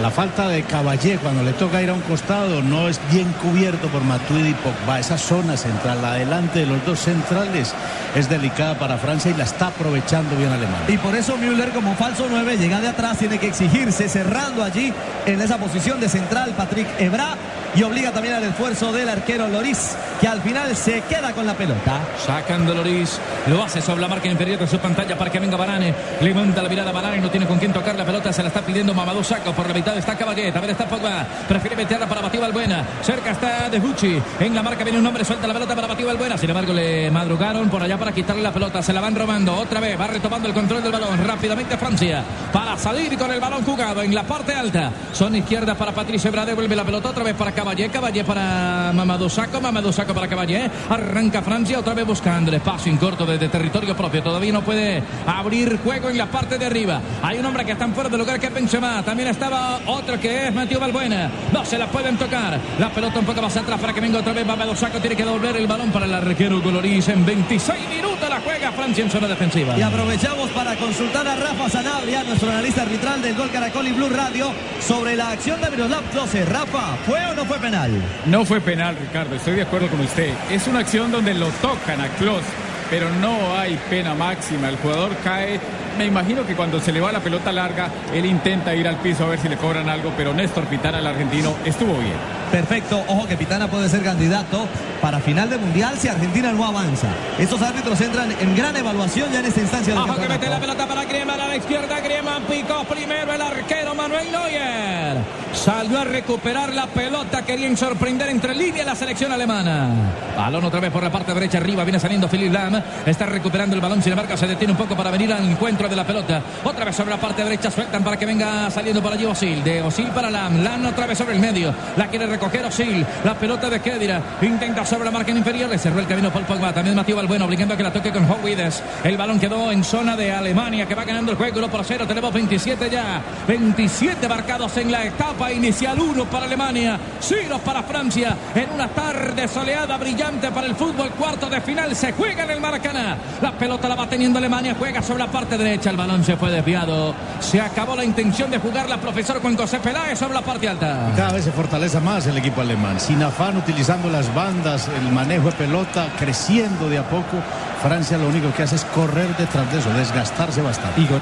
La 0.00 0.10
falta 0.12 0.48
de 0.48 0.62
Caballé, 0.62 1.18
cuando 1.18 1.42
le 1.42 1.52
toca 1.52 1.82
ir 1.82 1.90
a 1.90 1.92
un 1.92 2.00
costado, 2.02 2.62
no 2.62 2.88
es 2.88 3.00
bien 3.10 3.26
cubierto 3.42 3.88
por 3.88 4.04
Matuidi 4.04 4.50
y 4.50 4.54
Pogba. 4.54 5.00
Esa 5.00 5.18
zona 5.18 5.56
central, 5.56 6.00
la 6.02 6.12
adelante 6.12 6.60
de 6.60 6.66
los 6.66 6.84
dos 6.86 7.00
centrales, 7.00 7.74
es 8.14 8.28
delicada 8.28 8.78
para 8.78 8.96
Francia 8.96 9.32
y 9.32 9.34
la 9.34 9.42
está 9.42 9.66
aprovechando 9.68 10.36
bien 10.36 10.52
Alemania. 10.52 10.86
Y 10.88 10.98
por 10.98 11.16
eso 11.16 11.36
Müller 11.36 11.70
como 11.70 11.96
falso 11.96 12.26
9 12.30 12.56
llega 12.58 12.80
de 12.80 12.88
atrás, 12.88 13.18
tiene 13.18 13.38
que 13.38 13.48
exigirse, 13.48 14.08
cerrando 14.08 14.62
allí 14.62 14.92
en 15.26 15.40
esa 15.40 15.58
posición 15.58 15.98
de 15.98 16.08
central 16.08 16.54
Patrick 16.56 16.88
Ebra 17.00 17.34
y 17.78 17.82
obliga 17.84 18.10
también 18.10 18.34
al 18.34 18.42
esfuerzo 18.42 18.90
del 18.90 19.08
arquero 19.08 19.46
Loris, 19.46 19.96
que 20.20 20.26
al 20.26 20.42
final 20.42 20.74
se 20.74 21.00
queda 21.02 21.32
con 21.32 21.46
la 21.46 21.54
pelota. 21.54 22.00
Sacando 22.26 22.74
Loris, 22.74 23.20
lo 23.46 23.62
hace 23.62 23.80
sobre 23.80 24.00
la 24.00 24.08
marca 24.08 24.26
inferior 24.26 24.58
de 24.58 24.66
su 24.66 24.78
pantalla 24.78 25.16
para 25.16 25.30
que 25.30 25.38
venga 25.38 25.56
Barane. 25.56 25.94
Levanta 26.20 26.60
la 26.60 26.68
mirada 26.68 26.90
Barane, 26.90 27.18
no 27.18 27.30
tiene 27.30 27.46
con 27.46 27.56
quién 27.56 27.72
tocar 27.72 27.94
la 27.94 28.04
pelota, 28.04 28.32
se 28.32 28.42
la 28.42 28.48
está 28.48 28.62
pidiendo 28.62 28.94
Mamadou 28.94 29.22
Saco. 29.22 29.52
Por 29.52 29.68
la 29.68 29.74
mitad 29.74 29.96
está 29.96 30.16
Caballé, 30.16 30.50
también 30.50 30.72
está 30.72 30.88
Pogba. 30.88 31.24
Prefiere 31.46 31.76
meterla 31.76 32.08
para 32.08 32.20
Batío 32.20 32.40
Balbuena. 32.40 32.84
Cerca 33.00 33.30
está 33.30 33.70
De 33.70 33.78
Gucci. 33.78 34.20
En 34.40 34.56
la 34.56 34.62
marca 34.64 34.82
viene 34.82 34.98
un 34.98 35.06
hombre, 35.06 35.24
suelta 35.24 35.46
la 35.46 35.54
pelota 35.54 35.76
para 35.76 35.86
Batío 35.86 36.06
Balbuena. 36.08 36.36
Sin 36.36 36.50
embargo, 36.50 36.72
le 36.72 37.12
madrugaron 37.12 37.68
por 37.68 37.80
allá 37.80 37.96
para 37.96 38.10
quitarle 38.10 38.42
la 38.42 38.52
pelota. 38.52 38.82
Se 38.82 38.92
la 38.92 39.00
van 39.00 39.14
robando 39.14 39.54
otra 39.54 39.78
vez. 39.78 39.98
Va 40.00 40.08
retomando 40.08 40.48
el 40.48 40.54
control 40.54 40.82
del 40.82 40.90
balón. 40.90 41.24
Rápidamente 41.24 41.76
Francia 41.76 42.24
para 42.52 42.76
salir 42.76 43.16
con 43.16 43.30
el 43.30 43.38
balón 43.38 43.62
jugado 43.62 44.02
en 44.02 44.12
la 44.12 44.24
parte 44.24 44.52
alta. 44.52 44.90
Son 45.12 45.36
izquierda 45.36 45.76
para 45.76 45.92
Patricio 45.92 46.28
Ebra. 46.28 46.44
Devuelve 46.44 46.74
la 46.74 46.84
pelota 46.84 47.10
otra 47.10 47.22
vez 47.22 47.36
para 47.36 47.52
Caballé. 47.68 47.90
Caballé 47.90 48.24
para 48.24 48.92
Mamadou 48.94 49.28
Saco. 49.28 49.60
Mamadou 49.60 49.92
Saco 49.92 50.14
para 50.14 50.26
Caballé. 50.26 50.70
Arranca 50.88 51.42
Francia 51.42 51.78
otra 51.78 51.92
vez 51.92 52.06
buscando 52.06 52.50
el 52.50 52.56
espacio 52.56 52.96
corto 52.98 53.26
desde 53.26 53.50
territorio 53.50 53.94
propio. 53.94 54.22
Todavía 54.22 54.54
no 54.54 54.62
puede 54.62 55.02
abrir 55.26 55.78
juego 55.84 56.08
en 56.08 56.16
la 56.16 56.24
parte 56.26 56.56
de 56.56 56.64
arriba. 56.64 57.02
Hay 57.22 57.38
un 57.38 57.44
hombre 57.44 57.66
que 57.66 57.72
está 57.72 57.84
en 57.84 57.92
fuera 57.92 58.08
de 58.08 58.16
lugar 58.16 58.40
que 58.40 58.46
es 58.46 58.54
Benzema. 58.54 59.02
También 59.02 59.28
estaba 59.28 59.80
otro 59.84 60.18
que 60.18 60.48
es 60.48 60.54
Mateo 60.54 60.80
Balbuena. 60.80 61.30
No 61.52 61.62
se 61.62 61.76
la 61.76 61.88
pueden 61.88 62.16
tocar. 62.16 62.58
La 62.78 62.88
pelota 62.88 63.18
un 63.18 63.26
poco 63.26 63.42
más 63.42 63.54
atrás 63.54 63.78
para 63.78 63.92
que 63.92 64.00
venga 64.00 64.20
otra 64.20 64.32
vez 64.32 64.46
Mamadou 64.46 64.74
Saco. 64.74 64.98
Tiene 64.98 65.14
que 65.14 65.24
devolver 65.24 65.54
el 65.56 65.66
balón 65.66 65.90
para 65.90 66.06
el 66.06 66.14
arquero 66.14 66.62
Coloriz. 66.62 67.06
En 67.08 67.26
26 67.26 67.86
minutos 67.90 68.30
la 68.30 68.40
juega 68.40 68.72
Francia 68.72 69.04
en 69.04 69.10
zona 69.10 69.28
defensiva. 69.28 69.76
Y 69.76 69.82
aprovechamos 69.82 70.48
para 70.52 70.74
consultar 70.76 71.28
a 71.28 71.36
Rafa 71.36 71.68
Sanabria, 71.68 72.24
nuestro 72.24 72.48
analista 72.48 72.80
arbitral 72.82 73.20
del 73.20 73.34
Gol 73.34 73.50
Caracol 73.50 73.86
y 73.88 73.92
Blue 73.92 74.08
Radio, 74.08 74.52
sobre 74.80 75.16
la 75.16 75.32
acción 75.32 75.60
de 75.60 75.70
Miroslav 75.70 76.04
Klose. 76.10 76.46
Rafa, 76.46 76.96
¿fue 77.06 77.26
o 77.26 77.34
no 77.34 77.44
fue 77.48 77.58
penal? 77.58 77.90
No 78.26 78.44
fue 78.44 78.60
penal, 78.60 78.96
Ricardo. 79.00 79.34
Estoy 79.34 79.56
de 79.56 79.62
acuerdo 79.62 79.88
con 79.88 80.00
usted. 80.00 80.32
Es 80.50 80.68
una 80.68 80.80
acción 80.80 81.10
donde 81.10 81.32
lo 81.34 81.48
tocan 81.62 82.00
a 82.00 82.08
Klose, 82.08 82.46
pero 82.90 83.08
no 83.10 83.58
hay 83.58 83.78
pena 83.88 84.14
máxima. 84.14 84.68
El 84.68 84.76
jugador 84.76 85.16
cae. 85.24 85.58
Me 85.96 86.04
imagino 86.04 86.46
que 86.46 86.54
cuando 86.54 86.78
se 86.78 86.92
le 86.92 87.00
va 87.00 87.10
la 87.10 87.20
pelota 87.20 87.50
larga, 87.50 87.88
él 88.14 88.26
intenta 88.26 88.74
ir 88.74 88.86
al 88.86 88.96
piso 88.96 89.24
a 89.24 89.28
ver 89.28 89.40
si 89.40 89.48
le 89.48 89.56
cobran 89.56 89.88
algo, 89.88 90.12
pero 90.16 90.32
Néstor 90.32 90.64
Pitana, 90.66 91.00
el 91.00 91.06
argentino, 91.06 91.56
estuvo 91.64 91.94
bien. 91.94 92.37
Perfecto, 92.50 93.04
ojo 93.06 93.26
que 93.26 93.36
Pitana 93.36 93.68
puede 93.68 93.88
ser 93.88 94.02
candidato 94.02 94.66
para 95.02 95.20
final 95.20 95.50
de 95.50 95.58
mundial 95.58 95.94
si 95.98 96.08
Argentina 96.08 96.50
no 96.52 96.64
avanza. 96.64 97.08
Estos 97.38 97.60
árbitros 97.62 98.00
entran 98.00 98.32
en 98.32 98.56
gran 98.56 98.76
evaluación 98.76 99.30
ya 99.32 99.40
en 99.40 99.46
esta 99.46 99.60
instancia 99.60 99.94
del 99.94 100.02
Ojo 100.02 100.16
que 100.16 100.28
mete 100.28 100.48
la 100.48 100.58
pelota 100.58 100.86
para 100.86 101.04
Griezmann 101.04 101.40
a 101.40 101.48
la 101.48 101.56
izquierda. 101.56 102.00
Griezmann 102.00 102.42
picó 102.44 102.84
primero 102.84 103.32
el 103.32 103.40
arquero 103.40 103.94
Manuel 103.94 104.32
Neuer. 104.32 105.18
Salió 105.52 106.00
a 106.00 106.04
recuperar 106.04 106.72
la 106.74 106.86
pelota. 106.86 107.42
Querían 107.42 107.76
sorprender 107.76 108.28
entre 108.28 108.54
línea 108.54 108.84
la 108.84 108.94
selección 108.94 109.32
alemana. 109.32 109.90
Balón 110.36 110.64
otra 110.64 110.80
vez 110.80 110.90
por 110.90 111.02
la 111.02 111.10
parte 111.10 111.34
derecha 111.34 111.58
arriba. 111.58 111.84
Viene 111.84 111.98
saliendo 111.98 112.28
Philip 112.28 112.52
Lam. 112.52 112.82
Está 113.06 113.26
recuperando 113.26 113.74
el 113.74 113.80
balón. 113.80 114.02
Sin 114.02 114.12
embargo, 114.12 114.36
se 114.36 114.46
detiene 114.46 114.72
un 114.72 114.78
poco 114.78 114.96
para 114.96 115.10
venir 115.10 115.32
al 115.32 115.44
encuentro 115.48 115.88
de 115.88 115.96
la 115.96 116.06
pelota. 116.06 116.42
Otra 116.64 116.84
vez 116.84 116.96
sobre 116.96 117.10
la 117.10 117.16
parte 117.16 117.44
derecha. 117.44 117.70
Sueltan 117.70 118.04
para 118.04 118.16
que 118.16 118.26
venga 118.26 118.70
saliendo 118.70 119.02
por 119.02 119.12
allí 119.12 119.24
Osil. 119.24 119.64
De 119.64 119.82
Osil 119.82 120.08
para 120.08 120.30
Lam. 120.30 120.62
Lam 120.62 120.86
otra 120.86 121.06
vez 121.06 121.18
sobre 121.18 121.34
el 121.34 121.40
medio. 121.40 121.74
La 121.96 122.08
quiere 122.08 122.26
recoger 122.38 122.64
Osil. 122.64 123.04
La 123.24 123.34
pelota 123.34 123.68
de 123.68 123.80
Kedira. 123.80 124.22
Intenta 124.40 124.84
sobre 124.86 125.04
la 125.04 125.10
marca 125.10 125.32
inferior. 125.32 125.68
Le 125.68 125.78
cerró 125.78 125.98
el 125.98 126.06
camino 126.06 126.30
Paul 126.30 126.44
Pogba. 126.44 126.72
También 126.72 126.94
Matías 126.94 127.16
Balbuena 127.16 127.44
obligando 127.44 127.74
a 127.74 127.76
que 127.76 127.82
la 127.82 127.92
toque 127.92 128.12
con 128.12 128.30
Howides. 128.30 128.82
El 129.02 129.16
balón 129.16 129.40
quedó 129.40 129.72
en 129.72 129.82
zona 129.82 130.16
de 130.16 130.32
Alemania 130.32 130.86
que 130.86 130.94
va 130.94 131.04
ganando 131.04 131.32
el 131.32 131.36
juego 131.36 131.58
1 131.58 131.68
por 131.68 131.84
0. 131.84 132.06
Tenemos 132.06 132.32
27 132.32 132.88
ya. 132.90 133.20
27 133.46 134.28
marcados 134.28 134.76
en 134.76 134.92
la 134.92 135.04
etapa 135.04 135.52
inicial. 135.52 135.98
1 135.98 136.24
para 136.26 136.46
Alemania. 136.46 136.98
0 137.20 137.60
para 137.64 137.82
Francia. 137.82 138.36
En 138.54 138.70
una 138.72 138.88
tarde 138.88 139.48
soleada 139.48 139.96
brillante 139.96 140.50
para 140.52 140.66
el 140.68 140.76
fútbol. 140.76 141.10
Cuarto 141.10 141.50
de 141.50 141.60
final. 141.60 141.94
Se 141.96 142.12
juega 142.12 142.44
en 142.44 142.50
el 142.50 142.60
Maracaná. 142.60 143.16
La 143.42 143.52
pelota 143.52 143.88
la 143.88 143.96
va 143.96 144.08
teniendo 144.08 144.38
Alemania. 144.38 144.76
Juega 144.78 145.02
sobre 145.02 145.24
la 145.24 145.30
parte 145.30 145.58
derecha. 145.58 145.90
El 145.90 145.96
balón 145.96 146.22
se 146.22 146.36
fue 146.36 146.50
desviado. 146.50 147.14
Se 147.40 147.60
acabó 147.60 147.96
la 147.96 148.04
intención 148.04 148.48
de 148.50 148.58
jugar 148.58 148.88
la 148.88 148.98
profesor 148.98 149.40
Juan 149.40 149.56
José 149.56 149.80
Peláez 149.80 150.18
sobre 150.18 150.34
la 150.34 150.42
parte 150.42 150.68
alta. 150.68 151.12
Cada 151.16 151.32
vez 151.32 151.44
se 151.44 151.52
fortalece 151.52 151.98
más 152.00 152.27
el 152.28 152.38
equipo 152.38 152.60
alemán. 152.60 153.00
Sin 153.00 153.22
afán, 153.22 153.56
utilizando 153.56 154.08
las 154.08 154.32
bandas, 154.34 154.88
el 154.88 155.12
manejo 155.12 155.50
de 155.50 155.56
pelota, 155.56 156.08
creciendo 156.18 156.88
de 156.88 156.98
a 156.98 157.02
poco. 157.02 157.38
Francia 157.82 158.18
lo 158.18 158.28
único 158.28 158.52
que 158.54 158.62
hace 158.62 158.76
es 158.76 158.84
correr 158.84 159.36
detrás 159.36 159.70
de 159.72 159.78
eso, 159.78 159.90
desgastarse 159.92 160.62
bastante. 160.62 161.00
Y 161.00 161.06
con 161.06 161.20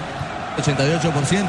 88%. 0.56 1.48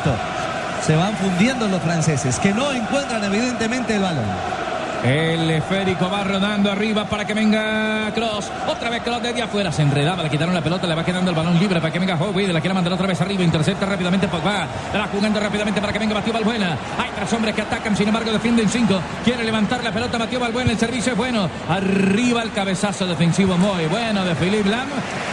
Se 0.85 0.95
van 0.95 1.15
fundiendo 1.17 1.67
los 1.67 1.81
franceses, 1.81 2.39
que 2.39 2.53
no 2.53 2.71
encuentran 2.71 3.23
evidentemente 3.23 3.95
el 3.95 4.01
balón. 4.01 4.66
El 5.03 5.49
esférico 5.51 6.09
va 6.09 6.23
rodando 6.23 6.71
arriba 6.71 7.05
para 7.05 7.25
que 7.25 7.33
venga 7.33 8.11
Cross. 8.13 8.51
Otra 8.67 8.89
vez 8.89 9.01
Cross 9.03 9.21
desde 9.21 9.41
afuera. 9.41 9.71
Se 9.71 9.81
enredaba, 9.81 10.23
le 10.23 10.29
quitaron 10.29 10.53
la 10.53 10.61
pelota, 10.61 10.87
le 10.87 10.95
va 10.95 11.05
quedando 11.05 11.29
el 11.29 11.35
balón 11.35 11.59
libre 11.59 11.79
para 11.79 11.93
que 11.93 11.99
venga 11.99 12.15
Howie. 12.15 12.51
La 12.51 12.59
quiere 12.59 12.73
mandar 12.73 12.93
otra 12.93 13.07
vez 13.07 13.19
arriba. 13.21 13.43
Intercepta 13.43 13.85
rápidamente 13.85 14.27
Pogba. 14.27 14.67
La 14.93 14.99
va 14.99 15.07
jugando 15.07 15.39
rápidamente 15.39 15.79
para 15.79 15.93
que 15.93 15.99
venga 15.99 16.15
Mateo 16.15 16.33
Balbuena. 16.33 16.77
Hay 16.97 17.09
tres 17.15 17.31
hombres 17.33 17.55
que 17.55 17.61
atacan, 17.61 17.95
sin 17.95 18.07
embargo, 18.07 18.31
defienden 18.31 18.67
cinco. 18.69 18.99
Quiere 19.23 19.43
levantar 19.43 19.83
la 19.83 19.91
pelota 19.91 20.17
Mateo 20.17 20.39
Balbuena. 20.39 20.71
El 20.71 20.77
servicio 20.77 21.13
es 21.13 21.17
bueno. 21.17 21.49
Arriba 21.69 22.41
el 22.41 22.51
cabezazo 22.51 23.05
defensivo 23.05 23.57
muy 23.57 23.85
bueno 23.85 24.25
de 24.25 24.35
Philippe 24.35 24.69
Lam. 24.69 24.87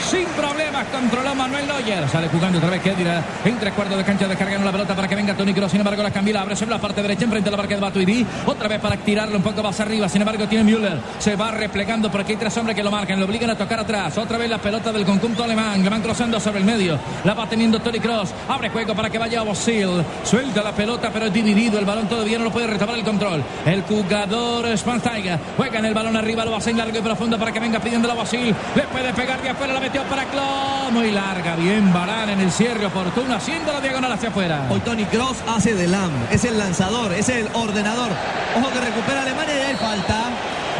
Sin 0.08 0.26
problemas 0.36 0.86
controló 0.92 1.34
Manuel 1.34 1.66
Neuer. 1.66 2.08
Sale 2.08 2.28
jugando 2.28 2.58
otra 2.58 2.70
vez 2.70 2.82
Kedira. 2.82 3.22
En 3.44 3.58
tres 3.58 3.72
cuartos 3.72 3.96
de 3.96 4.04
cancha 4.04 4.28
descargando 4.28 4.64
la 4.64 4.72
pelota 4.72 4.94
para 4.94 5.08
que 5.08 5.14
venga 5.14 5.34
Tony 5.34 5.54
Kroos. 5.54 5.70
Sin 5.70 5.80
embargo, 5.80 6.02
la 6.02 6.10
cambia, 6.10 6.34
la 6.34 6.42
abre 6.42 6.54
sobre 6.54 6.72
la 6.72 6.80
parte 6.80 7.02
derecha 7.02 7.24
enfrente 7.24 7.48
a 7.48 7.52
la 7.52 7.56
marca 7.56 7.74
de 7.74 7.80
Batuidi. 7.80 8.26
Otra 8.46 8.68
vez 8.68 8.80
para 8.80 8.96
tirarlo 8.98 9.36
un 9.36 9.42
poco 9.42 9.53
más 9.62 9.78
arriba. 9.80 10.08
Sin 10.08 10.22
embargo, 10.22 10.46
tiene 10.46 10.64
Müller. 10.64 10.98
Se 11.18 11.36
va 11.36 11.50
replegando 11.50 12.10
porque 12.10 12.32
hay 12.32 12.38
tres 12.38 12.56
hombres 12.56 12.76
que 12.76 12.82
lo 12.82 12.90
marcan. 12.90 13.18
Lo 13.18 13.26
obligan 13.26 13.50
a 13.50 13.56
tocar 13.56 13.80
atrás. 13.80 14.16
Otra 14.18 14.38
vez 14.38 14.48
la 14.48 14.58
pelota 14.58 14.92
del 14.92 15.04
conjunto 15.04 15.44
alemán. 15.44 15.82
Le 15.82 15.88
van 15.88 16.02
cruzando 16.02 16.40
sobre 16.40 16.60
el 16.60 16.64
medio. 16.64 16.98
La 17.24 17.34
va 17.34 17.48
teniendo 17.48 17.80
Tony 17.80 18.00
Cross. 18.00 18.30
Abre 18.48 18.70
juego 18.70 18.94
para 18.94 19.10
que 19.10 19.18
vaya 19.18 19.42
Bosil. 19.42 20.04
Suelta 20.24 20.62
la 20.62 20.72
pelota, 20.72 21.10
pero 21.12 21.26
es 21.26 21.32
dividido. 21.32 21.78
El 21.78 21.84
balón 21.84 22.08
todavía 22.08 22.38
no 22.38 22.44
lo 22.44 22.50
puede 22.50 22.66
retomar 22.66 22.96
el 22.96 23.04
control. 23.04 23.42
El 23.66 23.82
jugador 23.82 24.76
Schwansteiger 24.76 25.38
juega 25.56 25.78
en 25.78 25.84
el 25.86 25.94
balón 25.94 26.16
arriba. 26.16 26.44
Lo 26.44 26.50
va 26.50 26.56
a 26.56 26.60
hacer 26.60 26.74
largo 26.74 26.98
y 26.98 27.02
profundo 27.02 27.38
para 27.38 27.52
que 27.52 27.60
venga 27.60 27.80
pidiendo 27.80 28.10
a 28.10 28.14
Bosil. 28.14 28.54
Le 28.74 28.82
puede 28.82 29.12
pegar 29.12 29.42
de 29.42 29.50
afuera. 29.50 29.74
La 29.74 29.80
metió 29.80 30.02
para 30.04 30.24
Klo. 30.24 30.90
Muy 30.92 31.10
larga. 31.10 31.56
Bien 31.56 31.92
Barán 31.92 32.30
en 32.30 32.40
el 32.40 32.50
cierre 32.50 32.86
oportuno. 32.86 33.34
Haciendo 33.34 33.72
la 33.72 33.80
diagonal 33.80 34.12
hacia 34.12 34.28
afuera. 34.28 34.66
Hoy 34.70 34.80
Tony 34.80 35.04
Cross 35.04 35.38
hace 35.46 35.74
de 35.74 35.88
Lam. 35.88 36.10
Es 36.30 36.44
el 36.44 36.58
lanzador, 36.58 37.12
es 37.12 37.28
el 37.28 37.48
ordenador. 37.54 38.10
Ojo 38.56 38.70
que 38.70 38.80
recupera 38.80 39.22
Alemania 39.22 39.43
y 39.52 39.70
hay 39.70 39.76
falta. 39.76 40.30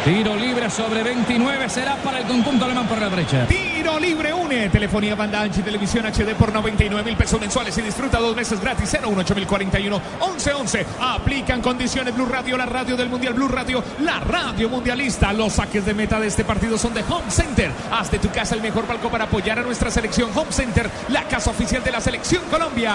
Tiro 0.05 0.35
libre 0.35 0.69
sobre 0.69 1.01
29 1.01 1.67
será 1.67 1.95
para 1.95 2.19
el 2.19 2.25
conjunto 2.25 2.65
alemán 2.65 2.87
por 2.87 2.99
la 2.99 3.09
derecha. 3.09 3.47
Tiro 3.47 3.99
libre 3.99 4.31
une. 4.31 4.69
Telefonía 4.69 5.15
banda 5.15 5.41
ancha 5.41 5.61
y 5.61 5.63
televisión 5.63 6.05
HD 6.05 6.35
por 6.35 6.53
99 6.53 7.03
mil 7.03 7.17
pesos 7.17 7.41
mensuales 7.41 7.75
y 7.79 7.81
disfruta 7.81 8.19
dos 8.19 8.35
meses 8.35 8.61
gratis. 8.61 8.87
018041 8.87 10.01
1111. 10.19 10.85
Aplican 11.01 11.59
condiciones 11.59 12.13
Blue 12.13 12.27
Radio, 12.27 12.55
la 12.55 12.67
radio 12.67 12.95
del 12.95 13.09
Mundial 13.09 13.33
Blue 13.33 13.47
Radio, 13.47 13.83
la 14.01 14.19
radio 14.19 14.69
mundialista. 14.69 15.33
Los 15.33 15.53
saques 15.53 15.83
de 15.87 15.95
meta 15.95 16.19
de 16.19 16.27
este 16.27 16.43
partido 16.43 16.77
son 16.77 16.93
de 16.93 17.03
Home 17.09 17.31
Center. 17.31 17.71
Haz 17.91 18.11
de 18.11 18.19
tu 18.19 18.29
casa 18.29 18.53
el 18.53 18.61
mejor 18.61 18.85
palco 18.85 19.09
para 19.09 19.23
apoyar 19.23 19.57
a 19.57 19.63
nuestra 19.63 19.89
selección. 19.89 20.29
Home 20.35 20.51
Center, 20.51 20.87
la 21.09 21.23
casa 21.23 21.49
oficial 21.49 21.83
de 21.83 21.91
la 21.91 21.99
selección 21.99 22.43
Colombia. 22.51 22.93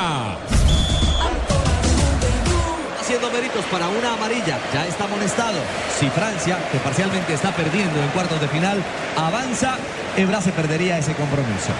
Haciendo 3.11 3.31
méritos 3.33 3.65
para 3.67 3.89
una 3.89 4.13
amarilla. 4.13 4.57
Ya 4.73 4.87
está 4.87 5.05
amonestado. 5.05 5.59
Si 5.99 6.09
Francia, 6.11 6.59
que 6.71 6.79
parcialmente 6.79 7.35
está 7.35 7.51
perdiendo 7.51 8.01
en 8.01 8.09
cuartos 8.11 8.41
de 8.41 8.47
final, 8.47 8.81
avanza, 9.17 9.75
Ebra 10.17 10.41
se 10.41 10.53
perdería 10.53 10.97
ese 10.97 11.13
compromiso. 11.15 11.73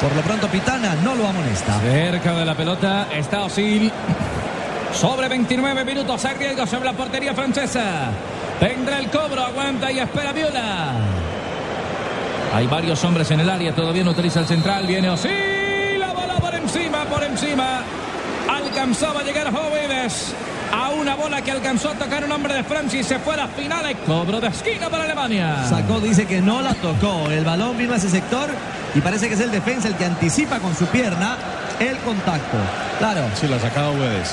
Por 0.00 0.14
lo 0.16 0.22
pronto, 0.22 0.48
Pitana 0.48 0.96
no 0.96 1.14
lo 1.14 1.28
amonesta. 1.28 1.78
Cerca 1.80 2.32
de 2.32 2.44
la 2.44 2.56
pelota 2.56 3.06
está 3.12 3.44
Osil. 3.44 3.92
Sobre 4.92 5.28
29 5.28 5.84
minutos, 5.84 6.24
arriesga 6.24 6.66
sobre 6.66 6.86
la 6.86 6.92
portería 6.92 7.34
francesa. 7.34 8.10
Tendrá 8.58 8.98
el 8.98 9.10
cobro, 9.10 9.44
aguanta 9.44 9.92
y 9.92 10.00
espera 10.00 10.32
Viola. 10.32 10.92
Hay 12.52 12.66
varios 12.66 13.04
hombres 13.04 13.30
en 13.30 13.40
el 13.40 13.48
área, 13.48 13.72
todavía 13.72 14.02
no 14.02 14.10
utiliza 14.10 14.40
el 14.40 14.46
central. 14.46 14.88
Viene 14.88 15.08
Osil, 15.08 16.00
la 16.00 16.12
bola 16.12 16.34
por 16.40 16.54
encima, 16.54 17.04
por 17.04 17.22
encima. 17.22 17.84
Alcanzaba 18.78 19.22
a 19.22 19.24
llegar 19.24 19.44
a 19.48 19.50
Jóvenes 19.50 20.32
a 20.72 20.90
una 20.90 21.16
bola 21.16 21.42
que 21.42 21.50
alcanzó 21.50 21.90
a 21.90 21.94
tocar 21.94 22.22
un 22.22 22.30
hombre 22.30 22.54
de 22.54 22.62
Francia 22.62 23.00
y 23.00 23.02
se 23.02 23.18
fue 23.18 23.34
a 23.34 23.38
las 23.38 23.50
finales. 23.50 23.96
Cobro 24.06 24.40
de 24.40 24.46
esquina 24.46 24.88
para 24.88 25.02
Alemania. 25.02 25.64
Sacó, 25.68 25.98
dice 25.98 26.26
que 26.26 26.40
no 26.40 26.62
la 26.62 26.74
tocó. 26.74 27.28
El 27.28 27.44
balón 27.44 27.76
vino 27.76 27.94
a 27.94 27.96
ese 27.96 28.08
sector 28.08 28.48
y 28.94 29.00
parece 29.00 29.26
que 29.26 29.34
es 29.34 29.40
el 29.40 29.50
defensa 29.50 29.88
el 29.88 29.96
que 29.96 30.04
anticipa 30.04 30.60
con 30.60 30.76
su 30.76 30.86
pierna 30.86 31.36
el 31.80 31.96
contacto. 31.98 32.56
Claro. 33.00 33.22
Sí, 33.34 33.48
la 33.48 33.58
sacaba 33.58 33.90
Guedes. 33.94 34.32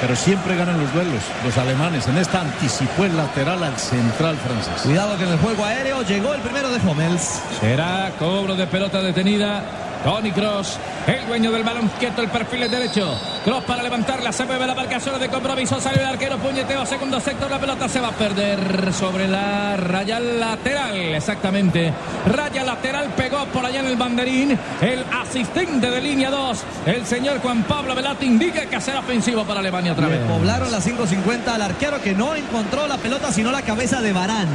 Pero 0.00 0.14
siempre 0.14 0.54
ganan 0.54 0.80
los 0.80 0.94
duelos 0.94 1.24
los 1.44 1.58
alemanes. 1.58 2.06
En 2.06 2.16
esta 2.16 2.42
anticipó 2.42 3.06
el 3.06 3.16
lateral 3.16 3.60
al 3.60 3.76
central 3.76 4.36
francés. 4.36 4.82
Cuidado 4.84 5.18
que 5.18 5.24
en 5.24 5.32
el 5.32 5.38
juego 5.38 5.64
aéreo 5.64 6.02
llegó 6.02 6.32
el 6.32 6.40
primero 6.42 6.70
de 6.70 6.78
Hummels. 6.78 7.40
Será 7.60 8.12
cobro 8.20 8.54
de 8.54 8.68
pelota 8.68 9.02
detenida. 9.02 9.64
Tony 10.04 10.30
Cross, 10.32 10.78
el 11.06 11.26
dueño 11.26 11.50
del 11.50 11.62
balón 11.62 11.90
quieto, 11.98 12.20
el 12.20 12.28
perfil 12.28 12.64
es 12.64 12.70
derecho. 12.70 13.18
Cross 13.42 13.64
para 13.64 13.82
levantarla, 13.82 14.32
se 14.32 14.44
mueve 14.44 14.66
la 14.66 14.74
marcación 14.74 15.18
de 15.18 15.30
compromiso, 15.30 15.80
sale 15.80 16.02
el 16.02 16.06
arquero, 16.06 16.36
puñeteo, 16.36 16.84
segundo 16.84 17.18
sector, 17.20 17.50
la 17.50 17.58
pelota 17.58 17.88
se 17.88 18.00
va 18.00 18.08
a 18.08 18.12
perder 18.12 18.92
sobre 18.92 19.26
la 19.26 19.78
raya 19.78 20.20
lateral, 20.20 20.94
exactamente. 21.14 21.90
Raya 22.26 22.64
lateral 22.64 23.08
pegó 23.16 23.46
por 23.46 23.64
allá 23.64 23.80
en 23.80 23.86
el 23.86 23.96
banderín, 23.96 24.58
el 24.82 25.04
asistente 25.10 25.90
de 25.90 26.00
línea 26.02 26.30
2, 26.30 26.64
el 26.84 27.06
señor 27.06 27.40
Juan 27.40 27.62
Pablo 27.62 27.94
Velati 27.94 28.26
indica 28.26 28.66
que 28.66 28.82
será 28.82 28.98
ofensivo 29.00 29.44
para 29.44 29.60
Alemania 29.60 29.92
otra 29.92 30.08
vez. 30.08 30.20
poblaron 30.28 30.70
las 30.70 30.86
5.50 30.86 31.48
al 31.48 31.62
arquero 31.62 32.02
que 32.02 32.12
no 32.12 32.34
encontró 32.34 32.86
la 32.86 32.98
pelota 32.98 33.32
sino 33.32 33.50
la 33.50 33.62
cabeza 33.62 34.02
de 34.02 34.12
Barán. 34.12 34.48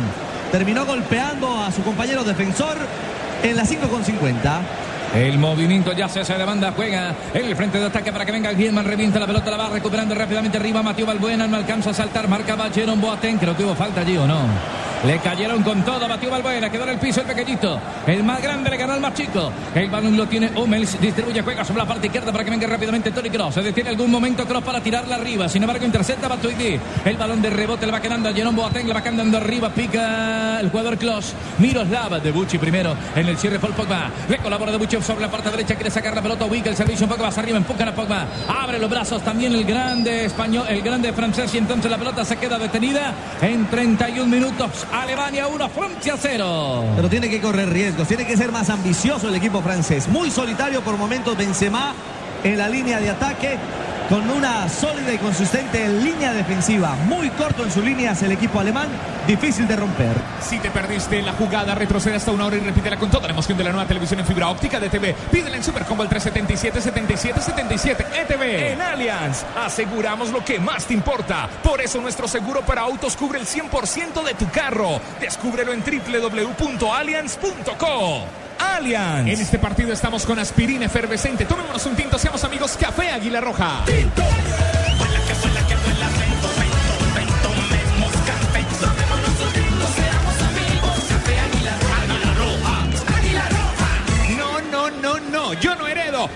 Terminó 0.51 0.85
golpeando 0.85 1.63
a 1.63 1.71
su 1.71 1.81
compañero 1.81 2.23
defensor 2.23 2.77
en 3.41 3.55
la 3.55 3.63
5.50. 3.63 4.62
El 5.13 5.39
movimiento 5.39 5.91
ya 5.93 6.08
se 6.08 6.19
hace 6.19 6.38
de 6.38 6.45
banda, 6.45 6.72
juega 6.76 7.15
el 7.34 7.56
frente 7.56 7.80
de 7.80 7.86
ataque 7.88 8.12
para 8.12 8.26
que 8.26 8.32
venga 8.32 8.52
Griezmann, 8.52 8.86
revienta 8.86 9.19
la 9.19 9.26
pelota, 9.26 9.50
la 9.50 9.58
va 9.58 9.69
recuperando 9.69 10.13
rápidamente 10.13 10.58
arriba 10.58 10.84
Mateo 10.84 11.06
Balbuena, 11.06 11.48
no 11.48 11.58
alcanza 11.58 11.89
a 11.89 11.93
saltar, 11.93 12.28
marcaba 12.28 12.69
Jerome 12.69 13.02
Boateng, 13.02 13.38
creo 13.38 13.58
que 13.58 13.63
hubo 13.63 13.76
falta 13.76 14.02
allí 14.02 14.17
o 14.17 14.28
no. 14.28 14.88
Le 15.05 15.17
cayeron 15.19 15.63
con 15.63 15.81
todo 15.83 16.03
a 16.03 16.07
Mateo 16.09 16.29
Balbuena, 16.29 16.69
quedó 16.69 16.83
en 16.83 16.89
el 16.89 16.97
piso 16.97 17.21
el 17.21 17.27
pequeñito, 17.27 17.79
el 18.05 18.21
más 18.21 18.41
grande 18.41 18.69
le 18.69 18.75
ganó 18.75 18.93
al 18.93 18.99
más 18.99 19.13
chico, 19.13 19.49
el 19.73 19.89
balón 19.89 20.17
lo 20.17 20.27
tiene 20.27 20.51
Hummels, 20.53 20.99
distribuye, 20.99 21.41
juega 21.41 21.63
sobre 21.63 21.79
la 21.79 21.88
parte 21.88 22.07
izquierda 22.07 22.33
para 22.33 22.43
que 22.43 22.51
venga 22.51 22.67
rápidamente 22.67 23.09
Tony 23.12 23.29
Kroos, 23.29 23.53
se 23.53 23.62
detiene 23.62 23.91
algún 23.91 24.12
momento 24.12 24.45
Kroos 24.45 24.62
para 24.62 24.81
tirarla 24.81 25.15
arriba, 25.15 25.47
sin 25.47 25.63
embargo 25.63 25.85
intercepta 25.85 26.27
Batuidi, 26.27 26.77
el 27.05 27.15
balón 27.15 27.41
de 27.41 27.49
rebote 27.49 27.85
le 27.85 27.93
va 27.93 28.01
quedando 28.01 28.27
a 28.27 28.33
Jerome 28.33 28.57
Boateng, 28.57 28.88
le 28.88 28.93
va 28.93 29.01
quedando 29.01 29.38
arriba, 29.38 29.69
pica 29.69 30.59
el 30.59 30.69
jugador 30.69 30.97
Kroos, 30.97 31.33
Miroslav 31.59 32.21
de 32.21 32.31
Bucci 32.31 32.57
primero, 32.57 32.93
en 33.15 33.25
el 33.25 33.38
cierre 33.38 33.57
Paul 33.57 33.73
Pogba, 33.75 34.09
le 34.27 34.38
colabora 34.39 34.73
de 34.73 34.79
Bucci 34.79 35.01
sobre 35.01 35.21
la 35.21 35.31
parte 35.31 35.49
derecha, 35.49 35.75
quiere 35.75 35.91
sacar 35.91 36.13
la 36.13 36.21
pelota, 36.21 36.43
ubica 36.43 36.69
el 36.69 36.75
servicio 36.75 37.05
un 37.05 37.12
poco 37.12 37.23
más 37.23 37.38
arriba, 37.38 37.57
empujan 37.57 37.88
a 37.88 37.95
Pogba, 37.95 38.27
abre 38.49 38.77
los 38.77 38.89
brazos 38.89 39.21
también 39.21 39.55
el 39.55 39.63
grande 39.63 40.25
español, 40.25 40.65
el 40.67 40.81
grande 40.81 41.13
francés 41.13 41.55
y 41.55 41.57
entonces 41.57 41.89
la 41.89 41.97
pelota 41.97 42.25
se 42.25 42.35
queda 42.35 42.59
detenida 42.59 43.13
en 43.41 43.65
31 43.67 44.25
minutos, 44.27 44.88
Alemania 44.91 45.47
1, 45.47 45.69
Francia 45.69 46.15
0. 46.19 46.84
Pero 46.95 47.10
tiene 47.10 47.30
que 47.30 47.39
correr 47.39 47.69
riesgos, 47.69 48.08
tiene 48.08 48.25
que 48.25 48.36
ser 48.36 48.52
más 48.52 48.69
ambicioso 48.69 49.28
el 49.28 49.36
equipo 49.36 49.62
francés. 49.62 50.08
Muy 50.08 50.32
solitario 50.32 50.82
por 50.82 50.97
momentos 50.97 51.38
Benzema 51.38 51.93
en 52.43 52.58
la 52.58 52.69
línea 52.69 52.99
de 52.99 53.10
ataque 53.10 53.58
con 54.10 54.30
una 54.32 54.67
sólida 54.67 55.13
y 55.13 55.19
consistente 55.19 55.88
línea 55.88 56.34
defensiva. 56.34 56.95
Muy 57.06 57.30
corto 57.30 57.63
en 57.63 57.72
sus 57.72 57.84
líneas 57.84 58.24
el 58.24 58.32
equipo 58.32 58.60
alemán, 58.60 58.88
difícil 59.28 59.67
de 59.67 59.76
romper. 59.76 60.15
Si 60.41 60.58
te 60.58 60.72
perdiste 60.72 61.22
la 61.22 61.34
jugada, 61.34 61.76
retrocede 61.76 62.15
hasta 62.15 62.32
una 62.32 62.48
hora 62.48 62.56
y 62.58 62.62
repítela 62.62 62.98
con 62.98 63.12
toda 63.12 63.28
la 63.28 63.34
emoción 63.34 63.56
de 63.58 63.63
la 63.63 63.72
nueva 63.72 63.88
televisión 63.88 64.19
en 64.19 64.26
fibra 64.26 64.50
óptica 64.50 64.80
de 64.80 64.89
TV. 64.89 65.15
Pídela 65.32 65.58
en 65.58 65.63
Supercombo 65.63 66.02
al 66.02 66.10
377 66.10 66.82
77 66.82 67.39
77 67.39 68.08
ETV. 68.22 68.72
En 68.72 68.82
Allianz, 68.82 69.45
aseguramos 69.56 70.32
lo 70.32 70.43
que 70.43 70.60
más 70.60 70.86
te 70.86 70.95
importa. 70.95 71.48
Por 71.63 71.80
eso 71.80 72.02
nuestro 72.02 72.28
seguro 72.28 72.62
para 72.62 72.82
autos 72.82 73.15
cubre 73.15 73.39
el 73.39 73.45
100% 73.45 74.24
de 74.24 74.34
tu 74.34 74.50
carro. 74.50 75.00
Descúbrelo 75.22 75.72
en 75.72 75.84
www.allianz.co. 75.84 78.48
Allianz. 78.60 79.28
En 79.28 79.39
este 79.39 79.58
partido 79.60 79.93
estamos 79.93 80.26
con 80.26 80.38
aspirina 80.39 80.86
efervescente. 80.86 81.45
Tomémonos 81.45 81.86
un 81.86 81.95
tinto, 81.95 82.17
seamos 82.19 82.43
amigos. 82.43 82.78
Café 82.80 83.10
Águila 83.10 83.41
Roja. 83.41 83.84
No, 84.17 84.68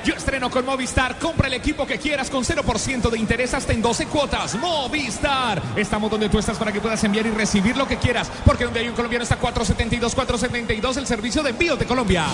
Yo 0.06 0.16
estreno 0.16 0.50
con 0.50 0.66
Movistar. 0.66 1.18
Compra 1.18 1.48
el 1.48 1.54
equipo 1.56 1.86
que 1.86 1.98
quieras 1.98 2.30
con 2.30 2.44
0% 2.44 3.10
de 3.10 3.18
interés 3.18 3.54
hasta 3.54 3.74
en 3.74 3.82
12 3.82 4.06
cuotas. 4.08 4.56
Movistar. 4.56 5.62
Estamos 5.76 6.10
donde 6.12 6.30
tú 6.30 6.40
estás 6.40 6.58
para 6.58 6.72
que 6.72 6.80
puedas 6.80 7.04
enviar 7.04 7.26
y 7.26 7.32
recibir 7.32 7.76
lo 7.76 7.88
que 7.88 7.98
quieras. 7.98 8.32
Porque 8.46 8.66
donde 8.66 8.80
hay 8.80 8.88
un 8.88 8.96
colombiano 8.96 9.24
está 9.24 9.38
472, 9.38 10.14
472 10.16 10.98
el 10.98 11.08
servicio 11.08 11.44
de 11.44 11.50
envío 11.50 11.76
de 11.76 11.86
Colombia. 11.86 12.26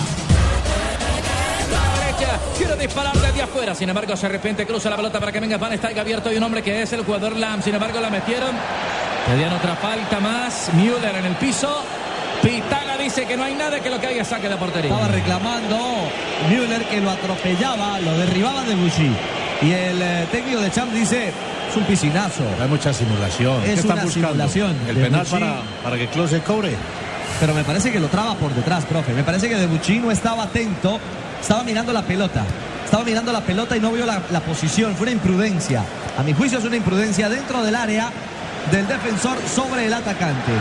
derecha, 2.00 2.38
quiere 2.56 2.76
disparar 2.76 3.16
desde 3.16 3.42
afuera, 3.42 3.74
sin 3.74 3.88
embargo 3.88 4.16
se 4.16 4.28
repente 4.28 4.66
cruza 4.66 4.90
la 4.90 4.96
pelota 4.96 5.18
para 5.18 5.32
que 5.32 5.40
venga 5.40 5.58
Van 5.58 5.76
Stijk 5.76 5.98
abierto 5.98 6.32
y 6.32 6.36
un 6.36 6.42
hombre 6.42 6.62
que 6.62 6.82
es 6.82 6.92
el 6.92 7.04
jugador 7.04 7.36
Lam, 7.36 7.62
sin 7.62 7.74
embargo 7.74 8.00
la 8.00 8.10
metieron, 8.10 8.54
pedían 9.26 9.52
otra 9.52 9.76
falta 9.76 10.20
más, 10.20 10.70
Müller 10.74 11.16
en 11.16 11.26
el 11.26 11.36
piso, 11.36 11.82
dice 13.00 13.24
que 13.26 13.36
no 13.36 13.44
hay 13.44 13.54
nada 13.54 13.80
que 13.80 13.90
lo 13.90 14.00
que 14.00 14.06
haya 14.06 14.24
saque 14.24 14.48
de 14.48 14.56
portería. 14.56 14.90
Estaba 14.90 15.08
reclamando 15.08 15.76
Müller 16.48 16.84
que 16.84 17.00
lo 17.00 17.10
atropellaba, 17.10 17.98
lo 18.00 18.16
derribaba 18.18 18.62
de 18.64 18.74
Bushi. 18.76 19.10
Y 19.62 19.72
el 19.72 20.00
eh, 20.02 20.26
técnico 20.30 20.60
de 20.60 20.70
Champ 20.70 20.92
dice, 20.92 21.28
es 21.28 21.76
un 21.76 21.84
piscinazo. 21.84 22.42
Hay 22.60 22.68
mucha 22.68 22.92
simulación. 22.92 23.56
Es 23.62 23.64
¿Qué 23.64 23.72
están 23.80 23.92
una 23.92 24.04
buscando? 24.04 24.28
simulación. 24.28 24.76
El 24.88 24.96
penal 24.96 25.20
Bucci. 25.20 25.32
para, 25.32 25.60
para 25.82 25.96
que 25.96 26.06
Klose 26.08 26.40
cobre. 26.40 26.74
Pero 27.40 27.54
me 27.54 27.64
parece 27.64 27.90
que 27.90 28.00
lo 28.00 28.08
traba 28.08 28.34
por 28.34 28.54
detrás, 28.54 28.84
profe. 28.84 29.12
Me 29.12 29.22
parece 29.22 29.48
que 29.48 29.56
De 29.56 29.66
Bucci 29.66 29.98
no 29.98 30.10
estaba 30.10 30.44
atento, 30.44 30.98
estaba 31.40 31.62
mirando 31.64 31.92
la 31.92 32.02
pelota. 32.02 32.44
Estaba 32.84 33.04
mirando 33.04 33.32
la 33.32 33.40
pelota 33.40 33.76
y 33.76 33.80
no 33.80 33.92
vio 33.92 34.04
la, 34.06 34.20
la 34.30 34.40
posición. 34.40 34.94
Fue 34.96 35.04
una 35.04 35.12
imprudencia. 35.12 35.82
A 36.18 36.22
mi 36.22 36.32
juicio 36.32 36.58
es 36.58 36.64
una 36.64 36.76
imprudencia 36.76 37.28
dentro 37.28 37.62
del 37.62 37.74
área 37.76 38.10
del 38.72 38.86
defensor 38.86 39.36
sobre 39.54 39.86
el 39.86 39.94
atacante. 39.94 40.52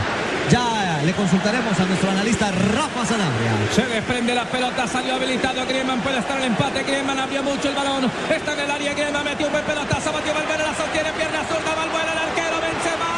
Ya 0.52 0.89
le 1.06 1.14
consultaremos 1.14 1.80
a 1.80 1.86
nuestro 1.86 2.12
analista 2.12 2.52
Rafa 2.52 3.06
Sanabria. 3.06 3.52
Se 3.74 3.86
desprende 3.86 4.36
la 4.36 4.46
pelota, 4.46 4.88
salió 4.88 5.16
habilitado 5.16 5.66
Griezmann, 5.66 6.02
puede 6.02 6.20
estar 6.20 6.38
el 6.38 6.46
empate, 6.46 6.84
Griezmann 6.84 7.20
abrió 7.20 7.44
mucho 7.44 7.70
el 7.70 7.76
balón, 7.76 8.12
está 8.30 8.54
en 8.54 8.60
el 8.60 8.72
área, 8.72 8.94
Griezmann 8.94 9.24
metió 9.24 9.48
un 9.48 9.54
buen 9.54 9.64
pelotazo, 9.66 10.12
batió 10.12 10.34
Valverde, 10.34 10.64
la 10.64 10.76
sostiene, 10.76 11.12
pierna 11.14 11.40
zurda, 11.48 11.76
Valverde, 11.76 12.12
el 12.12 12.20
arquero, 12.20 12.58
Benzema, 12.60 13.12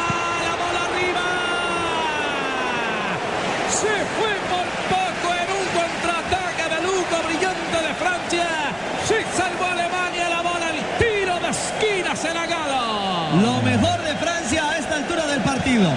la 0.46 0.54
bola 0.62 0.80
arriba. 0.86 1.26
Se 3.68 3.94
fue 4.14 4.32
por 4.52 4.66
poco 4.86 5.28
en 5.34 5.48
un 5.50 5.66
contraataque 5.74 6.64
de 6.70 6.78
Luco, 6.86 7.16
brillante 7.26 7.78
de 7.82 7.92
Francia. 7.94 8.46
Sí 9.08 9.18
salvó 9.36 9.66
Alemania 9.66 10.28
la 10.28 10.42
bola, 10.42 10.70
el 10.70 10.80
tiro 11.02 11.34
de 11.40 11.50
esquina 11.50 12.14
se 12.14 12.32
la 12.32 12.46
ganó. 12.46 13.42
Lo 13.42 13.62
mejor 13.62 14.00
de 14.02 14.14
Francia 14.16 14.70
a 14.70 14.78
esta 14.78 14.96
altura 14.96 15.26
del 15.26 15.40
partido. 15.40 15.90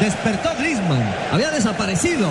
Despertó 0.00 0.50
Griezmann. 0.58 1.04
Había 1.32 1.50
desaparecido. 1.50 2.30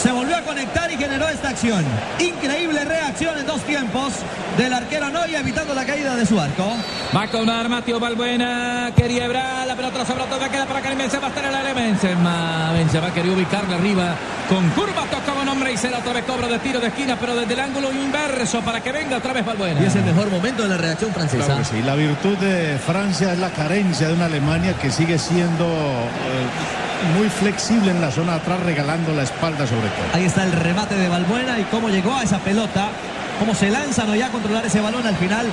se 0.00 0.10
volvió 0.10 0.36
a 0.36 0.40
conectar 0.42 0.90
y 0.90 0.96
generó 0.96 1.28
esta 1.28 1.50
acción. 1.50 1.84
Increíble 2.18 2.84
reacción 2.84 3.38
en 3.38 3.46
dos 3.46 3.62
tiempos 3.62 4.12
del 4.58 4.72
arquero 4.72 5.08
Noya 5.08 5.40
evitando 5.40 5.72
la 5.74 5.84
caída 5.84 6.16
de 6.16 6.26
su 6.26 6.38
arco. 6.38 6.76
Va 7.16 7.22
a 7.22 7.28
cobrar 7.28 7.68
Mateo 7.68 8.00
Balbuena. 8.00 8.92
Quería 8.96 9.24
hebrar 9.26 9.66
la 9.66 9.76
pelota 9.76 10.04
sobre 10.04 10.24
todo. 10.24 10.40
Queda 10.50 10.66
para 10.66 10.80
Karim 10.80 10.98
Benzema. 10.98 11.28
Está 11.28 11.40
en 11.40 11.46
el 11.46 11.54
área 11.54 11.74
Benzema. 11.74 12.72
Benzema 12.72 13.12
quería 13.14 13.32
ubicarle 13.32 13.74
arriba. 13.74 14.14
Con 14.48 14.68
curva 14.70 15.04
tocaba 15.10 15.42
un 15.42 15.48
hombre 15.48 15.72
y 15.72 15.76
será 15.76 15.98
otra 15.98 16.12
vez 16.12 16.24
cobro 16.24 16.48
de 16.48 16.58
tiro 16.58 16.78
de 16.80 16.88
esquina, 16.88 17.16
pero 17.18 17.34
desde 17.34 17.54
el 17.54 17.60
ángulo 17.60 17.90
inverso 17.92 18.60
para 18.60 18.80
que 18.82 18.92
venga 18.92 19.16
otra 19.16 19.32
vez 19.32 19.44
Balbuena. 19.46 19.80
Y 19.80 19.86
es 19.86 19.94
el 19.96 20.04
mejor 20.04 20.28
momento 20.30 20.64
de 20.64 20.68
la 20.68 20.76
reacción 20.76 21.12
francesa. 21.12 21.44
Claro 21.46 21.60
que 21.60 21.64
sí. 21.66 21.82
La 21.82 21.94
virtud 21.94 22.36
de 22.38 22.78
Francia 22.78 23.32
es 23.32 23.38
la 23.38 23.50
carencia 23.50 24.08
de 24.08 24.14
una 24.14 24.26
Alemania 24.26 24.74
que 24.74 24.90
sigue 24.90 25.18
siendo 25.18 25.64
eh, 25.64 26.83
muy 27.04 27.28
flexible 27.28 27.90
en 27.90 28.00
la 28.00 28.10
zona 28.10 28.32
de 28.32 28.38
atrás, 28.38 28.60
regalando 28.60 29.12
la 29.12 29.22
espalda 29.22 29.66
sobre 29.66 29.88
todo. 29.88 30.06
Ahí 30.12 30.24
está 30.24 30.44
el 30.44 30.52
remate 30.52 30.96
de 30.96 31.08
Balbuena 31.08 31.58
y 31.58 31.64
cómo 31.64 31.88
llegó 31.88 32.14
a 32.14 32.22
esa 32.22 32.38
pelota. 32.38 32.90
Cómo 33.38 33.54
se 33.54 33.68
lanza 33.68 34.04
no 34.04 34.14
ya 34.14 34.26
a 34.26 34.30
controlar 34.30 34.64
ese 34.64 34.80
balón 34.80 35.04
al 35.06 35.16
final. 35.16 35.46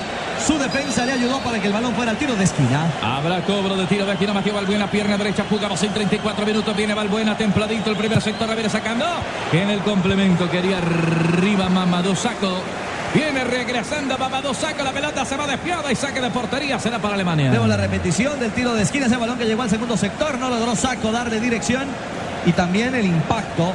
Su 0.45 0.57
defensa 0.57 1.05
le 1.05 1.13
ayudó 1.13 1.39
para 1.39 1.59
que 1.59 1.67
el 1.67 1.73
balón 1.73 1.93
fuera 1.95 2.11
al 2.11 2.17
tiro 2.17 2.35
de 2.35 2.43
esquina. 2.43 2.85
Habrá 3.01 3.41
cobro 3.41 3.75
de 3.75 3.85
tiro 3.87 4.05
de 4.05 4.13
esquina. 4.13 4.33
Mateo 4.33 4.53
Balbuena, 4.53 4.89
pierna 4.89 5.17
derecha. 5.17 5.45
Jugamos 5.49 5.81
en 5.83 5.91
34 5.93 6.45
minutos. 6.45 6.75
Viene 6.75 6.93
Balbuena, 6.93 7.35
templadito 7.35 7.89
el 7.89 7.97
primer 7.97 8.21
sector. 8.21 8.49
A 8.49 8.55
ver, 8.55 8.69
sacando. 8.69 9.05
En 9.51 9.69
el 9.69 9.79
complemento 9.79 10.49
quería 10.49 10.77
arriba 10.77 11.69
Mamadou 11.69 12.15
Saco. 12.15 12.61
Viene 13.13 13.43
regresando 13.43 14.17
Mamadou 14.17 14.53
Saco. 14.53 14.83
La 14.83 14.91
pelota 14.91 15.25
se 15.25 15.35
va 15.35 15.45
desviada 15.45 15.91
y 15.91 15.95
saque 15.95 16.21
de 16.21 16.29
portería. 16.29 16.79
Será 16.79 16.99
para 16.99 17.15
Alemania. 17.15 17.51
Vemos 17.51 17.67
la 17.67 17.77
repetición 17.77 18.39
del 18.39 18.51
tiro 18.51 18.73
de 18.73 18.83
esquina. 18.83 19.07
Ese 19.07 19.17
balón 19.17 19.37
que 19.37 19.45
llegó 19.45 19.63
al 19.63 19.69
segundo 19.69 19.97
sector. 19.97 20.37
No 20.37 20.49
logró 20.49 20.75
Saco 20.75 21.11
darle 21.11 21.39
dirección. 21.39 21.85
Y 22.45 22.53
también 22.53 22.95
el 22.95 23.05
impacto 23.05 23.73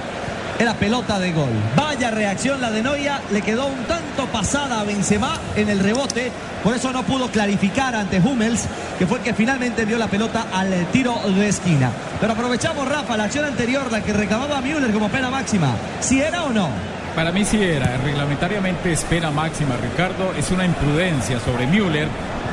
era 0.59 0.75
pelota 0.75 1.19
de 1.19 1.33
gol. 1.33 1.51
Vaya 1.77 2.11
reacción 2.11 2.61
la 2.61 2.71
de 2.71 2.83
Noia, 2.83 3.21
le 3.31 3.43
quedó 3.43 3.67
un 3.67 3.85
tanto 3.85 4.27
pasada 4.27 4.81
a 4.81 4.85
Benzema 4.85 5.39
en 5.55 5.69
el 5.69 5.81
rebote, 5.81 6.33
por 6.65 6.75
eso 6.75 6.93
no 6.93 7.03
pudo 7.03 7.29
clarificar 7.31 7.95
ante 7.95 8.21
Hummels, 8.21 8.65
que 8.99 9.07
fue 9.07 9.19
el 9.19 9.25
que 9.25 9.35
finalmente 9.35 9.85
vio 9.85 9.99
la 9.99 10.09
pelota 10.09 10.47
al 10.53 10.87
tiro 10.93 11.21
de 11.27 11.49
esquina. 11.49 11.91
Pero 12.21 12.33
aprovechamos, 12.33 12.89
Rafa, 12.89 13.17
la 13.17 13.25
acción 13.25 13.45
anterior, 13.45 13.93
la 13.93 14.03
que 14.03 14.13
reclamaba 14.13 14.61
Müller 14.61 14.93
como 14.93 15.09
pena 15.09 15.31
máxima. 15.31 15.75
¿Si 16.01 16.21
era 16.21 16.45
o 16.45 16.51
no? 16.51 16.71
Para 17.17 17.33
mí 17.33 17.47
sí 17.47 17.63
era, 17.63 17.97
reglamentariamente 17.97 18.93
es 18.93 19.03
pena 19.05 19.31
máxima, 19.31 19.75
Ricardo, 19.79 20.35
es 20.39 20.51
una 20.51 20.67
imprudencia 20.67 21.41
sobre 21.41 21.67
Müller. 21.67 22.09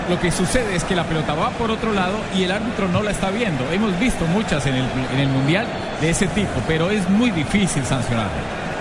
Lo 0.09 0.17
que 0.21 0.31
sucede 0.31 0.77
es 0.77 0.85
que 0.85 0.95
la 0.95 1.03
pelota 1.03 1.33
va 1.33 1.49
por 1.49 1.69
otro 1.69 1.91
lado 1.91 2.15
y 2.33 2.43
el 2.43 2.51
árbitro 2.53 2.87
no 2.87 3.03
la 3.03 3.11
está 3.11 3.29
viendo. 3.29 3.69
Hemos 3.73 3.99
visto 3.99 4.25
muchas 4.25 4.65
en 4.65 4.75
el, 4.75 4.85
en 5.13 5.19
el 5.19 5.27
Mundial 5.27 5.67
de 5.99 6.09
ese 6.09 6.27
tipo, 6.27 6.53
pero 6.65 6.89
es 6.91 7.09
muy 7.09 7.31
difícil 7.31 7.85
sancionar. 7.85 8.29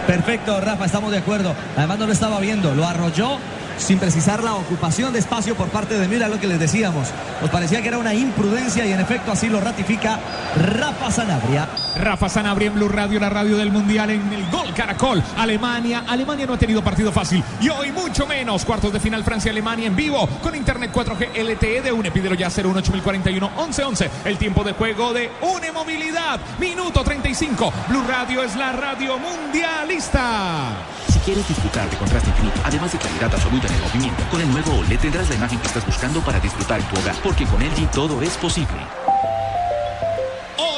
Perfecto, 0.07 0.61
Rafa, 0.61 0.85
estamos 0.85 1.11
de 1.11 1.19
acuerdo. 1.19 1.53
Además 1.77 1.99
no 1.99 2.07
lo 2.07 2.13
estaba 2.13 2.39
viendo, 2.39 2.77
lo 2.77 2.87
arrolló 2.87 3.39
sin 3.77 3.99
precisar 3.99 4.45
la 4.45 4.55
ocupación 4.55 5.13
de 5.13 5.19
espacio 5.19 5.57
por 5.57 5.67
parte 5.69 5.99
de 5.99 6.07
Müller, 6.07 6.31
lo 6.31 6.39
que 6.39 6.47
les 6.47 6.61
decíamos. 6.61 7.09
Nos 7.41 7.51
parecía 7.51 7.83
que 7.83 7.89
era 7.89 7.99
una 7.99 8.15
imprudencia 8.15 8.87
y 8.87 8.93
en 8.93 9.01
efecto 9.01 9.33
así 9.33 9.49
lo 9.49 9.61
ratifica 9.61 10.21
Rafa 10.57 11.11
Sanabria. 11.11 11.67
Rafa 11.97 12.29
Sanabria 12.29 12.69
en 12.69 12.75
Blue 12.75 12.89
Radio, 12.89 13.21
la 13.21 13.31
radio 13.31 13.57
del 13.57 13.71
Mundial 13.71 14.11
en 14.11 14.33
el 14.33 14.49
Gol 14.51 14.73
Caracol. 14.75 15.23
Alemania, 15.37 16.05
Alemania 16.09 16.47
no 16.47 16.55
ha 16.55 16.59
tenido 16.59 16.83
partido 16.83 17.13
fácil 17.13 17.43
y 17.61 17.69
hoy 17.69 17.93
mucho 17.93 18.27
menos. 18.27 18.65
Cuartos 18.65 18.93
de 18.93 19.01
final 19.01 19.25
Francia-Alemania 19.25 19.87
en 19.87 19.97
vivo 19.97 20.29
con 20.43 20.55
Internet 20.55 20.93
4G 20.93 21.37
LTE 21.45 21.83
de 21.83 21.93
UNE. 21.93 22.11
Pídelo 22.11 22.35
ya 22.35 22.49
01841 22.49 23.51
1111. 23.51 24.11
El 24.25 24.39
tiempo 24.39 24.65
de 24.65 24.73
juego 24.73 25.13
de 25.13 25.31
UNE 25.41 25.73
Movilidad. 25.73 26.41
Minuto 26.59 27.03
35. 27.03 27.73
Blue 27.89 28.05
Radio 28.09 28.43
es 28.43 28.57
la 28.57 28.73
radio 28.73 29.19
mundialista. 29.19 30.71
Si 31.09 31.19
quieres 31.21 31.47
disfrutar 31.47 31.89
de 31.91 31.97
contraste 31.97 32.31
infinito, 32.31 32.61
además 32.65 32.93
de 32.93 32.99
calidad 32.99 33.33
absoluta 33.35 33.69
en 33.69 33.75
el 33.75 33.83
movimiento, 33.83 34.25
con 34.31 34.41
el 34.41 34.51
nuevo 34.51 34.79
OLED 34.79 34.99
tendrás 34.99 35.29
la 35.29 35.35
imagen 35.37 35.59
que 35.59 35.67
estás 35.67 35.87
buscando 35.87 36.21
para 36.21 36.41
disfrutar 36.41 36.81
en 36.81 36.87
tu 36.87 36.99
hogar, 37.01 37.15
porque 37.23 37.45
con 37.47 37.63
LG 37.63 37.91
todo 37.91 38.23
es 38.23 38.37
posible. 38.39 38.79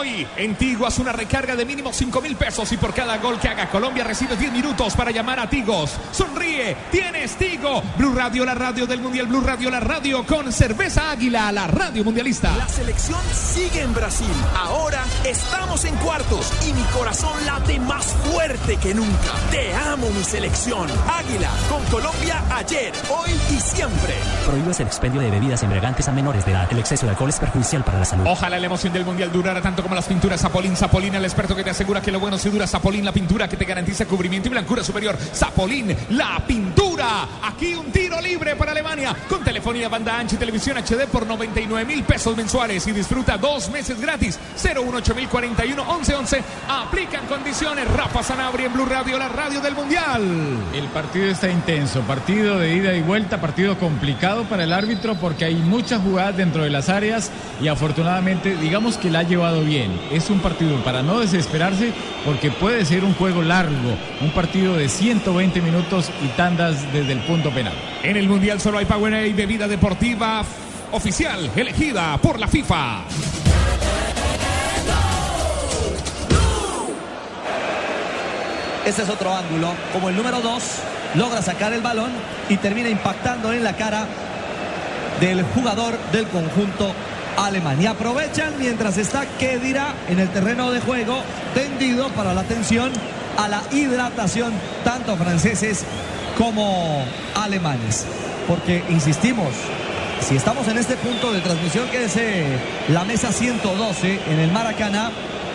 Hoy 0.04 0.26
en 0.36 0.54
una 0.98 1.12
recarga 1.12 1.56
de 1.56 1.64
mínimo 1.64 1.90
5 1.90 2.20
mil 2.20 2.36
pesos 2.36 2.70
y 2.72 2.76
por 2.76 2.92
cada 2.92 3.16
gol 3.18 3.40
que 3.40 3.48
haga 3.48 3.70
Colombia 3.70 4.04
recibes 4.04 4.38
10 4.38 4.52
minutos 4.52 4.94
para 4.94 5.10
llamar 5.10 5.40
a 5.40 5.48
Tigos. 5.48 5.92
Sonríe, 6.12 6.76
tienes 6.90 7.36
Tigo. 7.36 7.82
Blue 7.96 8.14
Radio, 8.14 8.44
la 8.44 8.54
radio 8.54 8.86
del 8.86 9.00
Mundial. 9.00 9.26
Blue 9.26 9.40
Radio, 9.40 9.70
la 9.70 9.80
radio 9.80 10.26
con 10.26 10.52
cerveza 10.52 11.10
águila, 11.10 11.50
la 11.52 11.66
radio 11.68 12.04
mundialista. 12.04 12.54
La 12.54 12.68
selección 12.68 13.20
sigue 13.32 13.80
en 13.80 13.94
Brasil. 13.94 14.30
Ahora 14.54 15.04
estamos 15.24 15.84
en 15.86 15.94
cuartos 15.96 16.52
y 16.68 16.74
mi 16.74 16.82
corazón 16.92 17.32
late 17.46 17.80
más 17.80 18.04
fuerte 18.04 18.76
que 18.76 18.94
nunca. 18.94 19.32
Te 19.50 19.72
amo, 19.74 20.10
mi 20.10 20.22
selección. 20.22 20.86
Águila, 21.08 21.48
con 21.70 21.82
Colombia 21.86 22.42
ayer, 22.54 22.92
hoy 23.08 23.30
y 23.50 23.58
siempre. 23.58 24.14
Prohíbes 24.46 24.80
el 24.80 24.86
expendio 24.86 25.22
de 25.22 25.30
bebidas 25.30 25.62
embriagantes 25.62 26.08
a 26.08 26.12
menores 26.12 26.44
de 26.44 26.52
edad. 26.52 26.68
El 26.70 26.78
exceso 26.78 27.06
de 27.06 27.12
alcohol 27.12 27.30
es 27.30 27.38
perjudicial 27.38 27.82
para 27.84 28.00
la 28.00 28.04
salud. 28.04 28.26
Ojalá 28.26 28.58
la 28.58 28.66
emoción 28.66 28.92
del 28.92 29.06
Mundial 29.06 29.32
durara 29.32 29.62
tanto 29.62 29.82
como 29.82 29.93
las 29.94 30.06
pinturas 30.06 30.40
Zapolín. 30.40 30.76
Zapolín, 30.76 31.14
el 31.14 31.24
experto 31.24 31.54
que 31.54 31.64
te 31.64 31.70
asegura 31.70 32.00
que 32.00 32.10
lo 32.10 32.20
bueno 32.20 32.38
se 32.38 32.50
dura. 32.50 32.66
Zapolín, 32.66 33.04
la 33.04 33.12
pintura 33.12 33.48
que 33.48 33.56
te 33.56 33.64
garantiza 33.64 34.06
cubrimiento 34.06 34.48
y 34.48 34.50
blancura 34.50 34.82
superior. 34.82 35.16
Zapolín, 35.16 35.96
la 36.10 36.42
pintura. 36.46 36.93
Aquí 37.42 37.74
un 37.74 37.90
tiro 37.90 38.20
libre 38.20 38.54
para 38.54 38.70
Alemania. 38.70 39.16
Con 39.28 39.42
telefonía 39.42 39.88
banda 39.88 40.18
ancha 40.18 40.36
y 40.36 40.38
televisión 40.38 40.76
HD 40.78 41.08
por 41.10 41.26
99 41.26 41.84
mil 41.84 42.04
pesos 42.04 42.36
mensuales. 42.36 42.86
Y 42.86 42.92
disfruta 42.92 43.36
dos 43.36 43.68
meses 43.68 44.00
gratis. 44.00 44.38
018041 44.56 45.84
1111. 45.84 46.42
Aplican 46.68 47.26
condiciones. 47.26 47.88
Rafa 47.88 48.22
Sanabria 48.22 48.66
en 48.66 48.72
Blue 48.72 48.86
Radio, 48.86 49.18
la 49.18 49.28
radio 49.28 49.60
del 49.60 49.74
Mundial. 49.74 50.22
El 50.72 50.86
partido 50.88 51.26
está 51.26 51.50
intenso, 51.50 52.00
partido 52.02 52.58
de 52.58 52.74
ida 52.74 52.94
y 52.94 53.02
vuelta, 53.02 53.40
partido 53.40 53.76
complicado 53.78 54.44
para 54.44 54.64
el 54.64 54.72
árbitro 54.72 55.16
porque 55.16 55.44
hay 55.44 55.56
muchas 55.56 56.00
jugadas 56.00 56.36
dentro 56.36 56.62
de 56.62 56.70
las 56.70 56.88
áreas 56.88 57.30
y 57.60 57.68
afortunadamente 57.68 58.56
digamos 58.56 58.98
que 58.98 59.10
la 59.10 59.20
ha 59.20 59.22
llevado 59.24 59.62
bien. 59.62 60.00
Es 60.12 60.30
un 60.30 60.40
partido 60.40 60.82
para 60.84 61.02
no 61.02 61.20
desesperarse 61.20 61.92
porque 62.24 62.50
puede 62.50 62.84
ser 62.84 63.04
un 63.04 63.14
juego 63.14 63.42
largo, 63.42 63.96
un 64.20 64.30
partido 64.30 64.76
de 64.76 64.88
120 64.88 65.60
minutos 65.60 66.10
y 66.22 66.28
tandas 66.36 66.83
desde 66.92 67.12
el 67.12 67.20
punto 67.20 67.50
penal. 67.50 67.74
En 68.02 68.16
el 68.16 68.28
Mundial 68.28 68.60
solo 68.60 68.78
hay 68.78 68.84
Powerade, 68.84 69.32
bebida 69.32 69.68
deportiva 69.68 70.44
oficial 70.92 71.50
elegida 71.56 72.16
por 72.18 72.38
la 72.38 72.46
FIFA. 72.46 73.04
Ese 78.86 79.02
es 79.02 79.08
otro 79.08 79.34
ángulo. 79.34 79.72
Como 79.92 80.10
el 80.10 80.16
número 80.16 80.40
2 80.40 80.62
logra 81.14 81.40
sacar 81.42 81.72
el 81.72 81.80
balón 81.80 82.10
y 82.48 82.56
termina 82.58 82.88
impactando 82.88 83.52
en 83.52 83.64
la 83.64 83.76
cara 83.76 84.06
del 85.20 85.42
jugador 85.42 85.98
del 86.12 86.26
conjunto 86.26 86.92
alemán. 87.38 87.80
Y 87.80 87.86
aprovechan 87.86 88.54
mientras 88.58 88.98
está 88.98 89.24
Kedira 89.38 89.94
en 90.08 90.20
el 90.20 90.28
terreno 90.28 90.70
de 90.70 90.80
juego 90.80 91.22
tendido 91.54 92.08
para 92.10 92.34
la 92.34 92.42
atención 92.42 92.92
a 93.38 93.48
la 93.48 93.62
hidratación 93.72 94.52
tanto 94.84 95.16
franceses 95.16 95.84
como 96.36 97.04
alemanes. 97.34 98.06
Porque, 98.46 98.82
insistimos, 98.90 99.48
si 100.20 100.36
estamos 100.36 100.66
en 100.68 100.78
este 100.78 100.96
punto 100.96 101.32
de 101.32 101.40
transmisión 101.40 101.88
que 101.88 102.04
es 102.04 102.16
eh, 102.16 102.58
la 102.88 103.04
mesa 103.04 103.32
112 103.32 104.20
en 104.30 104.38
el 104.38 104.52
Maracaná, 104.52 105.10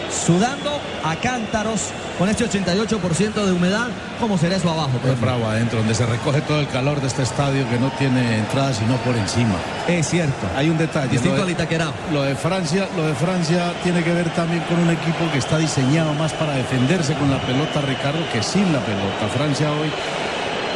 sudando 0.10 0.72
a 1.04 1.16
cántaros 1.16 1.90
con 2.18 2.28
este 2.30 2.46
88% 2.46 3.46
de 3.46 3.52
humedad, 3.52 3.88
¿cómo 4.20 4.38
será 4.38 4.58
eso 4.58 4.70
abajo? 4.70 4.92
Es 5.08 5.22
bravo 5.22 5.46
adentro, 5.46 5.80
donde 5.80 5.96
se 5.96 6.06
recoge 6.06 6.42
todo 6.42 6.60
el 6.60 6.68
calor 6.68 7.00
de 7.00 7.08
este 7.08 7.24
estadio 7.24 7.70
que 7.70 7.80
no 7.80 7.90
tiene 7.92 8.40
entrada 8.40 8.74
sino 8.74 8.98
por 8.98 9.16
encima. 9.16 9.56
Es 9.88 10.10
cierto. 10.10 10.48
Hay 10.56 10.70
un 10.70 10.78
detalle. 10.78 11.10
Distinto 11.10 11.38
lo 11.38 11.44
al 11.44 11.48
de, 11.48 11.54
Itaquerao. 11.54 11.94
lo 12.12 12.24
de 12.24 12.36
Francia, 12.36 12.88
lo 12.98 13.06
de 13.06 13.14
Francia 13.14 13.72
tiene 13.84 14.04
que 14.04 14.14
ver 14.14 14.30
también 14.32 14.64
con 14.64 14.80
un 14.80 14.90
equipo 14.90 15.32
que 15.32 15.38
está 15.38 15.58
diseñado 15.58 16.14
más 16.16 16.34
para 16.34 16.54
defenderse 16.54 17.14
con 17.14 17.30
la 17.30 17.40
pelota, 17.42 17.82
Ricardo, 17.82 18.20
que 18.34 18.44
sin 18.44 18.74
la 18.74 18.80
pelota. 18.80 19.28
Francia 19.34 19.72
hoy 19.72 19.90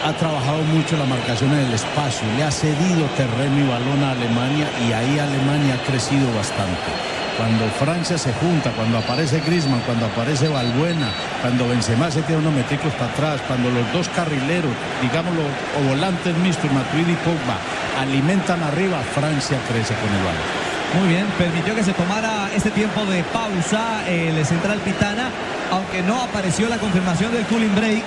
ha 0.03 0.11
trabajado 0.13 0.61
mucho 0.63 0.97
la 0.97 1.05
marcación 1.05 1.53
en 1.53 1.59
el 1.59 1.73
espacio, 1.73 2.27
le 2.35 2.43
ha 2.43 2.51
cedido 2.51 3.05
terreno 3.15 3.57
y 3.57 3.67
balón 3.67 4.03
a 4.03 4.11
Alemania 4.11 4.67
y 4.85 4.91
ahí 4.91 5.17
Alemania 5.17 5.75
ha 5.75 5.85
crecido 5.85 6.27
bastante. 6.35 6.91
Cuando 7.37 7.65
Francia 7.79 8.17
se 8.17 8.33
junta, 8.33 8.71
cuando 8.71 8.97
aparece 8.97 9.39
Griezmann, 9.39 9.79
cuando 9.81 10.05
aparece 10.05 10.49
Balbuena, 10.49 11.09
cuando 11.41 11.67
Benzema 11.67 12.11
se 12.11 12.21
tira 12.23 12.37
unos 12.37 12.53
metricos 12.53 12.93
para 12.93 13.11
atrás, 13.11 13.41
cuando 13.47 13.71
los 13.71 13.91
dos 13.93 14.09
carrileros, 14.09 14.71
digámoslo, 15.01 15.41
o 15.41 15.87
volantes 15.87 16.37
mixtos, 16.37 16.71
Matuidi 16.71 17.13
y 17.13 17.15
Pogba, 17.23 17.57
alimentan 17.99 18.61
arriba, 18.61 18.99
Francia 19.15 19.57
crece 19.67 19.95
con 19.95 20.11
el 20.13 20.23
balón. 20.23 20.63
Muy 20.99 21.07
bien, 21.07 21.25
permitió 21.39 21.73
que 21.73 21.83
se 21.83 21.93
tomara 21.93 22.49
este 22.53 22.69
tiempo 22.69 23.03
de 23.05 23.23
pausa 23.23 24.07
el 24.07 24.45
central 24.45 24.79
Pitana, 24.79 25.31
aunque 25.71 26.03
no 26.03 26.21
apareció 26.21 26.69
la 26.69 26.77
confirmación 26.77 27.31
del 27.31 27.45
cooling 27.45 27.73
break 27.73 28.03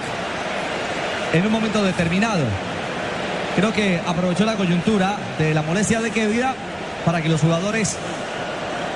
en 1.33 1.47
un 1.47 1.53
momento 1.53 1.83
determinado. 1.83 2.45
Creo 3.57 3.73
que 3.73 4.01
aprovechó 4.07 4.45
la 4.45 4.57
coyuntura 4.57 5.17
de 5.39 5.55
la 5.55 5.63
molestia 5.63 6.01
de 6.01 6.11
Kedira 6.11 6.55
para 7.05 7.23
que 7.23 7.29
los 7.29 7.41
jugadores 7.41 7.97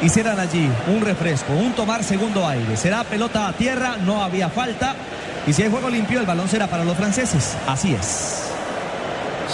hicieran 0.03 0.39
allí 0.39 0.69
un 0.89 1.01
refresco, 1.01 1.53
un 1.53 1.73
tomar 1.73 2.05
segundo 2.05 2.47
aire. 2.47 2.77
Será 2.77 3.05
pelota 3.05 3.49
a 3.49 3.53
tierra, 3.53 3.97
no 4.05 4.23
había 4.23 4.49
falta. 4.49 4.95
Y 5.47 5.53
si 5.53 5.63
hay 5.63 5.71
juego 5.71 5.89
limpio, 5.89 6.21
el 6.21 6.27
balón 6.27 6.49
será 6.49 6.67
para 6.67 6.85
los 6.85 6.97
franceses. 6.97 7.57
Así 7.67 7.95
es. 7.95 8.51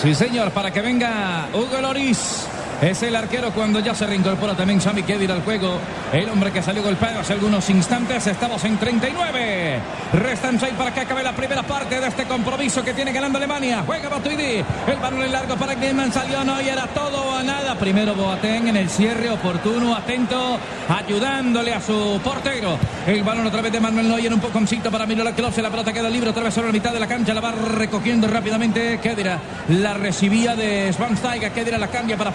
Sí, 0.00 0.14
señor, 0.14 0.50
para 0.50 0.70
que 0.70 0.80
venga 0.80 1.48
Hugo 1.54 1.80
Loris. 1.80 2.46
Es 2.82 3.02
el 3.02 3.16
arquero 3.16 3.52
cuando 3.52 3.80
ya 3.80 3.94
se 3.94 4.06
reincorpora 4.06 4.54
también 4.54 4.82
Sami 4.82 5.02
Kedir 5.02 5.32
al 5.32 5.42
juego. 5.42 5.78
El 6.12 6.28
hombre 6.28 6.52
que 6.52 6.62
salió 6.62 6.82
golpeado 6.82 7.20
hace 7.20 7.32
algunos 7.32 7.70
instantes. 7.70 8.26
Estamos 8.26 8.62
en 8.64 8.76
39. 8.76 9.80
Restan 10.12 10.60
6 10.60 10.74
para 10.76 10.92
que 10.92 11.00
acabe 11.00 11.22
la 11.22 11.34
primera 11.34 11.62
parte 11.62 11.98
de 11.98 12.06
este 12.06 12.24
compromiso 12.24 12.84
que 12.84 12.92
tiene 12.92 13.12
ganando 13.12 13.38
Alemania. 13.38 13.82
Juega 13.86 14.10
Batuidi. 14.10 14.62
El 14.86 14.98
balón 15.00 15.22
en 15.22 15.32
largo 15.32 15.56
para 15.56 15.74
Griezmann 15.74 16.12
salió 16.12 16.44
no 16.44 16.60
y 16.60 16.68
era 16.68 16.86
todo 16.88 17.22
o 17.22 17.42
nada. 17.42 17.76
Primero 17.76 18.14
Boateng 18.14 18.68
en 18.68 18.76
el 18.76 18.90
cierre 18.90 19.30
oportuno, 19.30 19.96
atento, 19.96 20.58
ayudándole 20.86 21.72
a 21.72 21.80
su 21.80 22.20
portero. 22.22 22.78
El 23.06 23.22
balón 23.22 23.46
otra 23.46 23.62
vez 23.62 23.72
de 23.72 23.80
Manuel 23.80 24.08
Neuer, 24.08 24.34
un 24.34 24.40
poconcito 24.40 24.90
para 24.90 25.06
Milo 25.06 25.24
Klose. 25.34 25.62
La 25.62 25.70
pelota 25.70 25.94
queda 25.94 26.10
libre 26.10 26.28
otra 26.28 26.42
vez 26.42 26.52
sobre 26.52 26.68
la 26.68 26.74
mitad 26.74 26.92
de 26.92 27.00
la 27.00 27.06
cancha. 27.06 27.32
La 27.32 27.40
va 27.40 27.52
recogiendo 27.52 28.28
rápidamente 28.28 29.00
Kedira. 29.02 29.40
La 29.70 29.94
recibía 29.94 30.54
de 30.54 30.92
Schwansteiger. 30.92 31.52
Kedira 31.52 31.78
la 31.78 31.88
cambia 31.88 32.18
para 32.18 32.32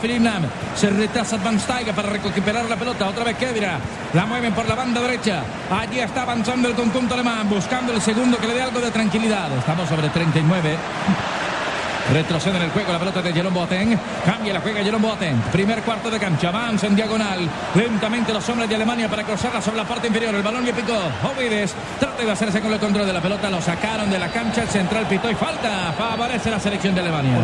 Se 0.76 0.90
retrasa 0.90 1.38
Van 1.38 1.60
Steiger 1.60 1.94
para 1.94 2.10
recuperar 2.10 2.66
la 2.66 2.76
pelota. 2.76 3.08
Otra 3.08 3.24
vez 3.24 3.38
Kedira. 3.38 3.80
La 4.14 4.26
mueven 4.26 4.54
por 4.54 4.68
la 4.68 4.76
banda 4.76 5.02
derecha. 5.02 5.44
Allí 5.70 6.00
está 6.00 6.24
avanzando 6.24 6.68
el 6.68 6.76
conjunto 6.76 7.14
alemán. 7.14 7.50
Buscando 7.50 7.94
el 7.94 8.02
segundo 8.02 8.38
que 8.38 8.48
le 8.48 8.54
dé 8.56 8.62
algo 8.62 8.80
de 8.80 8.92
tranquilidad. 8.92 9.52
Estamos 9.58 9.88
sobre 9.90 10.10
39. 10.10 10.78
Retrocede 12.14 12.58
en 12.58 12.64
el 12.64 12.72
juego 12.72 12.92
la 12.92 13.00
pelota 13.00 13.22
de 13.22 13.32
Jerome 13.32 13.56
Boateng. 13.56 13.98
Cambia 14.26 14.54
la 14.54 14.60
juega 14.60 14.84
Jerome 14.84 15.08
Boateng. 15.08 15.40
Primer 15.52 15.82
cuarto 15.82 16.10
de 16.10 16.20
cancha. 16.20 16.50
Avanza 16.50 16.88
en 16.88 16.96
diagonal. 16.96 17.48
Lentamente 17.76 18.34
los 18.34 18.48
hombres 18.50 18.68
de 18.68 18.76
Alemania 18.76 19.08
para 19.08 19.24
cruzarla 19.24 19.62
sobre 19.62 19.78
la 19.78 19.86
parte 19.86 20.08
inferior. 20.08 20.36
El 20.36 20.44
balón 20.44 20.66
le 20.66 20.74
picó. 20.74 20.98
Ovides 21.24 21.74
trata 22.00 22.24
de 22.24 22.32
hacerse 22.32 22.60
con 22.60 22.74
el 22.74 22.80
control 22.80 23.06
de 23.06 23.14
la 23.14 23.22
pelota. 23.22 23.50
Lo 23.50 23.62
sacaron 23.62 24.10
de 24.10 24.20
la 24.20 24.30
cancha. 24.30 24.64
El 24.64 24.70
central 24.70 25.06
pitó 25.08 25.30
y 25.30 25.36
falta. 25.36 25.94
Favorece 25.98 26.50
la 26.52 26.60
selección 26.60 26.96
de 26.96 27.02
Alemania. 27.02 27.38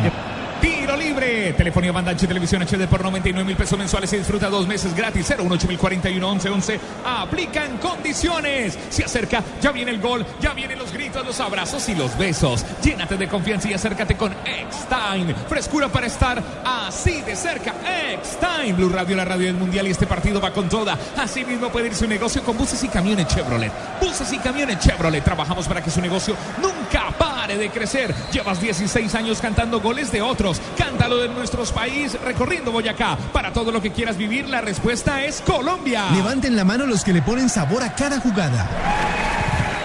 Libre. 0.97 1.53
Telefonía 1.53 1.91
banda 1.91 2.11
H, 2.11 2.27
televisión 2.27 2.61
HD 2.61 2.87
por 2.87 3.03
99 3.03 3.45
mil 3.45 3.55
pesos 3.55 3.77
mensuales. 3.77 4.09
Se 4.09 4.17
disfruta 4.17 4.49
dos 4.49 4.67
meses 4.67 4.95
gratis. 4.95 5.27
018 5.27 5.67
mil 5.67 5.77
41 5.77 6.29
11 6.29 6.49
11. 6.49 6.79
Aplican 7.05 7.77
condiciones. 7.77 8.77
Se 8.89 9.03
acerca. 9.03 9.43
Ya 9.61 9.71
viene 9.71 9.91
el 9.91 10.01
gol. 10.01 10.25
Ya 10.41 10.53
vienen 10.53 10.79
los 10.79 10.91
gritos, 10.91 11.25
los 11.25 11.39
abrazos 11.39 11.87
y 11.89 11.95
los 11.95 12.17
besos. 12.17 12.65
Llénate 12.83 13.17
de 13.17 13.27
confianza 13.27 13.69
y 13.69 13.73
acércate 13.73 14.15
con 14.15 14.33
X-Time. 14.33 15.35
Frescura 15.47 15.87
para 15.89 16.07
estar 16.07 16.41
así 16.65 17.21
de 17.21 17.35
cerca. 17.35 17.73
X-Time. 18.13 18.73
Blue 18.73 18.89
Radio, 18.89 19.15
la 19.15 19.25
radio 19.25 19.47
del 19.47 19.55
mundial. 19.55 19.87
Y 19.87 19.91
este 19.91 20.07
partido 20.07 20.41
va 20.41 20.51
con 20.51 20.69
toda. 20.69 20.97
Así 21.17 21.45
mismo 21.45 21.69
puede 21.69 21.87
ir 21.87 21.95
su 21.95 22.07
negocio 22.07 22.43
con 22.43 22.57
buses 22.57 22.83
y 22.83 22.87
camiones 22.87 23.27
Chevrolet. 23.27 23.71
Buses 24.01 24.31
y 24.33 24.37
camiones 24.39 24.79
Chevrolet. 24.79 25.23
Trabajamos 25.23 25.67
para 25.67 25.83
que 25.83 25.91
su 25.91 26.01
negocio 26.01 26.35
nunca 26.61 27.11
pare 27.47 27.57
de 27.57 27.69
crecer. 27.69 28.13
Llevas 28.31 28.59
16 28.59 29.15
años 29.15 29.39
cantando 29.39 29.79
goles 29.79 30.11
de 30.11 30.21
otros. 30.21 30.59
Cántalo 30.77 31.17
de 31.17 31.29
nuestros 31.29 31.71
países 31.71 32.19
recorriendo 32.21 32.73
Boyacá. 32.73 33.17
Para 33.31 33.53
todo 33.53 33.71
lo 33.71 33.81
que 33.81 33.91
quieras 33.91 34.17
vivir, 34.17 34.49
la 34.49 34.59
respuesta 34.59 35.23
es 35.23 35.41
Colombia. 35.41 36.09
Levanten 36.13 36.57
la 36.57 36.65
mano 36.65 36.85
los 36.85 37.05
que 37.05 37.13
le 37.13 37.21
ponen 37.21 37.47
sabor 37.49 37.83
a 37.83 37.95
cada 37.95 38.19
jugada. 38.19 38.67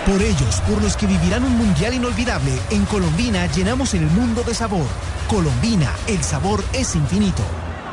Por 0.07 0.21
ellos, 0.21 0.61
por 0.69 0.83
los 0.83 0.97
que 0.97 1.07
vivirán 1.07 1.45
un 1.45 1.57
mundial 1.57 1.95
inolvidable, 1.95 2.53
en 2.71 2.85
Colombina 2.87 3.47
llenamos 3.47 3.95
el 3.95 4.07
mundo 4.07 4.43
de 4.43 4.55
sabor. 4.55 4.87
Colombina, 5.29 5.93
el 6.09 6.25
sabor 6.25 6.65
es 6.73 6.97
infinito. 6.97 7.45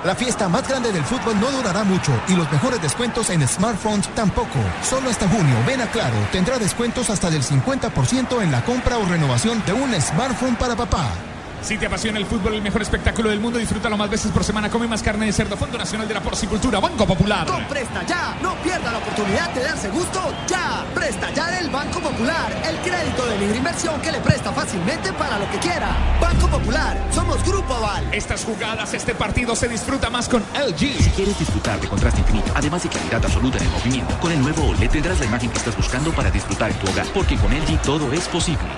La 0.06 0.16
fiesta 0.16 0.48
más 0.48 0.66
grande 0.66 0.94
del 0.94 1.04
fútbol 1.04 1.38
no 1.42 1.52
durará 1.52 1.84
mucho 1.84 2.14
y 2.30 2.36
los 2.36 2.50
mejores 2.52 2.82
descuentos 2.82 3.30
en 3.30 3.46
smartphones 3.46 4.08
tampoco. 4.16 4.60
Solo 4.82 5.10
hasta 5.10 5.28
junio, 5.28 5.56
ven 5.68 5.82
a 5.82 5.88
Claro, 5.92 6.16
tendrá 6.32 6.58
descuentos 6.58 7.10
hasta 7.10 7.30
del 7.30 7.44
50% 7.44 8.42
en 8.42 8.52
la 8.52 8.64
compra 8.64 8.98
o 8.98 9.06
renovación 9.06 9.62
de 9.66 9.74
un 9.74 9.94
smartphone 10.00 10.56
para 10.56 10.76
papá. 10.76 11.29
Si 11.62 11.78
te 11.78 11.86
apasiona 11.86 12.18
el 12.18 12.26
fútbol, 12.26 12.56
el 12.56 12.62
mejor 12.62 12.82
espectáculo 12.82 13.30
del 13.30 13.40
mundo, 13.40 13.60
disfrútalo 13.60 13.98
más 13.98 14.10
veces 14.10 14.32
por 14.32 14.44
semana. 14.44 14.70
Come 14.70 14.88
más 14.88 15.04
carne 15.04 15.26
de 15.26 15.34
cerdo. 15.34 15.58
Fondo 15.58 15.78
Nacional 15.78 16.08
de 16.08 16.14
la 16.14 16.22
Porcicultura, 16.22 16.80
Banco 16.80 17.06
Popular. 17.06 17.46
Con 17.46 17.64
Presta 17.66 18.06
Ya, 18.06 18.38
no 18.42 18.56
pierda 18.64 18.92
la 18.92 18.98
oportunidad 19.00 19.50
de 19.54 19.64
darse 19.64 19.90
gusto 19.90 20.34
ya. 20.48 20.86
Presta 20.96 21.32
Ya 21.34 21.52
del 21.52 21.70
Banco 21.70 22.00
Popular, 22.00 22.52
el 22.66 22.78
crédito 22.78 23.26
de 23.26 23.38
libre 23.40 23.58
inversión 23.58 24.02
que 24.02 24.12
le 24.12 24.20
presta 24.20 24.52
fácilmente 24.52 25.12
para 25.14 25.38
lo 25.38 25.50
que 25.52 25.58
quiera. 25.60 25.96
Banco 26.22 26.48
Popular, 26.48 26.98
somos 27.14 27.44
Grupo 27.44 27.74
Aval. 27.74 28.14
Estas 28.14 28.46
jugadas, 28.46 28.94
este 28.94 29.14
partido 29.14 29.56
se 29.56 29.68
disfruta 29.68 30.10
más 30.10 30.30
con 30.30 30.42
LG. 30.54 30.80
Si 30.80 31.10
quieres 31.12 31.38
disfrutar 31.38 31.80
de 31.80 31.88
contraste 31.88 32.22
infinito, 32.22 32.52
además 32.56 32.84
de 32.84 32.90
claridad 32.90 33.24
absoluta 33.24 33.58
en 33.58 33.66
el 33.66 33.72
movimiento, 33.72 34.20
con 34.20 34.32
el 34.32 34.42
nuevo 34.42 34.66
OLED 34.66 34.90
tendrás 34.90 35.20
la 35.20 35.26
imagen 35.26 35.50
que 35.50 35.58
estás 35.58 35.76
buscando 35.76 36.12
para 36.12 36.32
disfrutar 36.32 36.72
en 36.72 36.80
tu 36.80 36.90
hogar, 36.90 37.06
porque 37.14 37.36
con 37.36 37.52
LG 37.52 37.82
todo 37.82 38.12
es 38.14 38.28
posible. 38.30 38.70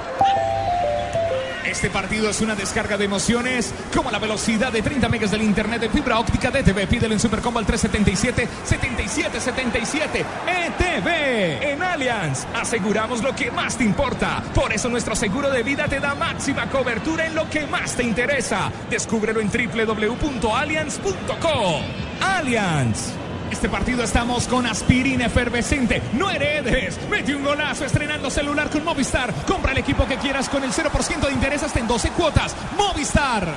Este 1.72 1.90
partido 1.90 2.30
es 2.30 2.42
una 2.42 2.54
descarga 2.54 2.98
de 2.98 3.06
emociones 3.06 3.74
como 3.96 4.12
la 4.12 4.20
velocidad 4.20 4.74
de 4.74 4.82
30 4.82 5.08
megas 5.08 5.32
del 5.32 5.42
internet 5.42 5.80
de 5.80 5.90
fibra 5.90 6.20
óptica 6.20 6.52
de 6.52 6.60
ETV. 6.60 6.86
Pídelo 6.86 7.14
en 7.14 7.20
Supercombo 7.20 7.60
al 7.60 7.66
377 7.66 8.50
7777 8.66 10.26
ETV. 10.48 11.72
En 11.72 11.82
Allianz 11.82 12.46
aseguramos 12.54 13.24
lo 13.24 13.34
que 13.34 13.52
más 13.52 13.78
te 13.78 13.86
importa. 13.86 14.44
Por 14.54 14.74
eso 14.74 14.90
nuestro 14.90 15.16
seguro 15.16 15.50
de 15.50 15.64
vida 15.64 15.88
te 15.88 16.02
da 16.02 16.14
máxima 16.14 16.70
cobertura 16.70 17.26
en 17.26 17.36
lo 17.36 17.50
que 17.50 17.66
más 17.66 17.96
te 17.96 18.04
interesa. 18.04 18.70
Descúbrelo 18.90 19.40
en 19.40 19.50
www.allianz.com. 19.50 21.84
Allianz. 22.20 23.21
Este 23.52 23.68
partido 23.70 24.04
estamos 24.04 24.48
con 24.48 24.66
aspirina 24.66 25.26
efervescente. 25.26 26.02
No 26.14 26.32
heredes. 26.32 26.98
Mete 27.10 27.36
un 27.36 27.44
golazo 27.44 27.86
estrenando 27.86 28.30
celular 28.32 28.70
con 28.70 28.84
Movistar. 28.84 29.34
Compra 29.46 29.74
el 29.74 29.80
equipo 29.80 30.08
que 30.08 30.16
quieras 30.18 30.50
con 30.50 30.64
el 30.64 30.72
0% 30.72 31.28
de 31.28 31.34
interés 31.34 31.62
hasta 31.62 31.80
en 31.80 31.88
12 31.88 32.10
cuotas. 32.12 32.56
Movistar. 32.78 33.54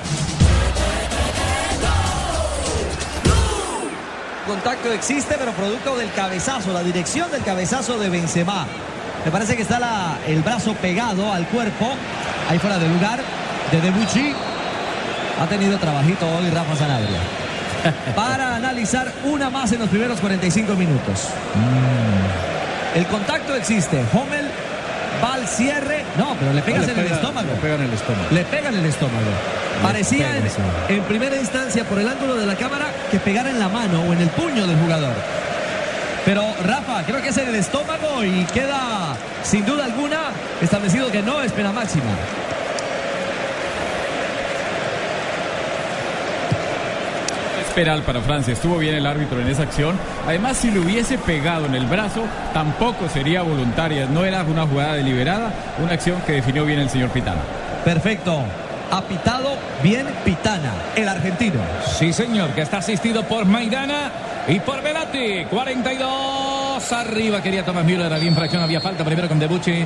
Contacto 4.45 4.91
existe, 4.91 5.35
pero 5.39 5.53
producto 5.53 5.97
del 5.97 6.11
cabezazo, 6.11 6.71
la 6.71 6.83
dirección 6.83 7.31
del 7.31 7.43
cabezazo 7.43 7.97
de 7.97 8.09
Benzema. 8.09 8.67
Me 9.23 9.31
parece 9.31 9.55
que 9.55 9.63
está 9.63 10.19
el 10.27 10.43
brazo 10.43 10.75
pegado 10.75 11.31
al 11.31 11.47
cuerpo, 11.47 11.89
ahí 12.47 12.59
fuera 12.59 12.77
de 12.77 12.87
lugar, 12.87 13.23
de 13.71 13.81
Debuchy. 13.81 14.33
Ha 15.41 15.47
tenido 15.47 15.79
trabajito 15.79 16.27
hoy 16.27 16.51
Rafa 16.51 16.75
Sanabria. 16.75 17.44
Para 18.15 18.55
analizar 18.55 19.11
una 19.25 19.49
más 19.49 19.71
en 19.71 19.79
los 19.79 19.89
primeros 19.89 20.19
45 20.19 20.75
minutos. 20.75 21.29
Mm. 21.55 22.97
El 22.97 23.05
contacto 23.07 23.55
existe. 23.55 24.03
Hommel 24.13 24.49
va 25.23 25.33
al 25.35 25.47
cierre. 25.47 26.03
No, 26.17 26.35
pero 26.39 26.53
le 26.53 26.61
pegas 26.61 26.87
le 26.87 26.93
en 26.93 26.99
el 26.99 27.11
estómago. 27.11 27.47
le 27.47 27.61
pega 27.61 27.75
en 27.75 27.81
el 27.81 27.93
estómago. 27.93 28.27
Le 28.31 28.45
pega 28.45 28.69
en 28.69 28.75
el 28.75 28.85
estómago. 28.85 29.31
Parecía 29.83 30.27
pega, 30.27 30.37
en, 30.37 30.49
sí. 30.49 30.61
en 30.89 31.03
primera 31.03 31.35
instancia 31.35 31.83
por 31.83 31.99
el 31.99 32.07
ángulo 32.07 32.35
de 32.35 32.45
la 32.45 32.55
cámara 32.55 32.85
que 33.11 33.19
pegara 33.19 33.49
en 33.49 33.59
la 33.59 33.67
mano 33.67 34.01
o 34.01 34.13
en 34.13 34.21
el 34.21 34.29
puño 34.29 34.65
del 34.65 34.77
jugador. 34.77 35.13
Pero 36.25 36.43
Rafa, 36.63 37.03
creo 37.03 37.21
que 37.21 37.29
es 37.29 37.37
en 37.37 37.49
el 37.49 37.55
estómago 37.55 38.23
y 38.23 38.45
queda 38.45 39.15
sin 39.43 39.63
duda 39.65 39.85
alguna 39.85 40.31
establecido 40.59 41.11
que 41.11 41.21
no 41.21 41.41
es 41.41 41.51
pena 41.51 41.71
máxima. 41.71 42.09
Penal 47.75 48.01
para 48.03 48.21
Francia. 48.21 48.53
Estuvo 48.53 48.77
bien 48.77 48.95
el 48.95 49.05
árbitro 49.05 49.39
en 49.39 49.47
esa 49.47 49.63
acción. 49.63 49.97
Además, 50.25 50.57
si 50.57 50.71
le 50.71 50.79
hubiese 50.79 51.17
pegado 51.17 51.65
en 51.65 51.75
el 51.75 51.85
brazo, 51.85 52.23
tampoco 52.53 53.09
sería 53.09 53.41
voluntaria. 53.41 54.07
No 54.07 54.23
era 54.23 54.43
una 54.43 54.65
jugada 54.65 54.93
deliberada, 54.93 55.51
una 55.83 55.93
acción 55.93 56.21
que 56.25 56.33
definió 56.33 56.65
bien 56.65 56.79
el 56.79 56.89
señor 56.89 57.09
Pitana. 57.09 57.41
Perfecto. 57.83 58.41
Ha 58.91 59.01
pitado 59.01 59.57
bien 59.83 60.07
Pitana, 60.23 60.71
el 60.95 61.09
argentino. 61.09 61.59
Sí, 61.97 62.13
señor, 62.13 62.51
que 62.51 62.61
está 62.61 62.77
asistido 62.77 63.23
por 63.23 63.45
Maidana 63.45 64.11
y 64.47 64.59
por 64.59 64.81
Velati. 64.81 65.45
42 65.49 66.93
arriba. 66.93 67.41
Quería 67.41 67.65
Tomás 67.65 67.83
Müller. 67.83 68.13
Había 68.13 68.29
infracción, 68.29 68.61
había 68.61 68.79
falta 68.79 69.03
primero 69.03 69.27
con 69.27 69.39
Debucci. 69.39 69.85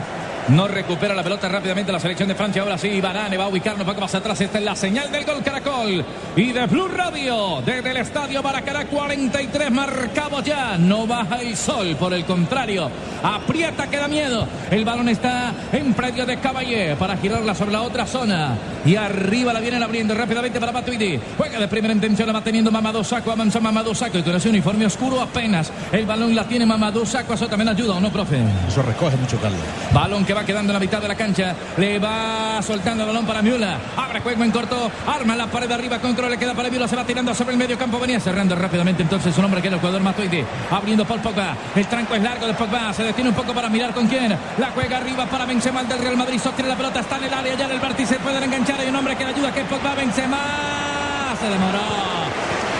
No 0.49 0.67
recupera 0.67 1.13
la 1.13 1.21
pelota 1.21 1.47
rápidamente 1.47 1.91
la 1.91 1.99
selección 1.99 2.27
de 2.27 2.33
Francia. 2.33 2.63
Ahora 2.63 2.77
sí, 2.77 2.99
Varane 2.99 3.37
va 3.37 3.45
a 3.45 3.49
ubicarnos 3.49 3.81
un 3.81 3.87
poco 3.87 4.01
más 4.01 4.15
atrás. 4.15 4.41
Esta 4.41 4.57
es 4.57 4.63
la 4.63 4.75
señal 4.75 5.11
del 5.11 5.23
gol 5.23 5.43
Caracol. 5.43 6.03
Y 6.35 6.51
de 6.51 6.65
Blue 6.65 6.87
Radio, 6.87 7.61
desde 7.63 7.91
el 7.91 7.97
estadio 7.97 8.41
Maracaná 8.41 8.85
43, 8.85 9.69
marcamos 9.69 10.43
ya. 10.43 10.75
No 10.77 11.05
baja 11.05 11.35
el 11.41 11.55
sol, 11.55 11.95
por 11.99 12.15
el 12.15 12.25
contrario. 12.25 12.89
Aprieta 13.21 13.87
que 13.87 13.97
da 13.97 14.07
miedo. 14.07 14.47
El 14.71 14.85
balón 14.85 15.09
está 15.09 15.53
en 15.71 15.93
predio 15.93 16.25
de 16.25 16.37
Caballé 16.37 16.95
para 16.95 17.15
girarla 17.17 17.53
sobre 17.53 17.73
la 17.73 17.83
otra 17.83 18.07
zona. 18.07 18.57
Y 18.85 18.95
arriba 18.95 19.53
la 19.53 19.59
vienen 19.59 19.83
abriendo 19.83 20.15
rápidamente 20.15 20.59
para 20.59 20.71
Matuidi. 20.71 21.19
Juega 21.37 21.59
de 21.59 21.67
primera 21.67 21.93
intención, 21.93 22.25
la 22.25 22.33
va 22.33 22.43
teniendo 22.43 22.71
Mamadou 22.71 23.03
Sakho. 23.03 23.31
Avanza 23.31 23.59
Mamadou 23.59 23.93
Sakho 23.93 24.17
y 24.17 24.23
con 24.23 24.35
ese 24.35 24.49
uniforme 24.49 24.87
oscuro 24.87 25.21
apenas. 25.21 25.71
El 25.91 26.07
balón 26.07 26.33
la 26.33 26.45
tiene 26.45 26.65
Mamadou 26.65 27.05
Sakho. 27.05 27.35
Eso 27.35 27.47
también 27.47 27.69
ayuda, 27.69 27.93
¿o 27.93 27.99
no, 27.99 28.11
profe? 28.11 28.39
Eso 28.67 28.81
recoge 28.81 29.15
mucho 29.17 29.39
calor. 29.39 29.59
Balón 29.93 30.25
que 30.25 30.33
va 30.33 30.38
va 30.39 30.45
quedando 30.45 30.71
en 30.71 30.75
la 30.75 30.79
mitad 30.79 31.01
de 31.01 31.07
la 31.07 31.15
cancha. 31.15 31.53
Le 31.77 31.99
va 31.99 32.61
soltando 32.61 33.03
el 33.03 33.09
balón 33.09 33.25
para 33.25 33.41
Miula. 33.41 33.77
Abre 33.97 34.21
juego 34.21 34.43
en 34.43 34.51
corto. 34.51 34.91
Arma 35.05 35.35
la 35.35 35.47
pared 35.47 35.67
de 35.67 35.73
arriba. 35.73 35.99
Control 35.99 36.31
le 36.31 36.37
queda 36.37 36.53
para 36.53 36.69
Miula. 36.69 36.87
Se 36.87 36.95
va 36.95 37.03
tirando 37.03 37.33
sobre 37.35 37.51
el 37.53 37.57
medio 37.57 37.77
campo. 37.77 37.99
Venía 37.99 38.19
cerrando 38.19 38.55
rápidamente 38.55 39.03
entonces 39.03 39.35
su 39.35 39.41
nombre 39.41 39.61
que 39.61 39.67
era 39.67 39.75
el 39.75 39.81
jugador 39.81 40.01
Matuidi. 40.01 40.43
Abriendo 40.71 41.05
Paul 41.05 41.19
Pogba. 41.19 41.55
El 41.75 41.87
tranco 41.87 42.15
es 42.15 42.23
largo 42.23 42.47
de 42.47 42.53
Pogba. 42.53 42.93
Se 42.93 43.03
detiene 43.03 43.29
un 43.31 43.35
poco 43.35 43.53
para 43.53 43.69
mirar 43.69 43.93
con 43.93 44.07
quién. 44.07 44.29
La 44.57 44.71
juega 44.73 44.97
arriba 44.97 45.25
para 45.25 45.45
Benzema 45.45 45.83
del 45.83 45.99
Real 45.99 46.15
Madrid. 46.15 46.39
Sostiene 46.39 46.69
la 46.69 46.77
pelota. 46.77 47.01
Está 47.01 47.17
en 47.17 47.23
el 47.25 47.33
área. 47.33 47.55
Ya 47.55 47.65
en 47.65 47.71
el 47.71 47.79
vértice 47.79 48.15
pueden 48.19 48.43
enganchar. 48.43 48.79
Hay 48.79 48.87
un 48.87 48.95
hombre 48.95 49.15
que 49.17 49.25
le 49.25 49.31
ayuda 49.31 49.53
que 49.53 49.61
es 49.61 49.67
Pogba. 49.67 49.95
Benzema. 49.95 51.35
Se 51.39 51.49
demoró. 51.49 51.79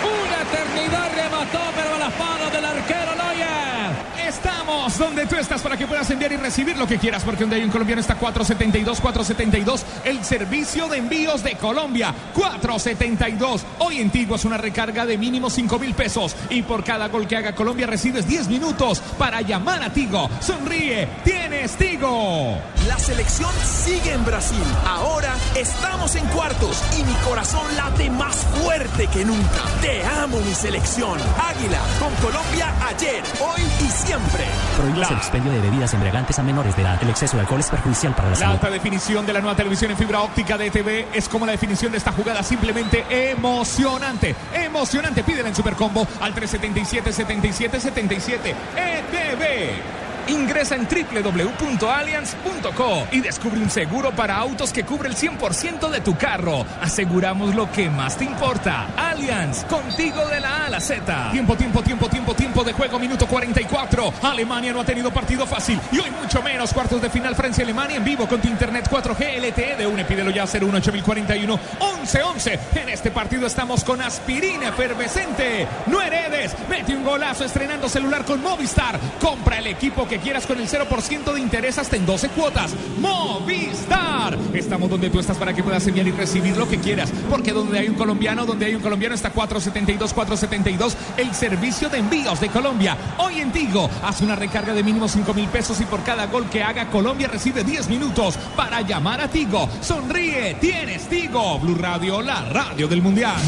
Una 0.00 0.42
eternidad 0.48 1.08
remató, 1.14 1.60
pero 1.76 1.94
a 1.94 1.98
las 1.98 2.18
manos 2.18 2.52
del 2.52 2.64
arquero 2.64 3.14
Neuer. 3.16 4.28
Estamos 4.60 4.98
donde 4.98 5.24
tú 5.24 5.36
estás 5.36 5.62
para 5.62 5.74
que 5.78 5.86
puedas 5.86 6.10
enviar 6.10 6.32
y 6.32 6.36
recibir 6.36 6.76
lo 6.76 6.86
que 6.86 6.98
quieras, 6.98 7.24
porque 7.24 7.44
donde 7.44 7.56
hay 7.56 7.62
un 7.62 7.70
colombiano 7.70 7.98
está 7.98 8.16
472, 8.16 9.00
472, 9.00 9.86
el 10.04 10.22
servicio 10.22 10.86
de 10.86 10.98
envíos 10.98 11.42
de 11.42 11.56
Colombia, 11.56 12.14
472. 12.34 13.64
Hoy 13.78 14.00
en 14.00 14.10
Tigo 14.10 14.34
es 14.34 14.44
una 14.44 14.58
recarga 14.58 15.06
de 15.06 15.16
mínimo 15.16 15.48
5 15.48 15.78
mil 15.78 15.94
pesos 15.94 16.36
y 16.50 16.60
por 16.60 16.84
cada 16.84 17.08
gol 17.08 17.26
que 17.26 17.38
haga 17.38 17.54
Colombia 17.54 17.86
recibes 17.86 18.28
10 18.28 18.48
minutos 18.48 19.00
para 19.16 19.40
llamar 19.40 19.82
a 19.82 19.94
Tigo. 19.94 20.28
Sonríe, 20.40 21.08
tienes 21.24 21.72
Tigo. 21.76 22.58
La 22.86 22.98
selección 22.98 23.50
sigue 23.64 24.12
en 24.12 24.26
Brasil. 24.26 24.62
Ahora 24.86 25.34
estamos 25.56 26.16
en 26.16 26.26
cuartos 26.26 26.82
y 26.98 27.02
mi 27.02 27.14
corazón 27.26 27.64
late 27.76 28.10
más 28.10 28.36
fuerte 28.36 29.06
que 29.06 29.24
nunca. 29.24 29.62
Te 29.80 30.04
amo 30.04 30.38
mi 30.40 30.54
selección. 30.54 31.18
Águila 31.48 31.80
con 31.98 32.14
Colombia 32.16 32.74
ayer, 32.88 33.22
hoy 33.40 33.62
y 33.80 33.90
siempre. 33.90 34.44
Prohíbas 34.76 35.10
el 35.10 35.16
expendio 35.16 35.52
de 35.52 35.60
bebidas 35.60 35.92
embriagantes 35.94 36.38
a 36.38 36.42
menores 36.42 36.74
de 36.76 36.82
edad. 36.82 36.98
El 37.02 37.10
exceso 37.10 37.36
de 37.36 37.42
alcohol 37.42 37.60
es 37.60 37.68
perjudicial 37.68 38.14
para 38.14 38.28
la 38.28 38.30
La 38.32 38.36
salud. 38.38 38.52
alta 38.54 38.70
definición 38.70 39.26
de 39.26 39.32
la 39.32 39.40
nueva 39.40 39.56
televisión 39.56 39.90
en 39.90 39.96
fibra 39.96 40.20
óptica 40.22 40.56
de 40.56 40.66
ETV 40.66 41.06
es 41.14 41.28
como 41.28 41.46
la 41.46 41.52
definición 41.52 41.92
de 41.92 41.98
esta 41.98 42.12
jugada 42.12 42.42
simplemente 42.42 43.04
emocionante. 43.10 44.34
Emocionante. 44.54 45.22
Pídela 45.22 45.48
en 45.48 45.54
Supercombo 45.54 46.06
al 46.20 46.34
377 46.34 47.12
77 47.12 47.80
77 47.80 48.54
ETV. 48.76 49.99
Ingresa 50.28 50.76
en 50.76 50.86
www.allianz.co 50.86 53.06
y 53.12 53.20
descubre 53.20 53.60
un 53.60 53.70
seguro 53.70 54.12
para 54.12 54.36
autos 54.36 54.72
que 54.72 54.84
cubre 54.84 55.08
el 55.08 55.16
100% 55.16 55.90
de 55.90 56.00
tu 56.00 56.16
carro. 56.16 56.64
Aseguramos 56.80 57.54
lo 57.54 57.70
que 57.70 57.90
más 57.90 58.16
te 58.16 58.24
importa. 58.24 58.88
Allianz, 58.96 59.64
contigo 59.64 60.26
de 60.28 60.40
la 60.40 60.56
A 60.56 60.66
a 60.66 60.70
la 60.70 60.80
Z. 60.80 61.30
Tiempo, 61.32 61.56
tiempo, 61.56 61.82
tiempo, 61.82 62.08
tiempo, 62.08 62.34
tiempo 62.34 62.64
de 62.64 62.72
juego, 62.72 62.98
minuto 62.98 63.26
44. 63.26 64.12
Alemania 64.22 64.72
no 64.72 64.80
ha 64.80 64.84
tenido 64.84 65.10
partido 65.10 65.46
fácil 65.46 65.78
y 65.92 65.98
hoy 65.98 66.10
mucho 66.10 66.42
menos. 66.42 66.72
Cuartos 66.72 67.02
de 67.02 67.10
final 67.10 67.34
Francia-Alemania 67.34 67.96
en 67.96 68.04
vivo 68.04 68.28
con 68.28 68.40
tu 68.40 68.48
internet 68.48 68.88
4G 68.90 69.40
LTE 69.40 69.76
de 69.76 69.86
UNE. 69.86 70.04
Pídelo 70.04 70.30
ya 70.30 70.44
01841 70.44 71.58
1111. 71.80 72.58
En 72.76 72.88
este 72.88 73.10
partido 73.10 73.46
estamos 73.46 73.84
con 73.84 74.00
aspirina 74.00 74.68
efervescente. 74.68 75.66
No 75.86 76.00
heredes. 76.00 76.54
Mete 76.68 76.94
un 76.94 77.04
golazo 77.04 77.44
estrenando 77.44 77.88
celular 77.88 78.24
con 78.24 78.42
Movistar. 78.42 78.98
Compra 79.20 79.58
el 79.58 79.66
equipo 79.66 80.06
que 80.06 80.19
quieras 80.20 80.46
con 80.46 80.60
el 80.60 80.68
0% 80.68 81.32
de 81.32 81.40
interés 81.40 81.78
hasta 81.78 81.96
en 81.96 82.06
12 82.06 82.28
cuotas. 82.30 82.72
Movistar. 83.00 84.38
Estamos 84.54 84.88
donde 84.88 85.10
tú 85.10 85.18
estás 85.18 85.36
para 85.36 85.52
que 85.52 85.62
puedas 85.62 85.86
enviar 85.86 86.06
y 86.06 86.12
recibir 86.12 86.56
lo 86.56 86.68
que 86.68 86.78
quieras. 86.78 87.10
Porque 87.28 87.52
donde 87.52 87.78
hay 87.78 87.88
un 87.88 87.94
colombiano, 87.94 88.46
donde 88.46 88.66
hay 88.66 88.74
un 88.74 88.82
colombiano 88.82 89.14
está 89.14 89.30
472, 89.30 90.12
472. 90.12 90.96
El 91.16 91.34
servicio 91.34 91.88
de 91.88 91.98
envíos 91.98 92.40
de 92.40 92.48
Colombia. 92.48 92.96
Hoy 93.18 93.40
en 93.40 93.50
Tigo, 93.50 93.90
haz 94.04 94.20
una 94.20 94.36
recarga 94.36 94.72
de 94.72 94.82
mínimo 94.82 95.08
5 95.08 95.34
mil 95.34 95.48
pesos 95.48 95.80
y 95.80 95.84
por 95.84 96.02
cada 96.02 96.26
gol 96.26 96.48
que 96.48 96.62
haga 96.62 96.86
Colombia 96.90 97.28
recibe 97.28 97.64
10 97.64 97.88
minutos 97.88 98.38
para 98.56 98.82
llamar 98.82 99.20
a 99.20 99.28
Tigo. 99.28 99.68
Sonríe, 99.80 100.54
tienes 100.60 101.08
Tigo. 101.08 101.58
Blue 101.58 101.76
Radio, 101.76 102.22
la 102.22 102.44
radio 102.44 102.86
del 102.86 103.02
Mundial. 103.02 103.40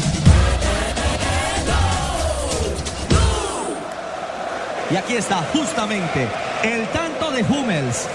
Y 4.91 4.95
aquí 4.95 5.15
está 5.15 5.37
justamente 5.53 6.27
el 6.63 6.87
tanto 6.87 7.31
de 7.31 7.43
Hummels. 7.43 8.07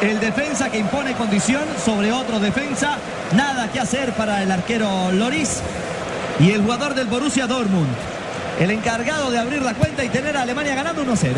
El 0.00 0.20
defensa 0.20 0.70
que 0.70 0.78
impone 0.78 1.14
condición 1.14 1.64
sobre 1.84 2.12
otro 2.12 2.38
defensa. 2.38 2.98
Nada 3.34 3.70
que 3.70 3.80
hacer 3.80 4.12
para 4.12 4.42
el 4.42 4.50
arquero 4.50 5.10
Loris. 5.12 5.60
Y 6.38 6.52
el 6.52 6.62
jugador 6.62 6.94
del 6.94 7.06
Borussia 7.06 7.46
Dortmund. 7.46 7.88
El 8.60 8.70
encargado 8.70 9.30
de 9.30 9.38
abrir 9.38 9.62
la 9.62 9.74
cuenta 9.74 10.04
y 10.04 10.08
tener 10.08 10.36
a 10.36 10.42
Alemania 10.42 10.74
ganando 10.74 11.04
1-0. 11.04 11.32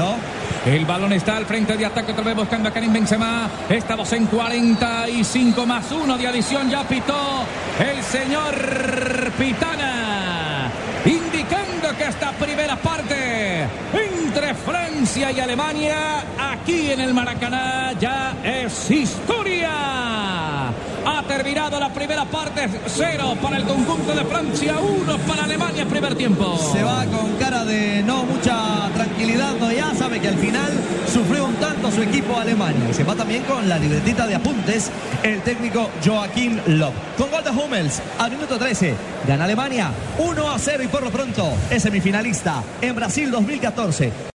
El 0.67 0.85
balón 0.87 1.13
está 1.13 1.37
al 1.37 1.47
frente 1.47 1.77
de 1.77 1.87
ataque 1.87 2.13
otra 2.13 2.25
vez 2.25 2.37
buscando 2.37 2.69
a 2.69 2.73
Karim 2.73 2.93
Benzema. 2.93 3.49
Estamos 3.69 4.13
en 4.13 4.27
45 4.27 5.67
más 5.67 5.91
1 5.91 6.19
de 6.19 6.27
adición. 6.27 6.71
Ya 6.71 6.87
pitó 6.87 7.45
el 7.81 8.03
señor 8.03 9.33
Pitana. 9.39 10.71
Indicando 11.05 11.97
que 11.97 12.05
esta 12.05 12.33
primera 12.33 12.77
parte 12.77 13.67
Francia 14.69 15.33
y 15.33 15.41
Alemania 15.41 16.23
aquí 16.39 16.91
en 16.91 17.01
el 17.01 17.15
Maracaná 17.15 17.95
ya 17.99 18.37
es 18.45 18.91
historia. 18.91 19.71
Ha 21.07 21.23
terminado 21.27 21.81
la 21.81 21.89
primera 21.89 22.27
parte, 22.27 22.69
cero 22.87 23.35
para 23.41 23.57
el 23.57 23.65
conjunto 23.65 24.13
de 24.13 24.25
Francia, 24.27 24.75
uno 24.79 25.17
para 25.27 25.45
Alemania 25.45 25.87
primer 25.87 26.15
tiempo. 26.17 26.59
Se 26.73 26.83
va 26.83 27.07
con 27.07 27.35
cara 27.37 27.65
de 27.65 28.03
no 28.03 28.25
mucha 28.25 28.91
tranquilidad, 28.95 29.55
no 29.59 29.73
ya 29.73 29.95
sabe 29.95 30.21
que 30.21 30.29
al 30.29 30.37
final 30.37 30.71
sufrió 31.11 31.47
un 31.47 31.55
tanto 31.55 31.91
su 31.91 32.03
equipo 32.03 32.39
Alemania. 32.39 32.91
Y 32.91 32.95
se 32.95 33.05
va 33.05 33.15
también 33.15 33.45
con 33.45 33.67
la 33.71 33.79
libretita 33.79 34.27
de 34.27 34.35
apuntes 34.35 34.91
el 35.23 35.41
técnico 35.43 35.89
Joaquín 36.05 36.61
Löw. 36.67 36.93
Con 37.17 37.31
gol 37.31 37.43
de 37.43 37.51
Hummels 37.51 38.03
al 38.19 38.33
minuto 38.33 38.59
13, 38.59 38.95
gana 39.27 39.45
Alemania 39.45 39.91
1 40.19 40.51
a 40.51 40.59
0 40.59 40.83
y 40.83 40.89
por 40.89 41.03
lo 41.03 41.11
pronto 41.11 41.55
es 41.71 41.83
semifinalista 41.83 42.63
en 42.83 42.95
Brasil 42.95 43.31
2014. 43.31 44.13